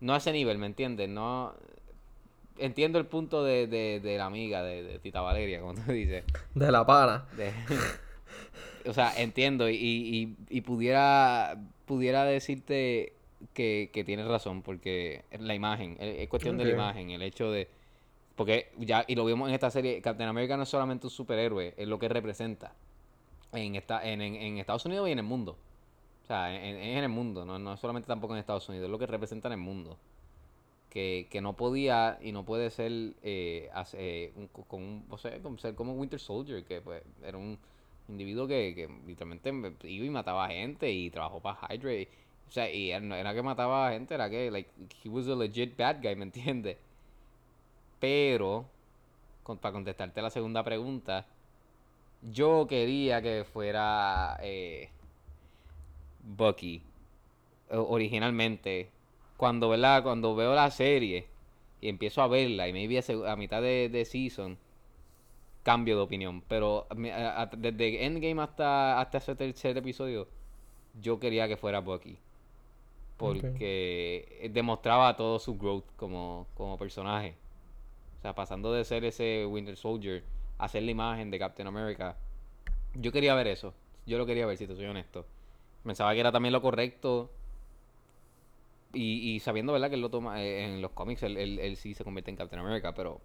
[0.00, 1.08] no a ese nivel, ¿me entiendes?
[1.08, 1.54] No...
[2.58, 6.24] Entiendo el punto de, de, de la amiga, de, de Tita Valeria, como tú dices.
[6.54, 7.24] De la pana.
[8.86, 13.12] O sea, entiendo y, y, y pudiera pudiera decirte
[13.52, 17.50] que, que tienes razón porque la imagen, es es cuestión de la imagen, el hecho
[17.52, 17.68] de
[18.40, 21.74] porque ya y lo vimos en esta serie, Captain America no es solamente un superhéroe,
[21.76, 22.72] es lo que representa
[23.52, 24.22] en esta en,
[24.58, 25.58] Estados Unidos y en el mundo.
[26.24, 28.98] O sea, en, en el mundo, no, no solamente tampoco en Estados Unidos, es lo
[28.98, 29.98] que representa en el mundo.
[30.90, 32.92] Que, que no podía y no puede ser
[33.22, 37.38] eh, eh, un- con un, o sea, como ser como Winter Soldier, que pues era
[37.38, 37.58] un
[38.08, 41.92] individuo que, que literalmente me- iba y mataba gente y trabajó para Hydra.
[42.48, 44.70] o sea, y él era que mataba a gente, era que, like,
[45.04, 46.78] he was a legit bad guy, ¿me entiendes?
[48.00, 48.66] Pero,
[49.44, 51.26] con- para contestarte la segunda pregunta,
[52.22, 54.90] yo quería que fuera eh,
[56.22, 56.82] Bucky
[57.70, 58.90] originalmente.
[59.36, 60.02] Cuando, ¿verdad?
[60.02, 61.26] Cuando veo la serie
[61.80, 64.58] y empiezo a verla y maybe a, a mitad de, de season
[65.62, 66.42] cambio de opinión.
[66.48, 70.28] Pero me- a- a- desde Endgame hasta, hasta ese tercer episodio,
[71.00, 72.18] yo quería que fuera Bucky.
[73.16, 77.34] Porque demostraba todo su growth como, como personaje.
[78.20, 80.22] O sea, pasando de ser ese Winter Soldier
[80.58, 82.16] a ser la imagen de Captain America.
[82.94, 83.74] Yo quería ver eso.
[84.06, 85.26] Yo lo quería ver, si te soy honesto.
[85.84, 87.30] Pensaba que era también lo correcto.
[88.92, 89.88] Y, y sabiendo, ¿verdad?
[89.88, 92.36] Que él lo toma eh, en los cómics, él, él- él sí se convierte en
[92.36, 93.20] Captain America, pero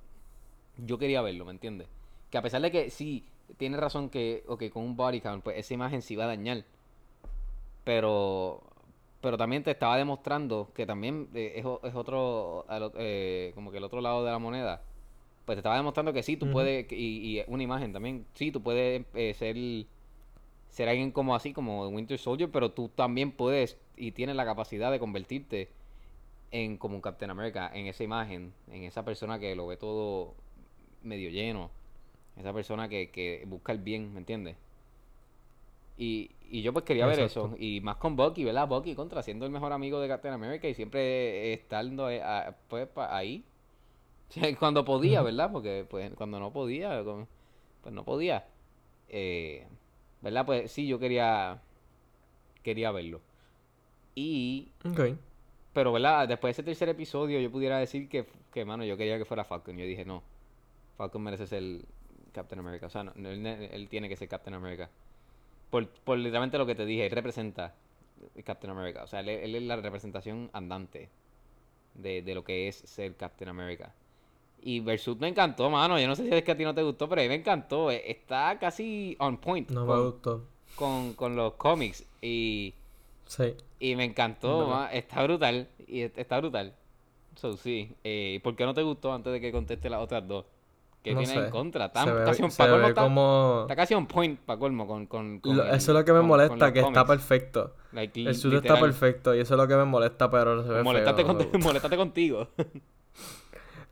[0.77, 1.87] yo quería verlo, ¿me entiendes?
[2.31, 3.25] Que a pesar de que sí,
[3.57, 6.65] tiene razón que, ok, con un body count, pues esa imagen sí va a dañar.
[7.83, 8.63] Pero,
[9.25, 12.63] pero también te estaba demostrando que también eh, es, otro,
[12.99, 14.83] eh, como que el otro lado de la moneda.
[15.45, 18.61] Pues te estaba demostrando que sí, tú puedes, y, y una imagen también, sí, tú
[18.61, 19.57] puedes eh, ser,
[20.69, 24.91] ser alguien como así, como Winter Soldier, pero tú también puedes y tienes la capacidad
[24.91, 25.69] de convertirte
[26.51, 30.35] en como un Captain America, en esa imagen, en esa persona que lo ve todo
[31.01, 31.71] medio lleno,
[32.37, 34.55] esa persona que, que busca el bien, ¿me entiendes?
[35.97, 38.67] Y, y yo pues quería ver eso, y más con Bucky, ¿verdad?
[38.67, 42.21] Bucky contra siendo el mejor amigo de Captain America y siempre estando eh,
[42.67, 43.43] pues ahí,
[44.59, 45.21] cuando podía.
[45.21, 45.51] ¿verdad?
[45.51, 47.03] Porque pues cuando no podía,
[47.81, 48.45] pues no podía,
[49.09, 49.67] eh,
[50.21, 50.45] ¿verdad?
[50.45, 51.61] Pues sí, yo quería,
[52.63, 53.21] quería verlo.
[54.13, 54.69] Y
[55.75, 56.25] pero, ¿verdad?
[56.25, 59.43] Después de ese tercer episodio, yo pudiera decir que, que, mano, yo quería que fuera
[59.43, 59.75] Falcon.
[59.75, 60.23] Yo dije, no,
[60.95, 61.81] Falcon merece ser
[62.31, 62.85] Captain America.
[62.85, 64.89] O sea, no, no, él, él tiene que ser Captain America.
[65.69, 67.73] Por, por literalmente lo que te dije, él representa
[68.43, 69.03] Captain America.
[69.03, 71.09] O sea, él, él es la representación andante
[71.95, 73.93] de, de lo que es ser Captain America.
[74.61, 75.99] Y Versus me encantó, mano.
[75.99, 77.35] Yo no sé si es que a ti no te gustó, pero a mí me
[77.35, 77.91] encantó.
[77.91, 80.43] Eh, Está casi on point No me con, gustó.
[80.75, 82.05] con, con los cómics.
[82.21, 82.73] Y...
[83.25, 83.53] Sí.
[83.79, 85.67] Y me encantó, está brutal.
[85.87, 86.73] Y est- está brutal.
[87.35, 87.91] So, sí.
[88.03, 90.45] Eh, ¿Por qué no te gustó antes de que conteste las otras dos?
[91.05, 91.45] ¿Qué No tienes sé.
[91.45, 91.91] en contra?
[91.93, 93.59] Tan- ve, casi un, ve está, como...
[93.61, 96.11] está casi on point para colmo con, con, con Lo- el- eso es lo que
[96.13, 97.75] me con- molesta, que está perfecto.
[97.91, 100.81] Like, El suit está perfecto y eso es lo que me molesta, pero se ve
[100.83, 101.37] Molestate, feo.
[101.37, 102.47] con- molestate contigo.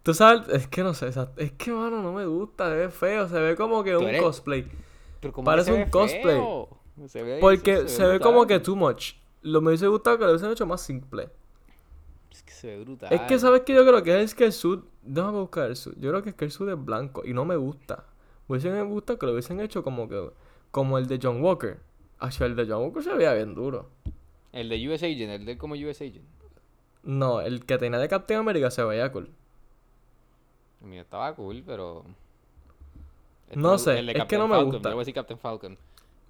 [0.01, 3.29] Tú sabes, es que no sé, es que mano, no me gusta, se ve feo,
[3.29, 4.67] se ve como que un eres- cosplay.
[5.21, 6.21] Pero ¿cómo Parece un cosplay.
[6.23, 6.69] feo?
[7.07, 8.21] Se ve, Porque se, ve brutal.
[8.33, 9.13] como que too much.
[9.43, 11.29] Lo me hubiese gustado que lo hubiesen hecho más simple.
[12.33, 13.13] Es que se ve brutal.
[13.13, 15.95] Es que sabes que yo creo que es que el suit, déjame buscar el suit.
[15.99, 18.05] Yo creo que es que el suit es blanco y no me gusta.
[18.47, 20.31] Me hubiesen gustado que lo hubiesen hecho como que
[20.71, 21.79] como el de John Walker.
[22.19, 23.89] Hacia el de John Walker se veía bien duro.
[24.53, 26.23] El de US Agent, el de como US Agent.
[27.03, 29.29] No, el que tenía de Captain America se veía cool.
[30.81, 32.05] Mío estaba cool, pero...
[33.55, 34.89] No sé, el de es que no me Falcon, gusta.
[34.89, 35.77] Yo voy a decir Captain Falcon.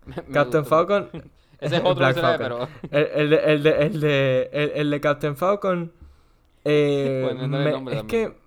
[0.05, 0.69] Me- me Captain gustó.
[0.69, 1.09] Falcon.
[1.65, 2.67] Ese es otro Black pero...
[2.91, 5.91] El, el de, el, de, el, de, el, el de Captain Falcon.
[6.65, 8.31] Eh, Poniéndole me- nombre es también.
[8.31, 8.37] que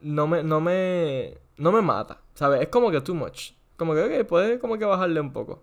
[0.00, 1.38] no me, no me.
[1.56, 2.20] No me mata.
[2.34, 2.60] ¿Sabes?
[2.62, 3.52] Es como que too much.
[3.76, 5.62] Como que, ok, puede como que bajarle un poco.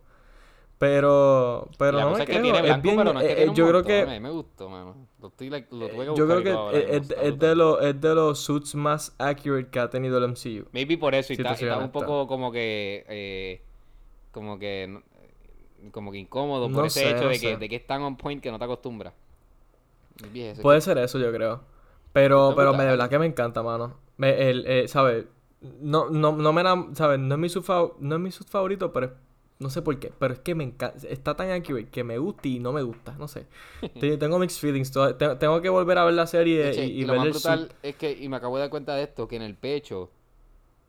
[0.77, 1.69] Pero.
[1.77, 2.97] Pero la no me es que tiene Es bien.
[2.97, 4.01] pero no es que eh, tiene un yo creo que.
[4.01, 5.07] A mí me gustó, mano.
[5.21, 8.01] Lo, estoy, like, lo tuve que buscar Yo creo que ahora es, de los, es
[8.01, 10.67] de los suits más accurate que ha tenido el MCU.
[10.73, 13.05] Maybe por eso, y está, está un poco como que...
[13.07, 13.61] eh,
[14.31, 15.01] como que...
[15.91, 18.01] Como que incómodo por No ese sé, hecho no de, que, de que es tan
[18.01, 19.13] on point que no te acostumbras.
[20.61, 21.61] Puede ser eso, yo creo.
[22.13, 23.95] Pero, pero me, de verdad que me encanta, mano.
[24.17, 25.25] Me, el, eh, ¿sabes?
[25.81, 26.63] No, no, no me
[26.95, 27.19] ¿sabes?
[27.19, 27.65] No es mi sub
[27.99, 29.11] no es mi sub favorito, pero es-
[29.59, 30.11] no sé por qué.
[30.19, 31.07] Pero es que me encanta.
[31.07, 33.13] Está tan accurate que me gusta y no me gusta.
[33.17, 33.47] No sé.
[33.99, 34.91] Te- tengo mixed feelings.
[34.91, 37.25] to- te- Tengo que volver a ver la serie y, y y lo ver más
[37.25, 39.55] el brutal es que, y me acabo de dar cuenta de esto, que en el
[39.55, 40.09] pecho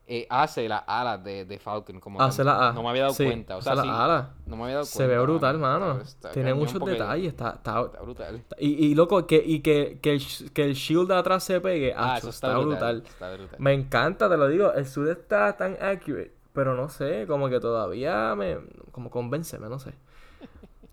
[0.07, 1.99] eh, hace las alas de, de Falcon.
[2.01, 2.73] Como que Hace la A.
[2.73, 3.57] No me había dado Sí, cuenta.
[3.57, 4.31] O sea, hace sí, la ala.
[4.47, 6.01] no me había dado Se ve brutal, mano.
[6.01, 7.29] Está Tiene muchos porque detalles.
[7.29, 8.43] Está, está, Está brutal.
[8.59, 11.61] y, y loco, que, y que, que, el, sh- que el shield de atrás se
[11.61, 11.95] pegue.
[11.97, 13.03] Ah, acho, eso está, brutal.
[13.07, 13.57] Está brutal.
[13.59, 14.73] Me encanta, te lo digo.
[14.73, 16.33] El sud está tan accurate.
[16.53, 18.59] Pero no sé, como que todavía me.
[18.93, 19.93] Como convénceme, no sé.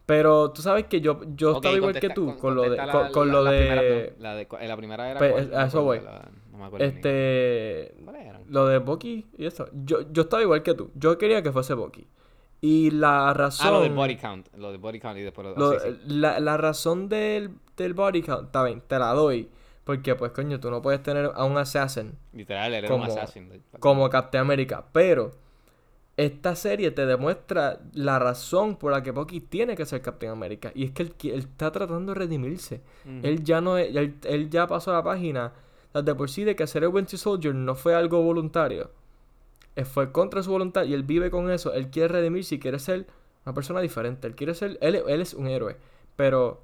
[0.05, 2.77] Pero tú sabes que yo, yo estaba igual que tú con- con lo de.
[2.77, 4.05] Con, la- con la- lo las de.
[4.11, 4.19] dos.
[4.19, 5.19] La, de, cu- la primera era.
[5.19, 6.01] Pues, cuál, a eso voy.
[6.51, 6.91] no me acuerdo ni.
[6.95, 7.95] Este.
[8.03, 8.30] ¿Cuáles eran?
[8.51, 9.67] Lo de Bucky y eso.
[9.85, 10.91] Yo, yo estaba igual que tú.
[10.95, 12.05] Yo quería que fuese Bucky.
[12.59, 13.67] Y la razón.
[13.67, 14.47] Ah, lo del body count.
[14.55, 15.97] Lo del body count y después lo, lo- sí, sí.
[16.07, 19.49] La, la razón del, del body count, está bien, te la doy.
[19.83, 23.11] Porque, pues, coño, tú no puedes tener a un assassin Literal, él era un como-
[23.13, 23.63] assassin.
[23.79, 24.85] como Captain America.
[24.91, 25.31] Pero
[26.17, 30.71] esta serie te demuestra la razón por la que Bucky tiene que ser Captain America.
[30.75, 32.81] Y es que él, él está tratando de redimirse.
[33.23, 35.51] Él ya no es- él, él ya pasó la página
[35.93, 38.91] de por sí de que ser el Winter Soldier no fue algo voluntario.
[39.75, 41.73] Eh, Fue contra su voluntad y él vive con eso.
[41.73, 43.07] Él quiere redimirse y quiere ser
[43.45, 44.27] una persona diferente.
[44.27, 44.77] Él quiere ser.
[44.81, 45.77] Él, él es un héroe.
[46.15, 46.61] Pero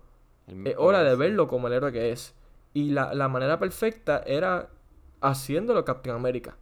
[0.66, 2.34] es hora de verlo como el héroe que es.
[2.74, 4.70] Y la, la manera perfecta era
[5.22, 6.56] haciéndolo Captain America.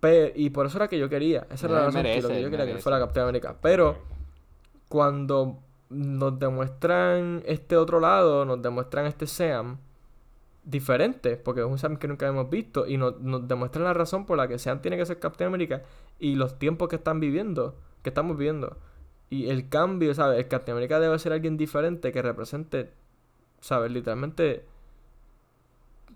[0.00, 1.46] Pe- y por eso era que yo quería.
[1.50, 3.24] Esa era la Él razón que, lo que yo él quería que él fuera Captain
[3.24, 3.56] America.
[3.60, 3.98] Pero
[4.88, 5.58] cuando
[5.90, 9.78] nos demuestran este otro lado, nos demuestran este Sam
[10.70, 14.26] diferente, porque es un Sam que nunca hemos visto, y nos, nos demuestran la razón
[14.26, 15.82] por la que Sam tiene que ser Captain America
[16.18, 18.78] y los tiempos que están viviendo, que estamos viviendo.
[19.30, 20.38] Y el cambio, ¿sabes?
[20.38, 22.90] El Captain America debe ser alguien diferente que represente,
[23.60, 23.90] ¿sabes?
[23.92, 24.64] Literalmente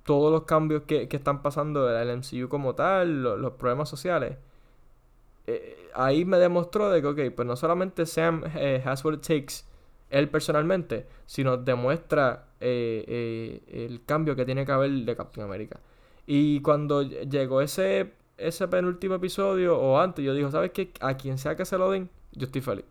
[0.04, 4.36] todos los cambios que, que están pasando el MCU como tal, lo- los problemas sociales.
[5.46, 9.20] Eh, ahí me demostró de que, ok, pues no solamente Sam eh, has what it
[9.22, 9.64] takes
[10.10, 15.78] él personalmente, sino demuestra eh, eh, el cambio que tiene que haber de Captain America.
[16.26, 20.90] Y cuando llegó ese, ese penúltimo episodio o antes, yo digo, ¿sabes qué?
[21.00, 22.84] A quien sea que se lo den, yo estoy feliz.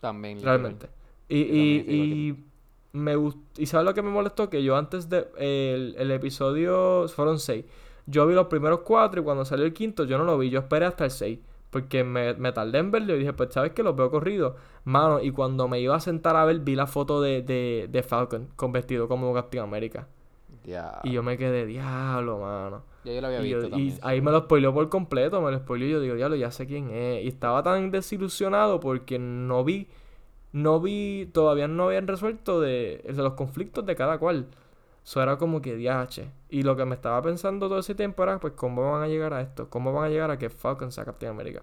[0.00, 0.42] También.
[0.42, 0.88] Realmente.
[1.28, 2.44] Y, y, y
[2.92, 4.50] me gust- ¿Y sabes lo que me molestó?
[4.50, 5.26] Que yo antes de...
[5.38, 7.08] El, el episodio...
[7.08, 7.64] Fueron seis.
[8.06, 10.50] Yo vi los primeros cuatro y cuando salió el quinto yo no lo vi.
[10.50, 11.38] Yo esperé hasta el seis.
[11.74, 14.56] Porque me, me tardé en verlo y dije, pues sabes que los veo corrido.
[14.84, 18.02] Mano, y cuando me iba a sentar a ver, vi la foto de, de, de
[18.04, 20.08] Falcon con vestido como Captain America.
[21.02, 22.82] Y yo me quedé, diablo, mano.
[23.04, 25.50] Ya yo lo había Y, yo- visto y ahí me lo spoileó por completo, me
[25.50, 27.24] lo spoileó y yo digo, diablo, ya sé quién es.
[27.24, 29.88] Y estaba tan desilusionado porque no vi,
[30.52, 34.46] no vi, todavía no habían resuelto de, de los conflictos de cada cual.
[35.04, 36.30] Eso era como que diache.
[36.48, 39.34] Y lo que me estaba pensando todo ese tiempo era, pues, ¿cómo van a llegar
[39.34, 39.68] a esto?
[39.70, 41.62] ¿Cómo van a llegar a que Falcon sea Captain America?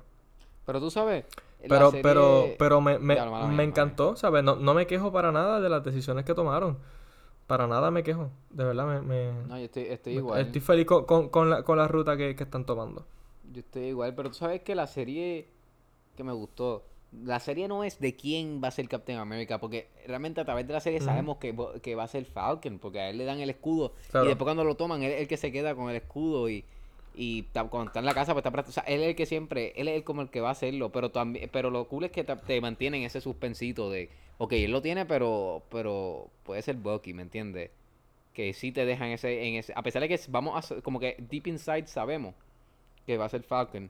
[0.65, 1.25] Pero tú sabes.
[1.67, 3.15] Pero, serie- pero, pero me, me,
[3.47, 4.43] me encantó, ¿sabes?
[4.43, 6.77] No, no me quejo para nada de las decisiones que tomaron.
[7.47, 8.29] Para nada me quejo.
[8.49, 10.41] De verdad, me, me- No, yo estoy, estoy igual.
[10.41, 13.05] estoy feliz con, con, con la, con la ruta que, que están tomando.
[13.51, 15.47] Yo estoy igual, pero tú sabes que la serie
[16.15, 16.83] que me gustó,
[17.25, 20.65] la serie no es de quién va a ser Captain America, porque realmente a través
[20.65, 23.39] de la serie sabemos que, que va a ser Falcon, porque a él le dan
[23.41, 24.25] el escudo Claro.
[24.25, 26.63] y después cuando lo toman, él es el que se queda con el escudo y,
[27.13, 29.73] y cuando está en la casa, pues está, o sea, él es el que siempre,
[29.75, 32.11] él es el como el que va a hacerlo, pero también, pero lo cool es
[32.11, 36.77] que te, te mantienen ese suspensito de, ok, él lo tiene, pero, pero puede ser
[36.77, 37.71] Bucky, ¿me entiendes?
[38.33, 41.17] Que sí te dejan ese, en ese, a pesar de que vamos a, como que
[41.29, 42.33] deep inside sabemos
[43.05, 43.89] que va a ser Falcon.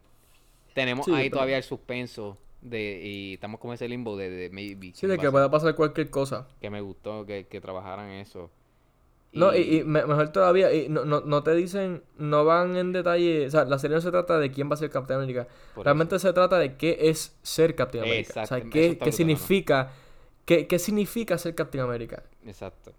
[0.74, 4.50] Tenemos Sí, ahí pero- todavía el suspenso de y estamos con ese limbo de, de
[4.50, 4.92] maybe.
[4.94, 6.48] Sí, de que pueda pasar cualquier cosa.
[6.60, 8.50] Que me gustó que, que trabajaran eso.
[9.34, 12.92] No, y, y me- mejor todavía, y no, no, no te dicen, no van en
[12.92, 15.48] detalle, o sea, la serie no se trata de quién va a ser Captain America.
[15.74, 16.28] por Realmente eso.
[16.28, 18.44] se trata de qué es ser Captain America.
[18.44, 19.94] O sea, qué, significa,
[20.44, 22.24] qué, qué significa ser Captain America.
[22.46, 22.92] Exacto.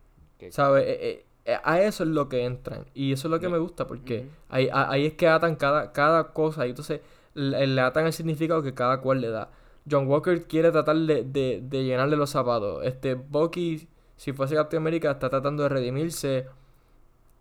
[0.49, 0.85] ¿Sabes?
[0.89, 2.87] Eh, eh, a eso es lo que entran.
[2.95, 5.93] Y eso es lo que me gusta, porque ahí, a- ahí es que atan cada,
[5.93, 6.67] cada cosa.
[6.67, 7.01] Y entonces
[7.35, 9.51] le, atan el significado que cada cual le da.
[9.91, 12.85] John Walker quiere tratar de, de, llenarle los zapatos.
[12.85, 16.47] Este Bucky, si fuese Captain America, está tratando de redimirse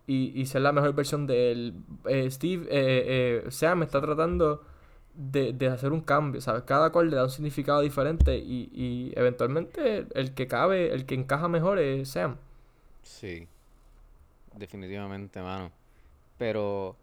[0.06, 1.74] y, y ser la mejor versión de él.
[2.06, 4.64] Eh, Steve, eh, eh, Sam está tratando
[5.14, 6.62] de, de hacer un cambio, ¿sabes?
[6.64, 11.14] Cada cual le da un significado diferente y, y eventualmente el que cabe, el que
[11.14, 12.36] encaja mejor es Sam.
[13.02, 13.46] Sí.
[14.56, 15.70] Definitivamente, mano.
[16.38, 16.96] Pero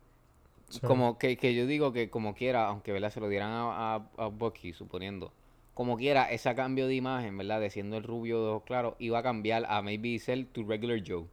[0.70, 0.80] Sí.
[0.82, 3.10] como que, que yo digo que como quiera, aunque ¿verdad?
[3.12, 5.34] se lo dieran a, a, a Bucky, suponiendo,
[5.74, 7.60] como quiera, ese cambio de imagen, ¿verdad?
[7.62, 11.02] De siendo el rubio de ojos claros, iba a cambiar a maybe ser tu regular
[11.06, 11.26] Joe.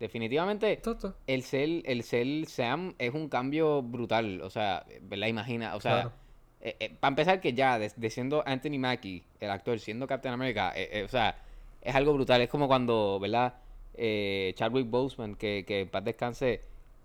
[0.00, 0.80] Definitivamente,
[1.26, 4.40] el ser, el ser Sam es un cambio brutal.
[4.42, 5.26] O sea, ¿verdad?
[5.26, 6.12] Imagina, o sea,
[6.60, 6.88] Claro.
[7.00, 10.88] para empezar que ya, de, de siendo Anthony Mackie, el actor, siendo Captain America, eh,
[10.92, 11.36] eh, o sea,
[11.82, 12.40] es algo brutal.
[12.42, 13.54] Es como cuando, ¿verdad?
[13.94, 16.60] Eh, Chadwick Boseman, que, que en paz descanse,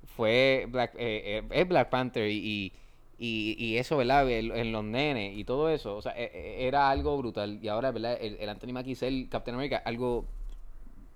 [0.06, 2.74] fue Black, eh, eh, es Black Panther y,
[3.18, 4.30] y, y- eso, ¿verdad?
[4.30, 7.60] En, los nenes y todo eso, o sea, eh, eh, era algo brutal.
[7.62, 8.18] Y ahora, ¿verdad?
[8.22, 10.26] El, el Anthony Mackie ser Captain America, algo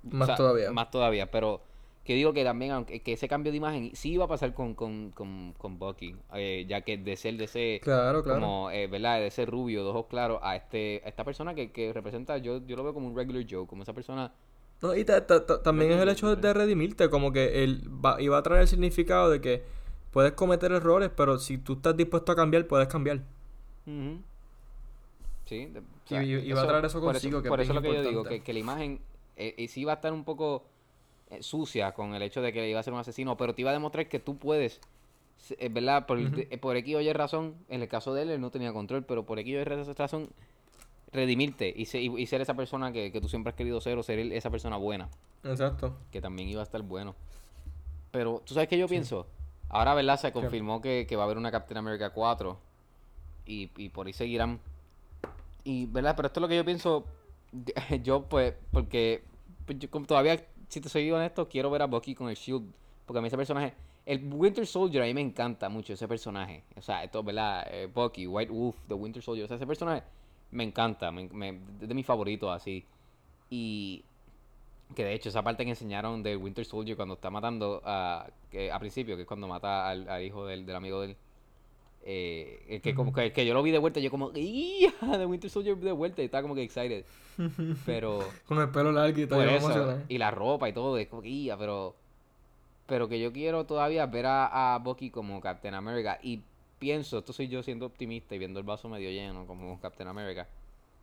[0.04, 0.72] Más o sea, todavía.
[0.72, 1.62] Más todavía, pero
[2.04, 4.76] que digo que también, aunque que ese cambio de imagen sí iba a pasar con,
[4.76, 8.40] con, con, con Bucky, eh, ya que de ser de ese, Claro, claro.
[8.40, 9.20] como, eh, ¿verdad?
[9.20, 12.66] De ese rubio, de ojos claros, a este a esta persona que, que representa, yo,
[12.66, 14.32] yo lo veo como un regular Joe, como esa persona,
[14.82, 18.22] No, y ta- ta- ta- también es el hecho de, redimirte, como que él va,
[18.22, 19.64] iba a traer el significado de que
[20.12, 23.22] puedes cometer errores, pero si tú estás dispuesto a cambiar, puedes cambiar.
[23.88, 24.22] Ujú.
[25.46, 27.50] Sí, de- o Y- sea, y- y va a traer eso por consigo, que es
[27.50, 28.40] por eso lo que yo digo, importante.
[28.40, 29.00] que, que la imagen
[29.36, 30.64] eh, eh, sí iba a estar un poco
[31.30, 33.70] eh, sucia con el hecho de que iba a ser un asesino, pero te iba
[33.72, 34.80] a demostrar que tú puedes,
[35.60, 36.06] eh, ¿verdad?
[36.06, 36.36] Por, Ujú.
[36.38, 39.04] de- por X o Y razón, en el caso de él, él no tenía control,
[39.04, 39.64] pero por X o Y
[39.94, 40.30] razón,
[41.12, 43.98] redimirte y, se- y- y ser esa persona que, que tú siempre has querido ser
[43.98, 45.10] o ser el- esa persona buena
[45.44, 45.96] Exacto.
[46.12, 47.16] que también iba a estar bueno.
[48.12, 49.28] Pero, ¿tú sabes qué yo pienso?
[49.70, 50.20] Ahora, ¿verdad?
[50.20, 52.58] Se confirmó que, que va a haber una Captain America 4.
[53.46, 54.60] Y, y por ahí seguirán.
[55.64, 56.16] Y, ¿verdad?
[56.16, 57.06] Pero esto es lo que yo pienso.
[58.04, 59.24] Yo, pues, porque
[59.66, 62.66] pues, yo como todavía, si te soy honesto, quiero ver a Bucky con el Shield.
[63.06, 63.74] Porque a mí ese personaje.
[64.06, 66.64] El Winter Soldier a mí me encanta mucho ese personaje.
[66.78, 67.66] O sea, esto, ¿verdad?
[67.72, 69.46] Eh, Bucky, White Wolf, The Winter Soldier.
[69.46, 70.04] O sea, ese personaje
[70.52, 71.12] me encanta.
[71.12, 72.86] Me, me- es de mis favoritos así.
[73.50, 74.04] Y
[74.96, 78.72] que de hecho, esa parte que enseñaron de Winter Soldier cuando está matando a, que,
[78.72, 81.18] a principio, que es cuando mata al, al hijo del, del amigo de él.
[82.10, 84.32] eh, que, como, que, que yo lo vi de vuelta, yo como.
[84.32, 87.04] De Winter Soldier de vuelta, y estaba como que excited.
[87.86, 89.68] Pero, Con el pelo largo y todo, eso,
[90.10, 91.96] y la ropa y todo, es como que, "Ya", pero,
[92.86, 96.18] pero que yo quiero todavía ver a, a Bucky como Captain America.
[96.24, 96.42] Y
[96.80, 100.48] pienso, esto soy yo siendo optimista y viendo el vaso medio lleno como Captain America.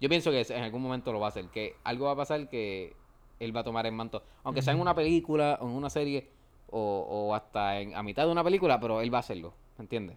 [0.00, 2.48] Yo pienso que en algún momento lo va a hacer, que algo va a pasar
[2.48, 2.94] que
[3.40, 6.28] él va a tomar el manto, aunque sea en una película o en una serie
[6.70, 9.82] o, o hasta en, a mitad de una película, pero él va a hacerlo, ¿me
[9.82, 10.16] entiendes?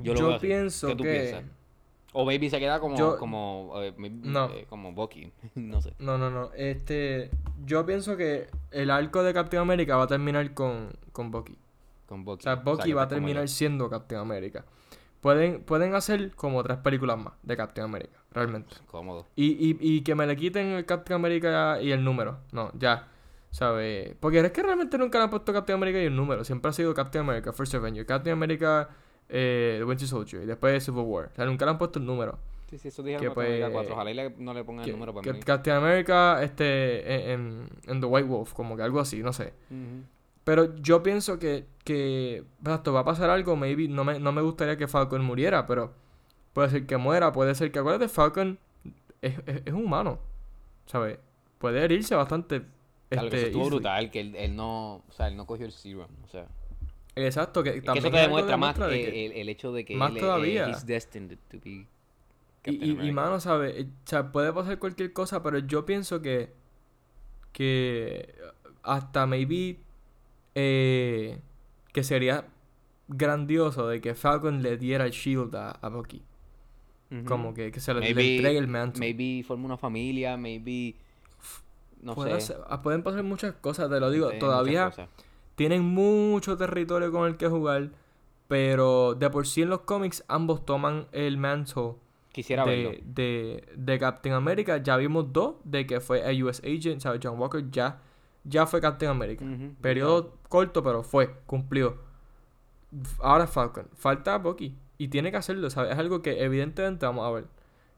[0.00, 0.46] Yo, lo así.
[0.46, 1.10] pienso ¿Qué tú que...
[1.12, 1.44] piensas?
[2.12, 4.46] O Baby se queda como, Yo- como, eh, No.
[4.50, 5.92] eh, como Bucky, no sé.
[5.98, 6.50] No, no, no.
[6.54, 7.30] Este,
[7.66, 11.58] yo pienso que el arco de Captain America va a terminar con, con Bucky.
[12.06, 12.40] Con Bucky.
[12.40, 13.48] O sea, Bucky va a terminar yo.
[13.48, 14.64] siendo Captain America.
[15.20, 18.76] Pueden, pueden hacer como tres películas más de Captain America, realmente.
[18.86, 19.26] Cómodo.
[19.34, 22.38] Y, y, y que me le quiten el Captain America y el número.
[22.52, 23.08] No, ya.
[23.50, 24.14] ¿Sabes?
[24.20, 26.44] Porque es que realmente nunca le han puesto Captain America y el número.
[26.44, 28.88] Siempre ha sido Captain America, First Avenger, Captain America,
[29.28, 31.30] eh, The Winter Soldier y después Civil War.
[31.32, 32.38] O sea, nunca le han puesto el número.
[32.68, 33.94] Sí, sí, eso dijeron Que, pues, 4.
[33.94, 35.40] Ojalá y le- no le pongan Que, el número para que mí.
[35.40, 39.54] Captain America este, en, en The White Wolf, como que algo así, no sé.
[39.70, 40.02] Ujú.
[40.46, 44.42] Pero yo pienso que, que exacto, va a pasar algo, maybe, no me, no me
[44.42, 45.92] gustaría que Falcon muriera, pero
[46.52, 48.56] puede ser que muera, puede ser que, acuérdate, Falcon
[49.22, 50.20] es, es, es humano,
[50.86, 51.18] ¿sabes?
[51.58, 52.62] Puede herirse bastante.
[53.08, 53.76] Claro, que este, eso estuvo easily.
[53.80, 56.46] brutal, que él, él no, o sea, él no cogió el serum, o sea.
[57.16, 59.72] Exacto, que Es que también eso te demuestra más de eh, que- el, el hecho
[59.72, 60.68] de que más él, eh, todavía.
[60.68, 61.88] he's destined to be
[62.66, 63.74] Y, y, mano, ¿sabes?
[63.76, 66.52] Eh, O sea, puede pasar cualquier cosa, pero yo pienso que.
[67.52, 68.34] Que.
[68.84, 69.80] Hasta maybe.
[70.56, 71.38] Eh,
[71.92, 72.46] que sería
[73.06, 76.22] grandioso de que Falcon le diera el shield a, a Bucky.
[77.24, 78.98] Como que, que se le, entregue el manto.
[78.98, 80.96] Maybe forma una familia, maybe.
[82.02, 82.56] No Puede sé.
[82.66, 84.30] ah, pueden pasar muchas cosas, te lo digo.
[84.40, 84.92] Todavía
[85.54, 87.90] tienen mucho territorio con el que jugar.
[88.48, 91.98] Pero de por sí en los cómics ambos toman el manto
[92.32, 92.92] Quisiera verlo.
[93.04, 94.78] de, de, Captain America.
[94.78, 97.20] Ya vimos dos de que fue a US Agent, ¿sabes?
[97.22, 98.00] John Walker ya,
[98.44, 99.44] ya fue Captain America.
[99.80, 101.98] Periodo corto, pero fue, cumplió.
[103.20, 103.88] Ahora Falcon.
[103.96, 104.74] Falta Bucky.
[104.98, 105.92] Y tiene que hacerlo, ¿sabes?
[105.92, 107.44] Es algo que evidentemente vamos a ver.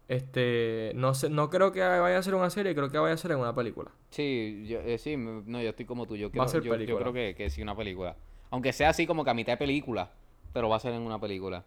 [0.08, 3.18] Este, no sé, no creo que vaya a ser una serie, creo que vaya a
[3.18, 3.90] ser en una película.
[4.10, 6.16] Sí, yo, eh, sí, no, yo estoy como tú.
[6.16, 7.00] Yo, Va a ser yo, yo película.
[7.00, 8.16] creo que, que sí, una película.
[8.50, 10.10] Aunque sea así como que a mitad de película,
[10.54, 11.62] pero va a ser en una película.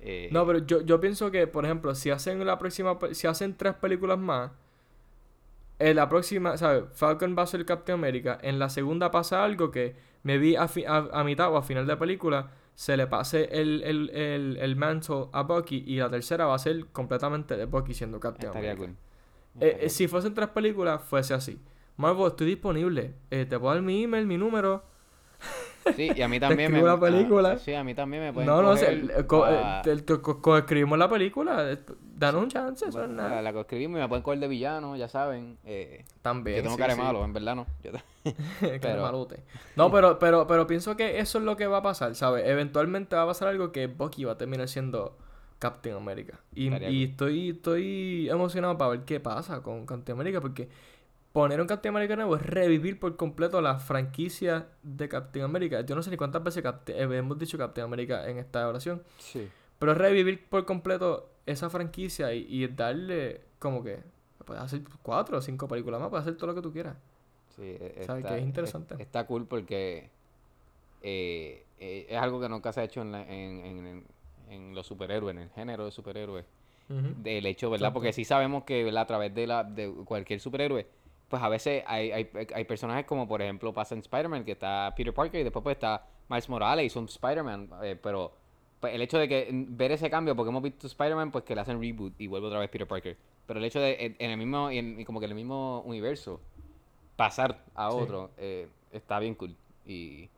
[0.00, 3.54] Eh, No, pero yo, yo pienso que, por ejemplo, si hacen la próxima, si hacen
[3.54, 4.50] tres películas más,
[5.78, 6.84] en la próxima, ¿sabes?
[6.92, 8.38] Falcon va a ser Captain America.
[8.42, 11.62] En la segunda pasa algo que me vi a, fi- a, a mitad o a
[11.62, 16.10] final de película, se le pase el, el, el, el mantle a Bucky y la
[16.10, 18.94] tercera va a ser completamente de Bucky siendo Captain estaría America.
[19.54, 19.62] cool.
[19.62, 21.60] Eh, eh, si fuesen tres películas, fuese así.
[21.96, 23.14] Marvel, estoy disponible.
[23.30, 24.84] Eh, te puedo dar mi email, mi número.
[25.96, 26.82] Sí, y a mí también me...
[26.82, 27.52] la película.
[27.52, 29.96] ah, sí, a mí también me pueden No, no, coger sé, co- eh, pa- te-
[29.96, 31.70] te- co- coescribimos la película.
[31.72, 33.40] eh, Danos un chance, eso nada.
[33.40, 35.56] la que escribimos y me pueden coger de villano, ya saben.
[35.64, 36.58] Eh, También.
[36.58, 37.00] yo tengo sí, cara sí.
[37.00, 37.66] malo, en verdad no.
[37.82, 37.92] Yo
[38.82, 39.42] pero- malote.
[39.76, 42.44] No, pero, pero, pero pienso que eso es lo que va a pasar, ¿sabes?
[42.46, 45.16] Eventualmente va a pasar algo que Bucky va a terminar siendo
[45.58, 46.38] Captain America.
[46.54, 50.68] Y, y estoy, estoy emocionado para ver qué pasa con Captain America, porque
[51.32, 55.82] poner un Captain America nuevo es revivir por completo la franquicia de Captain America.
[55.82, 59.02] Yo no sé ni cuántas veces Captain- eh, hemos dicho Captain America en esta oración,
[59.18, 59.48] Sí.
[59.78, 64.00] pero es revivir por completo esa franquicia y, y darle como que...
[64.44, 66.96] Puedes hacer cuatro o cinco películas más, puedes hacer todo lo que tú quieras.
[67.54, 68.40] Sí, e- ¿Sabes está, qué?
[68.40, 68.94] Es interesante.
[68.94, 70.08] es- Está cool porque
[71.02, 74.04] eh, eh, es algo que nunca se ha hecho en, la- en, en- en-
[74.48, 76.44] en los superhéroes, en el género de superhéroes.
[76.88, 77.92] Del hecho, ¿verdad?
[77.92, 79.02] Porque sí sabemos que, ¿verdad?
[79.02, 80.86] A través de, la, de cualquier superhéroe,
[81.28, 84.92] pues a veces hay, hay, hay personajes como, por ejemplo, pasa en Spider-Man, que está
[84.96, 88.32] Peter Parker y después pues está Miles Morales y son Spider-Man, eh, pero
[88.80, 91.60] pues, el hecho de que ver ese cambio, porque hemos visto Spider-Man, pues que le
[91.60, 93.16] hacen reboot y vuelve otra vez Peter Parker.
[93.46, 96.40] Pero el hecho de en, en el mismo, en, como que en el mismo universo,
[97.16, 97.96] pasar a Sí.
[97.96, 99.54] otro, eh, está bien cool.
[99.86, 100.28] Y,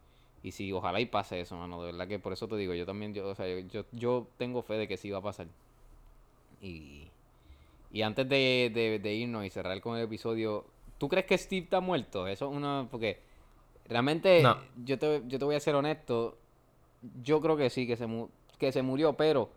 [0.43, 1.81] y sí, ojalá y pase eso, mano.
[1.83, 4.63] De verdad que por eso te digo, yo también, yo, o sea, yo, yo tengo
[4.63, 5.47] fe de que sí va a pasar.
[6.61, 7.09] Y,
[7.93, 10.65] y antes de, de, de irnos y cerrar con el episodio,
[11.01, 12.29] ¿tú crees que Steve está muerto?
[12.29, 12.87] Eso es una...
[12.93, 13.21] Porque
[13.89, 14.57] realmente, No.
[14.85, 16.39] yo, te, yo te voy a ser honesto,
[17.23, 18.29] yo creo que sí, que se, mu-
[18.59, 19.51] que se murió, pero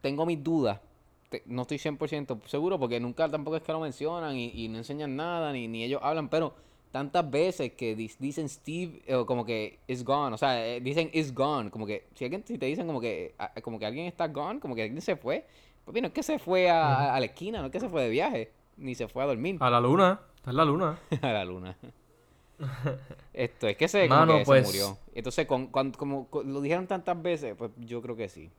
[0.00, 0.80] tengo mis dudas.
[1.28, 4.78] Te- no estoy 100% seguro porque nunca tampoco es que lo mencionan y, y no
[4.78, 6.54] enseñan nada, ni, ni ellos hablan, pero
[6.90, 11.10] tantas veces que dis- dicen Steve eh, como que is gone, o sea, eh, dicen
[11.12, 14.26] is gone, como que si alguien si te dicen como que como que alguien está
[14.28, 15.46] gone, como que alguien se fue,
[15.84, 16.82] pues no es que se fue a,
[17.12, 19.26] a- a la esquina, no es que se fue de viaje, ni se fue a
[19.26, 20.20] dormir A la luna.
[20.36, 20.98] Está en la luna.
[21.22, 21.76] a la luna.
[23.32, 24.98] Esto es que se, Mano, que pues- se murió.
[25.14, 28.50] Entonces, con, cuan- como co- lo dijeron tantas veces, pues yo creo que sí.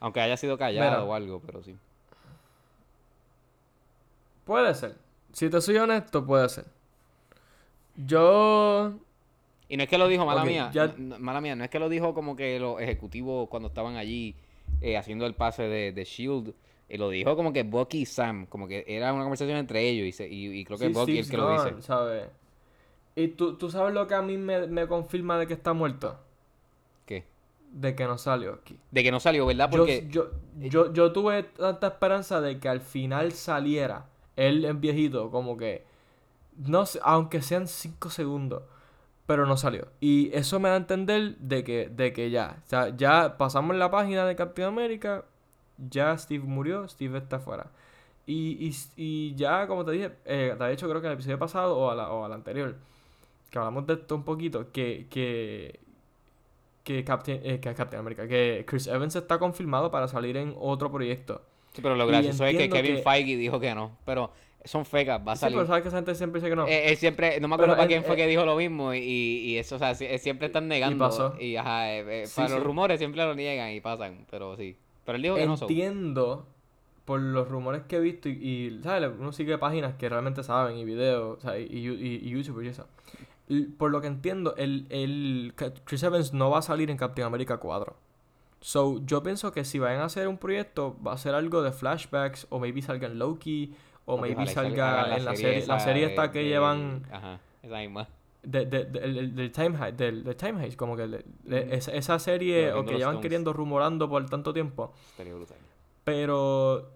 [0.00, 1.04] Aunque haya sido callado Mira.
[1.04, 1.76] o algo, pero sí.
[4.44, 4.96] Puede ser.
[5.32, 6.66] Si te soy honesto, puede ser.
[7.96, 8.92] Yo.
[9.68, 11.70] Y no es que lo dijo, mala mía, ya- no- no- mala mía, no es
[11.70, 14.34] que lo dijo como que los ejecutivos cuando estaban allí
[14.80, 16.54] eh, haciendo el pase de, de Shield,
[16.88, 20.06] Y lo dijo como que Bucky y Sam, como que era una conversación entre ellos
[20.06, 21.70] y, se- y, y creo que Sí, Bucky es el que lo dice.
[21.70, 22.28] gone, ¿sabes?
[23.16, 26.18] ¿Y tú, tú sabes lo que a mí me, me confirma de que está muerto?
[27.06, 27.24] ¿Qué?
[27.72, 28.78] De que no salió aquí.
[28.90, 29.70] De que no salió, ¿verdad?
[29.70, 34.06] Yo, Porque yo, yo, yo tuve tanta esperanza de que al final saliera
[34.36, 35.84] él en viejito, como que,
[36.56, 38.64] no sé, aunque sean 5 segundos,
[39.26, 39.88] pero no salió.
[40.00, 43.76] Y eso me da a entender de que, de que ya, o sea, ya pasamos
[43.76, 45.24] la página de Captain América,
[45.78, 47.70] ya Steve murió, Steve está fuera.
[48.26, 51.38] Y, y, y ya, como te dije, eh, de hecho creo que en el episodio
[51.38, 52.76] pasado o, a la- o al anterior,
[53.50, 55.80] que hablamos de esto un poquito, que, que,
[56.84, 60.90] que Captain, eh, que Captain America, que Chris Evans está confirmado para salir en otro
[60.90, 61.42] proyecto.
[61.72, 63.96] Sí, pero lo Y gracioso es que Kevin que- Feige dijo que no.
[64.04, 64.30] Pero
[64.64, 65.56] son fecas, va a Sí, salir.
[65.56, 66.66] pero sabes que esa gente siempre dice que no.
[66.66, 68.98] Eh, él siempre, no me acuerdo para quién fue eh, que dijo lo mismo y,
[69.00, 71.04] y eso, o sea, eh, siempre están negando.
[71.04, 71.34] pasó.
[71.40, 72.54] Y ajá, eh, eh, Sí, para sí.
[72.54, 74.76] los rumores siempre lo niegan y pasan, pero sí.
[75.04, 75.68] Pero él dijo que no son.
[75.68, 76.46] Entiendo
[77.04, 79.10] por los rumores que he visto y, y, ¿sabes?
[79.18, 82.70] Uno sigue páginas que realmente saben y videos, o sea, y, y, y YouTubers y
[82.70, 82.86] eso.
[83.76, 85.52] Por lo que entiendo, el, el
[85.84, 87.94] Chris Evans no va a salir en Captain America 4.
[88.60, 91.72] So, yo pienso que si van a hacer un proyecto, va a ser algo de
[91.72, 93.74] flashbacks, o maybe salga en Loki,
[94.06, 97.78] o maybe salga en la serie, la esa serie de- esta que llevan Ajá, esa
[97.78, 98.08] misma.
[98.42, 101.64] De, de- de- del, del Time Heist, del, del Time Heist, como que le- le-
[101.66, 101.72] Mm.
[101.74, 103.22] esa, esa serie o que llevan Stones.
[103.22, 104.92] queriendo rumorando por tanto tiempo.
[105.10, 105.56] Estaría brutal.
[106.04, 106.90] Pero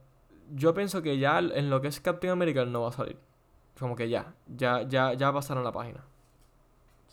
[0.55, 3.17] yo pienso que ya en lo que es Captain America no va a salir.
[3.79, 6.03] Como que ya, ya, ya, ya pasaron la página.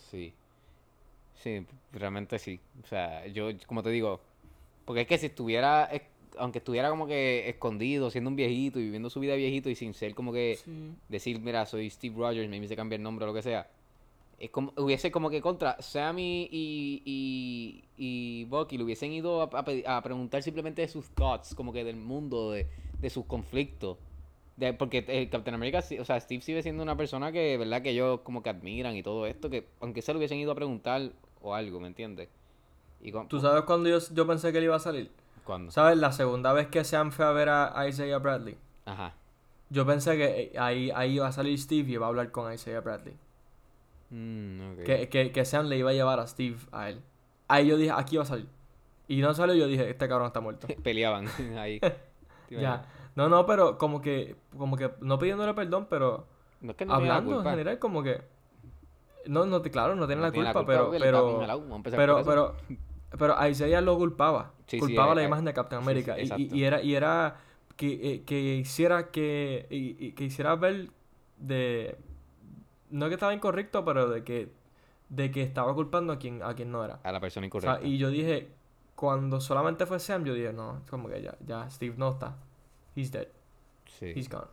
[0.09, 0.33] Sí.
[1.35, 2.59] Sí, realmente sí.
[2.83, 4.21] O sea, yo, como te digo,
[4.85, 6.03] porque es que si estuviera, es-
[6.37, 9.93] aunque estuviera como que escondido, siendo un viejito y viviendo su vida viejito y sin
[9.93, 10.57] ser como que
[11.09, 13.69] decir, mira, soy Steve Rogers, me se cambia el nombre o lo que sea.
[14.43, 19.49] Es como, hubiese como que contra Sammy y, y, y Bucky le hubiesen ido a,
[19.53, 22.67] a a preguntar simplemente de sus thoughts, como que del mundo, de,
[22.99, 23.97] de sus conflictos.
[24.57, 27.81] De, porque el Captain America, o sea, Steve sigue siendo una persona que, ¿verdad?
[27.81, 30.55] Que ellos como que admiran y todo esto, que aunque se lo hubiesen ido a
[30.55, 31.11] preguntar
[31.41, 32.27] o algo, ¿me entiendes?
[33.01, 35.09] Y con- ¿Tú sabes cuándo yo, yo pensé que él iba a salir?
[35.45, 35.71] ¿Cuándo?
[35.71, 35.97] ¿Sabes?
[35.97, 38.57] La segunda vez que Sam fue a ver a Isaiah Bradley.
[38.85, 39.13] Ajá.
[39.69, 42.53] Yo pensé que eh, ahí, ahí iba a salir Steve y iba a hablar con
[42.53, 43.15] Isaiah Bradley.
[44.13, 44.83] Mm.
[44.85, 47.01] Que, que, que Sam le iba a llevar a Steve a él.
[47.47, 48.47] Ahí yo dije, aquí va a salir.
[49.07, 50.67] Y no salió, yo dije, este cabrón está muerto.
[50.83, 51.27] Peleaban
[51.57, 51.79] ahí.
[52.49, 52.85] ¿Te ya.
[53.15, 56.27] No, no, pero como que, como que, no pidiéndole perdón, pero
[56.61, 58.21] No es que no tiene la hablando en general, como que.
[59.25, 62.21] No, no, claro, no tiene No la tiene culpa, pero, bien pero, a pero, por
[62.21, 62.29] eso.
[62.29, 62.77] pero,
[63.17, 64.51] pero Isaiah lo culpaba.
[64.67, 66.19] Sí, culpaba eh, la eh, imagen de Captain sí, America.
[66.19, 67.37] y- y, era, y era
[67.77, 70.89] que, eh, que hiciera que, que hiciera ver
[71.37, 71.97] de,
[72.93, 74.51] no que estaba incorrecto, pero de que,
[75.09, 76.99] de que estaba culpando a quien, a quien no era.
[77.03, 77.79] A la persona O incorrecta.
[77.79, 78.49] sea, y yo dije,
[78.95, 82.35] cuando solamente fue Sam, yo dije, no, como que ya, ya, Steve no está.
[82.95, 83.27] He's dead.
[83.85, 84.47] Sí, He's gone.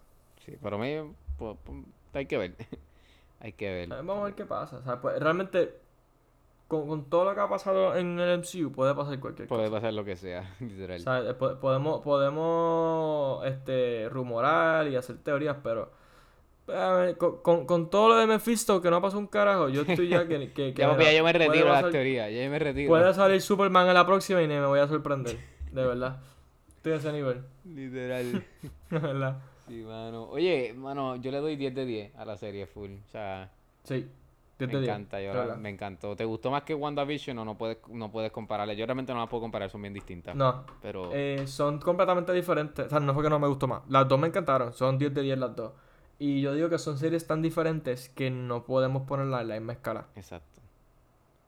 [0.45, 1.79] sí, pero me, pues, pues,
[2.15, 2.57] hay que ver.
[3.41, 3.89] hay que ver.
[3.89, 4.79] Vamos a ver qué pasa.
[4.79, 5.75] O sea, pues, realmente,
[6.69, 9.77] con, con todo lo que ha pasado en el MCU, puede pasar cualquier Puede cosa.
[9.77, 10.99] pasar lo que sea, literal.
[11.01, 15.91] O sea, eh, po- podemos, podemos este, rumorar y hacer teorías, pero
[16.67, 20.09] ver, con, con, con todo lo de Mephisto, que no pasó un carajo, yo estoy
[20.09, 20.53] ya que...
[20.53, 22.89] que, que ya, papi, ya yo me retiro de las teorías, ya yo me retiro.
[22.89, 25.39] Puede salir Superman en la próxima y me voy a sorprender.
[25.73, 26.21] De verdad.
[26.77, 27.43] Estoy a ese nivel.
[27.65, 28.45] Literal.
[28.91, 29.39] De verdad.
[29.69, 30.25] sí, mano.
[30.31, 32.91] Oye, mano, yo le doy 10 de 10 a la serie full.
[33.07, 33.51] O sea,
[33.85, 34.07] Sí.
[34.59, 36.15] me 10 de 10, encanta, yo la- me encantó.
[36.17, 38.77] ¿Te gustó más que WandaVision o no puedes, no puedes compararle?
[38.77, 40.35] Yo realmente no las puedo comparar, son bien distintas.
[40.37, 42.87] No, Pero, eh, son completamente diferentes.
[42.87, 43.83] O sea, no fue que no me gustó más.
[43.89, 44.73] Las dos me encantaron.
[44.73, 45.73] Son 10 de 10 las dos.
[46.21, 49.73] Y yo digo que son series tan diferentes que no podemos ponerlas en la misma
[49.73, 50.07] escala.
[50.15, 50.61] exacto.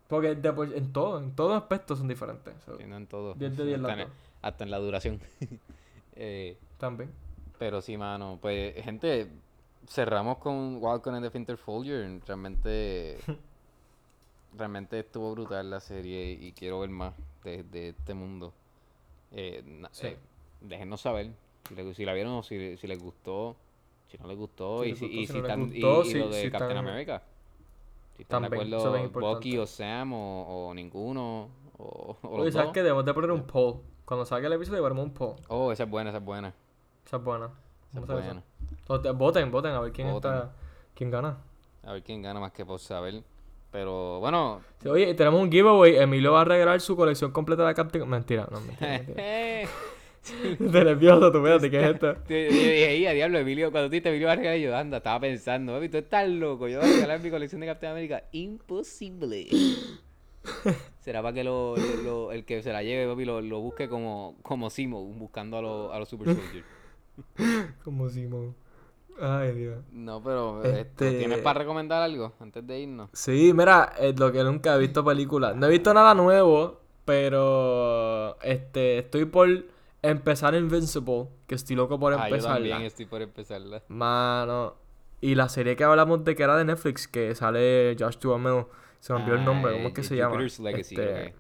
[0.09, 2.55] Porque de en todo, en todo aspecto son diferentes.
[2.65, 3.35] So, Sí, no en todo.
[3.35, 4.09] 10 de 10 hasta, en, dos.
[4.43, 5.21] hasta en la duración.
[6.17, 7.11] eh, También.
[7.59, 9.29] Pero sí, mano, pues, gente,
[9.87, 12.21] cerramos con Walcon and the Winter Soldier.
[12.27, 13.19] Realmente,
[14.57, 18.53] realmente estuvo brutal la serie y quiero ver más de, de este mundo.
[19.33, 19.63] Eh,
[19.93, 20.09] Sí.
[20.09, 20.19] eh,
[20.61, 21.31] déjenos saber
[21.95, 23.57] si, la vieron o si, si les gustó,
[24.13, 27.23] si no les gustó Si y si, están, y- lo de si Captain America.
[28.17, 29.11] Si están de acuerdo.
[29.11, 31.49] Bucky o Sam o, o ninguno
[31.79, 32.83] o, o Oye, ¿sabes qué?
[32.83, 33.77] Debemos de poner un poll.
[34.05, 35.37] Cuando salga el episodio, ponemos un poll.
[35.49, 36.53] Oh, esa es buena, esa es buena.
[37.07, 37.51] Esa es buena.
[37.91, 38.43] Esa es buena.
[38.71, 40.33] Entonces, voten, voten a ver quién Voten.
[40.35, 40.53] está.
[40.95, 41.39] ¿Quién gana?
[41.85, 43.23] A ver quién gana más que por saber.
[43.71, 45.97] Pero bueno, Oye, tenemos un giveaway.
[45.97, 48.07] Emilio va a regalar su colección completa de Captain...
[48.07, 49.69] Mentira, no, mentira, mentira.
[50.59, 52.13] De nervioso, tú, fíjate, ¿qué es esto?
[52.29, 54.99] Yo dije, "Ey, a diablo, Emilio, cuando tú dijiste Emilio va a regalar, yo anda,
[54.99, 58.23] estaba pensando, tú estás loco, yo voy a regalar mi colección de Captain América.
[58.33, 59.49] Imposible.
[61.01, 61.75] Será para que lo,
[62.05, 65.63] lo- el que se la lleve, papi, lo, lo busque como, como Simo, buscando a,
[65.63, 66.67] los a los Super Soldiers.
[67.85, 68.55] Como Simón.
[69.21, 69.79] Ay, Dios.
[69.93, 73.11] No, pero Este- esto, ¿tienes para recomendar algo antes de irnos?
[73.13, 75.55] Sí, mira, es lo que nunca he visto películas.
[75.57, 79.49] No he visto nada nuevo, pero este estoy por
[80.03, 82.87] empezar Invincible, que estoy loco por Ah, yo también empezarla.
[82.87, 83.83] estoy por empezarla.
[83.89, 84.75] Mano.
[85.21, 88.65] Y la serie que hablamos de que era de Netflix, que sale Josh Duhamel,
[88.99, 90.31] se me olvidó el nombre, ¿cómo es que se llama?
[90.33, 91.35] Jupiter's Legacy, Este, creo que.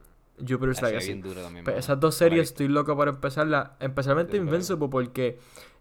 [0.52, 1.06] Jupiter's Legacy.
[1.08, 5.38] bien duro también, Pues esas dos series estoy loco por empezarla, especialmente Invincible, porque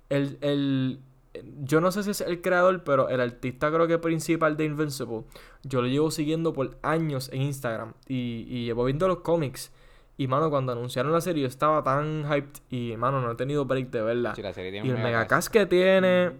[0.09, 0.99] el, el,
[1.63, 5.23] yo no sé si es el creador, pero el artista creo que principal de Invincible,
[5.63, 9.71] yo lo llevo siguiendo por años en Instagram y, y llevo viendo los cómics.
[10.21, 13.65] Y mano, cuando anunciaron la serie yo estaba tan hyped y mano, no he tenido
[13.65, 14.35] break de verla.
[14.35, 16.33] Sí, la serie tiene Y el megacast que tiene,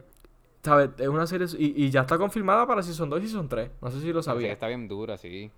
[0.61, 0.91] ¿sabes?
[0.99, 3.71] Es una serie y, y ya está confirmada para Season 2 y Season 3.
[3.81, 4.51] No sé si lo sabía.
[4.51, 5.49] está bien dura, sí.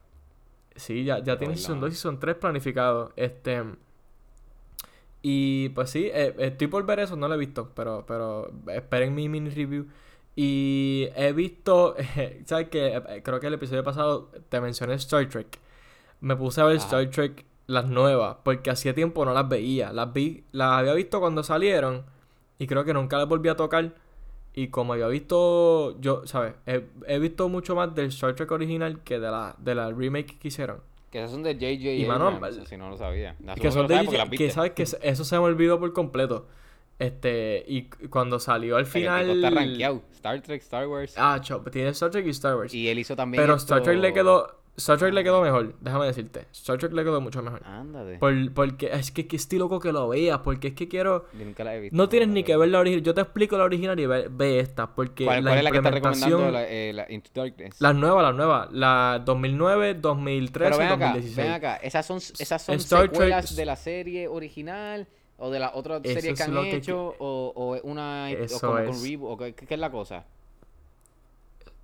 [0.73, 1.87] Sí, ya, ya tiene Season mano.
[1.87, 3.11] 2 y Season 3 planificado.
[3.17, 3.61] Este.
[5.21, 9.13] Y pues sí, eh, estoy por ver eso, no lo he visto, pero, pero esperen
[9.13, 9.87] mi mini review.
[10.33, 11.97] Y he visto,
[12.45, 13.21] ¿sabes qué?
[13.21, 15.59] Creo que el episodio pasado te mencioné Star Trek.
[16.21, 16.85] Me puse a ver Ajá.
[16.85, 19.91] Star Trek, las nuevas, porque hacía tiempo no las veía.
[19.93, 22.03] Las vi, las había visto cuando salieron
[22.59, 23.93] y creo que nunca las volví a tocar.
[24.55, 26.53] Y como había visto, yo, ¿sabes?
[26.67, 30.37] He, he visto mucho más del Star Trek original que de la, de la remake
[30.37, 30.77] que hicieron.
[31.09, 31.91] Que esas son de J.J.
[31.93, 33.35] Y, mano, si no lo sabía.
[33.59, 36.47] Que son de sabes las que sabes que eso se me olvidó por completo.
[36.99, 39.29] Este, y cuando salió al final.
[39.29, 40.01] está rankeado.
[40.11, 41.15] Star Trek, Star Wars.
[41.17, 42.73] Ah, chop, tiene Star Trek y Star Wars.
[42.73, 44.59] Y él hizo también Pero esto- Star Trek le quedó.
[44.75, 46.47] Star Trek le quedó mejor, déjame decirte.
[46.51, 47.61] Star Trek le quedó mucho mejor.
[47.63, 48.17] Ándate.
[48.17, 51.27] Por- porque es que, que estoy loco que lo veas, porque es que quiero.
[51.37, 51.95] Yo nunca la he visto.
[51.95, 53.03] No tienes ni que ver la original.
[53.03, 55.71] Yo te explico la original y ve, ve esta, porque ¿Cuál, la cuál es la
[55.71, 56.31] que está implementación.
[56.31, 56.59] recomendando?
[56.59, 57.79] La, eh, la Into Darkness.
[57.81, 58.71] Las nuevas, las nuevas.
[58.71, 61.37] La 2009, 2013 Pero ven acá, 2016.
[61.45, 61.75] ven acá.
[61.75, 65.07] ¿Esas son, esas son Star Trek- secuelas de la serie original?
[65.37, 67.15] ¿O de la otra serie que han lo que hecho?
[67.19, 68.25] O, ¿O es una...
[68.25, 69.31] o Eso como con reboot?
[69.33, 70.25] ¿O qué, qué es la cosa?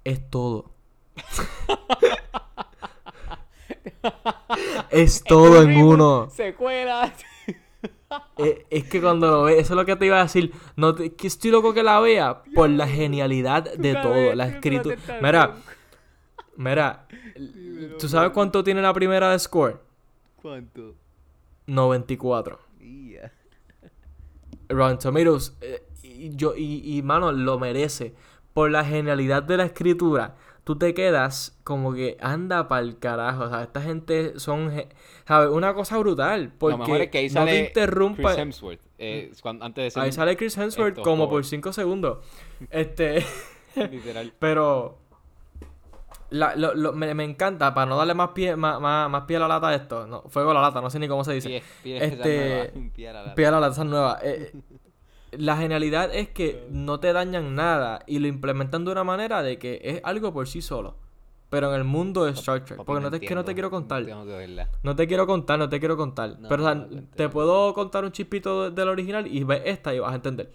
[0.04, 0.72] Es todo.
[4.90, 6.30] Es todo en uno.
[6.32, 7.12] Secuelas.
[8.38, 10.52] Eh, es que cuando lo ves, eso es lo que te iba a decir.
[10.76, 14.34] No te- que estoy loco que la vea por la genialidad de todo.
[14.34, 14.96] La escritura.
[15.22, 15.56] Mira,
[16.58, 17.08] mira.
[18.00, 19.80] ¿Tú sabes cuánto tiene la primera de score?
[20.42, 20.96] ¿Cuánto?
[21.68, 22.60] 94.
[22.82, 23.32] Ia.
[24.70, 25.56] Rotten Tomatoes.
[25.62, 28.16] eh, y, yo, y, y, mano, lo merece.
[28.54, 30.36] Por la genialidad de la escritura.
[30.70, 33.46] Tú te quedas como que anda pa'l carajo.
[33.46, 34.72] O sea, esta gente son.
[35.28, 35.50] ¿Sabes?
[35.50, 36.54] Una cosa brutal.
[36.60, 38.22] Porque Lo mejor es que ahí no sale te interrumpa.
[38.30, 38.82] Chris Hemsworth.
[39.00, 42.20] eh, cuando- antes de ser Ahí sale Chris Hemsworth esto, como por 5 segundos.
[42.70, 43.26] Este.
[43.90, 44.32] literal.
[44.38, 45.00] Pero.
[46.30, 49.38] la- lo- lo- me, me encanta, para no darle más pie, más, más, más pie
[49.38, 50.06] a la lata a esto.
[50.06, 51.50] No, fuego a la lata, no sé ni cómo se dice.
[51.50, 53.34] Pie, pie, Este, pie a la lata.
[53.34, 54.20] Pie a la lata, esa nueva.
[54.22, 54.52] Eh,
[55.32, 59.58] la genialidad es que no te dañan nada y lo implementan de una manera de
[59.60, 60.96] que es algo por sí solo.
[61.50, 62.84] Pero en el mundo de Star Trek.
[62.84, 64.06] Porque no te, que no te quiero contar.
[64.06, 64.70] Tengo que verla.
[64.84, 66.38] No te quiero contar, no te quiero contar.
[66.40, 69.44] No, Pero o sea, no, no, te puedo contar un chispito de- del original y
[69.44, 70.52] ves esta y vas a entender.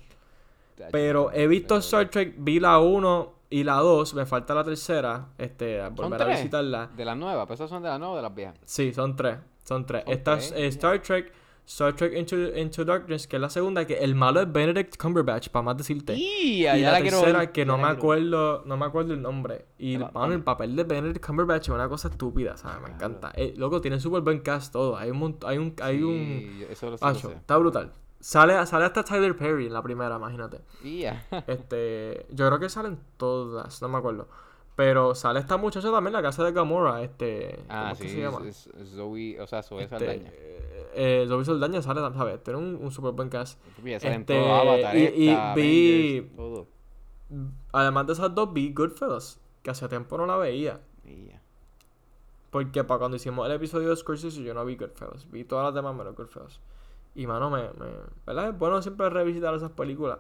[0.91, 5.29] Pero he visto Star Trek, vi la 1 y la 2, me falta la tercera,
[5.39, 6.91] este, a ¿Son volver a visitarla.
[6.97, 8.55] De las nuevas, pero esas son de las nuevas o de las viejas.
[8.65, 10.03] Sí, son tres, son tres.
[10.05, 10.67] Son Esta es tres, eh.
[10.69, 11.33] Star Trek,
[11.67, 15.49] Star Trek Into, Into Darkness, que es la segunda, que el malo es Benedict Cumberbatch,
[15.49, 16.15] para más decirte.
[16.15, 19.65] Y, la la tercera, que no la me acuerdo, no me acuerdo el nombre.
[19.79, 22.83] Y, Toma, mano, el papel de Benedict Cumberbatch es una cosa estúpida, ¿sabes?
[22.83, 23.33] Me encanta.
[23.35, 24.97] Eh, loco, tiene súper buen cast todo.
[24.97, 26.13] Hay un, hay un, hay un...
[26.19, 27.93] Sí, eso lo sí Acho, está brutal.
[28.21, 30.61] Sale, sale hasta Tyler Perry en la primera, imagínate.
[30.83, 31.27] Y ya.
[31.47, 34.29] Este, yo creo que salen todas, no me acuerdo.
[34.77, 38.15] Pero sale esta muchacha también, la casa de Gamora, este, ¿cómo Ah, es que sí,
[38.17, 38.41] se llama?
[38.49, 40.31] es, es Zoe, o sea, Zoe Este, Saldaña.
[40.35, 42.43] eh, eh, Zoe Saldaña sale, ¿sabes?
[42.43, 43.61] Tiene un, un super buen cast.
[43.97, 46.67] Este, todo, Avatar, y- y esta, vi- Avengers, todo.
[47.73, 50.81] Además de esas dos, vi Goodfellas, que hace tiempo no la veía.
[52.51, 55.29] Porque para cuando hicimos el episodio de Scorsese yo no vi Goodfellas.
[55.31, 56.61] Vi todas las demás menos Goodfellas.
[57.17, 57.87] Y mano, me, me...
[58.27, 58.51] ¿Verdad?
[58.51, 60.19] Es bueno siempre revisitar esas películas.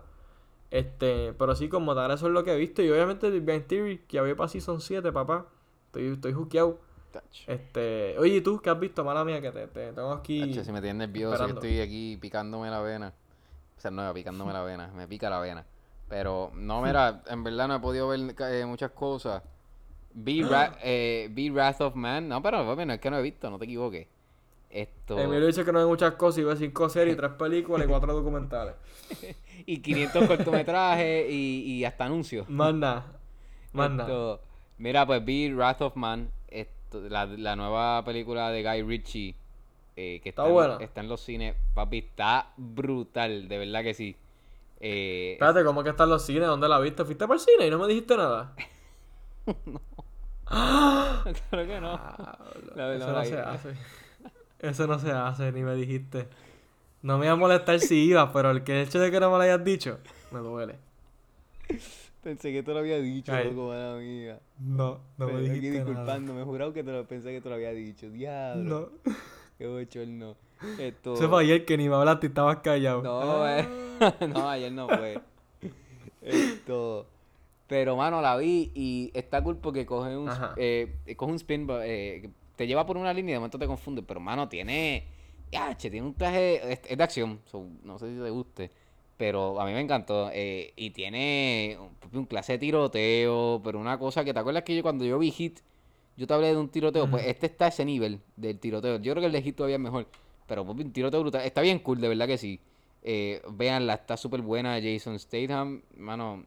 [0.70, 2.82] Este, pero sí, como tal, eso es lo que he visto.
[2.82, 5.46] Y obviamente Big Bang Theory, que había para Season 7, papá.
[5.86, 6.78] Estoy, estoy juqueado.
[7.14, 7.44] Tacho.
[7.50, 9.04] Este, oye, ¿y tú qué has visto?
[9.04, 10.40] Mala mía, que te, te tengo aquí.
[10.40, 11.60] Tacho, si me tienes nervioso, yo esperando.
[11.60, 13.12] estoy aquí picándome la vena.
[13.76, 15.64] O sea, no, picándome la vena, me pica la vena.
[16.08, 19.42] Pero, no, mira, en verdad no he podido ver eh, muchas cosas.
[20.12, 22.28] Vi, Ra- eh, vi Wrath of Man.
[22.28, 24.06] No, pero papi, no es que no he visto, no te equivoques.
[24.70, 25.16] Esto.
[25.18, 26.38] Emilio dice que no hay muchas cosas.
[26.40, 28.74] Y ve cinco series, tres películas y cuatro documentales.
[29.66, 32.46] Y 500 cortometrajes y, y hasta anuncios.
[32.50, 33.06] Más nada.
[33.72, 34.40] Más nada.
[34.76, 36.28] Mira, pues vi Wrath of Man.
[37.02, 39.34] La, la nueva película de Guy Ritchie,
[39.96, 43.94] eh, que Está está, en- está en los cines, papi, está brutal, de verdad que
[43.94, 44.16] sí.
[44.80, 46.46] Eh, Espérate, ¿cómo que están los cines?
[46.46, 47.04] ¿Dónde la viste?
[47.04, 48.54] ¿Fuiste para el cine y no me dijiste nada?
[51.50, 51.98] creo que no.
[52.74, 53.74] La Eso no la- se hace.
[54.60, 56.28] Eso no se hace, ni me dijiste.
[57.02, 59.30] No me iba a molestar si ibas, pero el que el hecho de que no
[59.30, 59.98] me lo hayas dicho,
[60.30, 60.76] me duele.
[62.24, 63.50] Pensé que te lo había dicho, Ay.
[63.50, 64.40] loco, mala mía.
[64.58, 65.84] No, no me Pero aquí dijiste nada.
[65.84, 68.08] disculpándome, jurado que te lo pensé que te lo había dicho.
[68.10, 68.92] Diablo.
[69.04, 69.12] No.
[69.58, 70.34] Qué bochorno.
[70.78, 71.14] Esto...
[71.14, 73.02] Eso fue ayer que ni me hablaste y estabas callado.
[73.02, 73.60] No, Ah.
[73.60, 74.26] eh.
[74.28, 75.20] no, ayer no fue.
[76.22, 77.06] Esto.
[77.66, 82.28] Pero, mano, la vi y está cool porque coge un, eh, coge un spin, eh,
[82.56, 84.02] te lleva por una línea y de momento te confunde.
[84.02, 85.04] Pero, mano, tiene.
[85.52, 86.72] Ya, che, tiene un traje.
[86.72, 87.40] Es, es de acción.
[87.46, 88.70] so, no sé si te guste.
[89.16, 90.30] Pero a mí me encantó.
[90.32, 91.78] eh, y tiene
[92.12, 93.60] un, un clase de tiroteo.
[93.64, 95.60] Pero una cosa que te acuerdas que yo cuando yo vi Hit,
[96.16, 97.10] yo te hablé de un tiroteo.
[97.10, 98.98] Pues este está a ese nivel del tiroteo.
[98.98, 100.06] Yo creo que el de Hit todavía es mejor.
[100.46, 101.42] Pero un tiroteo brutal.
[101.42, 102.60] Está bien cool, de verdad que sí.
[103.02, 104.78] Eh, véanla, está súper buena.
[104.82, 106.44] Jason Statham, mano,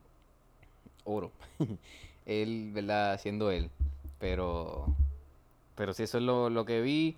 [1.05, 1.31] oro.
[2.25, 3.19] él, ¿verdad?
[3.19, 3.69] Siendo él.
[4.19, 4.95] Pero,
[5.75, 7.15] pero sí, eso es lo, lo que vi.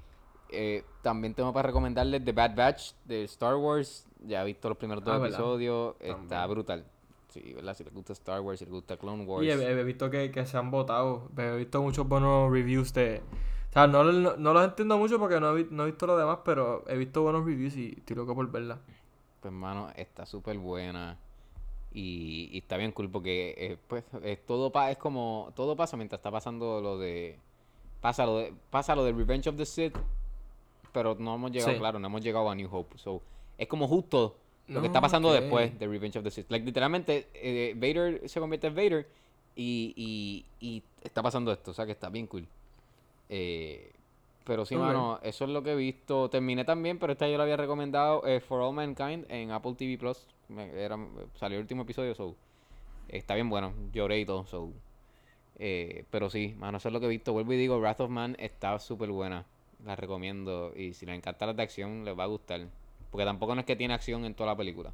[0.52, 4.06] Eh, también tengo para recomendarles The Bad Batch de Star Wars.
[4.26, 5.96] Ya he visto los primeros dos Ah, episodios.
[6.00, 6.50] Está También.
[6.50, 6.50] brutal.
[6.50, 6.86] brutal.
[7.30, 7.76] Sí, ¿verdad?
[7.76, 9.46] Si les gusta Star Wars, si les gusta Clone Wars.
[9.46, 11.30] Y he, he visto que, que se han votado.
[11.38, 13.22] He visto muchos buenos reviews de.
[13.70, 16.18] O sea, no, no, no los entiendo mucho porque no he, no he visto lo
[16.18, 18.80] demás, pero he visto buenos reviews y estoy loco por verla.
[19.42, 21.20] Pues, mano, está súper buena.
[21.94, 25.52] Y, y está bien cool porque, eh, pues, eh, todo pa es como...
[25.56, 27.40] Todo pasa mientras está pasando lo de...
[28.02, 29.96] Pasa lo de, pasa lo de Revenge of the Sith.
[30.92, 31.78] Pero no hemos llegado, Sí.
[31.80, 32.98] claro, no hemos llegado a New Hope.
[32.98, 33.22] So,
[33.58, 34.36] es como justo
[34.68, 36.46] lo que está pasando después de Revenge of the Sith.
[36.50, 39.08] Like, literalmente, eh, Vader se convierte en Vader
[39.56, 41.72] y, y, y está pasando esto.
[41.72, 42.48] O sea, que está bien cool.
[43.30, 43.92] Eh,
[44.44, 46.30] pero sí, mano, eso es lo que he visto.
[46.30, 49.98] Terminé también, pero esta yo la había recomendado eh, For All Mankind en Apple TV
[49.98, 50.26] Plus.
[50.58, 50.98] Era-
[51.36, 52.36] salió el último episodio, so.
[53.08, 54.72] Está bien bueno, lloré y todo, so.
[55.58, 57.34] Pero sí, mano, eso es lo que he visto.
[57.34, 59.46] Vuelvo y digo, Wrath of Man está súper buena.
[59.86, 60.74] La recomiendo.
[60.76, 62.68] Y si les encanta las de acción, les va a gustar.
[63.12, 64.92] Porque tampoco no es que tiene acción en toda la película.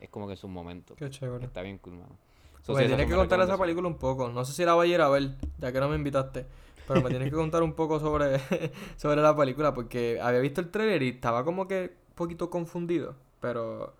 [0.00, 0.96] Es como que en sus momentos.
[0.96, 1.44] Qué chévere.
[1.44, 2.16] Está bien cool, mano.
[2.62, 4.28] So, Pues sí, tienes que contar esa película un poco.
[4.28, 6.46] No sé si la voy a ir a ver, ya que no me invitaste.
[6.86, 8.38] Pero me tienes que contar un poco sobre,
[8.96, 13.14] sobre la película, porque había visto el trailer y estaba como que un poquito confundido.
[13.40, 13.92] Pero,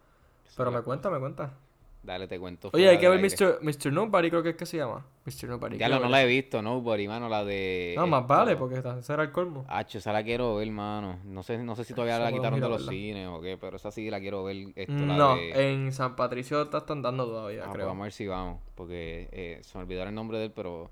[0.57, 1.55] pero me cuenta, me cuenta.
[2.03, 2.71] Dale, te cuento.
[2.73, 3.21] Oye, hay que ver.
[3.21, 3.61] Mr.
[3.63, 3.93] Mr.
[3.93, 5.07] Nobody, creo que es que se llama.
[5.25, 5.49] Mr.
[5.49, 5.79] Nobody.
[5.79, 7.95] Ya quiero no la he visto, Nobody, mano, la de.
[7.97, 9.65] No, más vale, porque esa era el colmo.
[9.69, 11.21] Hacho, esa la quiero ver, mano.
[11.25, 13.93] No sé, no sé si todavía la quitaron de los cines o qué, pero esa
[13.93, 14.73] sí la quiero ver.
[14.75, 15.73] Esto, la No, de...
[15.73, 17.87] en San Patricio te están dando todavía, Ah, pues creo.
[17.87, 20.91] vamos a ver si vamos, porque eh, se me olvidó el nombre de él, pero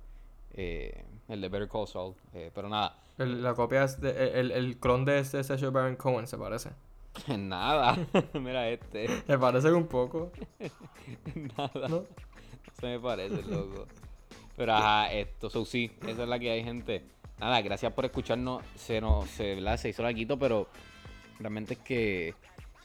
[0.55, 2.15] eh, el de Better Call Saul.
[2.35, 5.97] eh, pero nada, El- la copia es de, el, el clon de este Sacha Baron
[5.97, 6.71] Cohen, se parece.
[7.39, 7.97] nada.
[8.35, 10.31] Mira este, Se parecen un poco,
[11.57, 11.89] nada.
[11.89, 12.05] ¿no?
[12.81, 13.87] Se me parece, loco.
[14.57, 17.05] Pero ajá, esto, so, sí, esa es la que hay, gente.
[17.39, 18.63] Nada, gracias por escucharnos.
[18.77, 19.77] Se nos, se, ¿verdad?
[19.79, 20.69] se hizo larguito, pero
[21.39, 22.35] realmente es que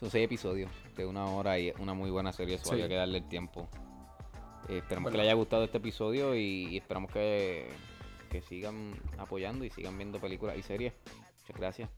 [0.00, 2.72] son seis episodios de una hora y una muy buena serie, eso Sí.
[2.72, 3.68] había que darle el tiempo.
[4.68, 7.68] Eh, esperamos que les haya gustado este episodio y, y esperamos que,
[8.30, 10.94] que sigan apoyando y sigan viendo películas y series.
[11.42, 11.90] Muchas gracias.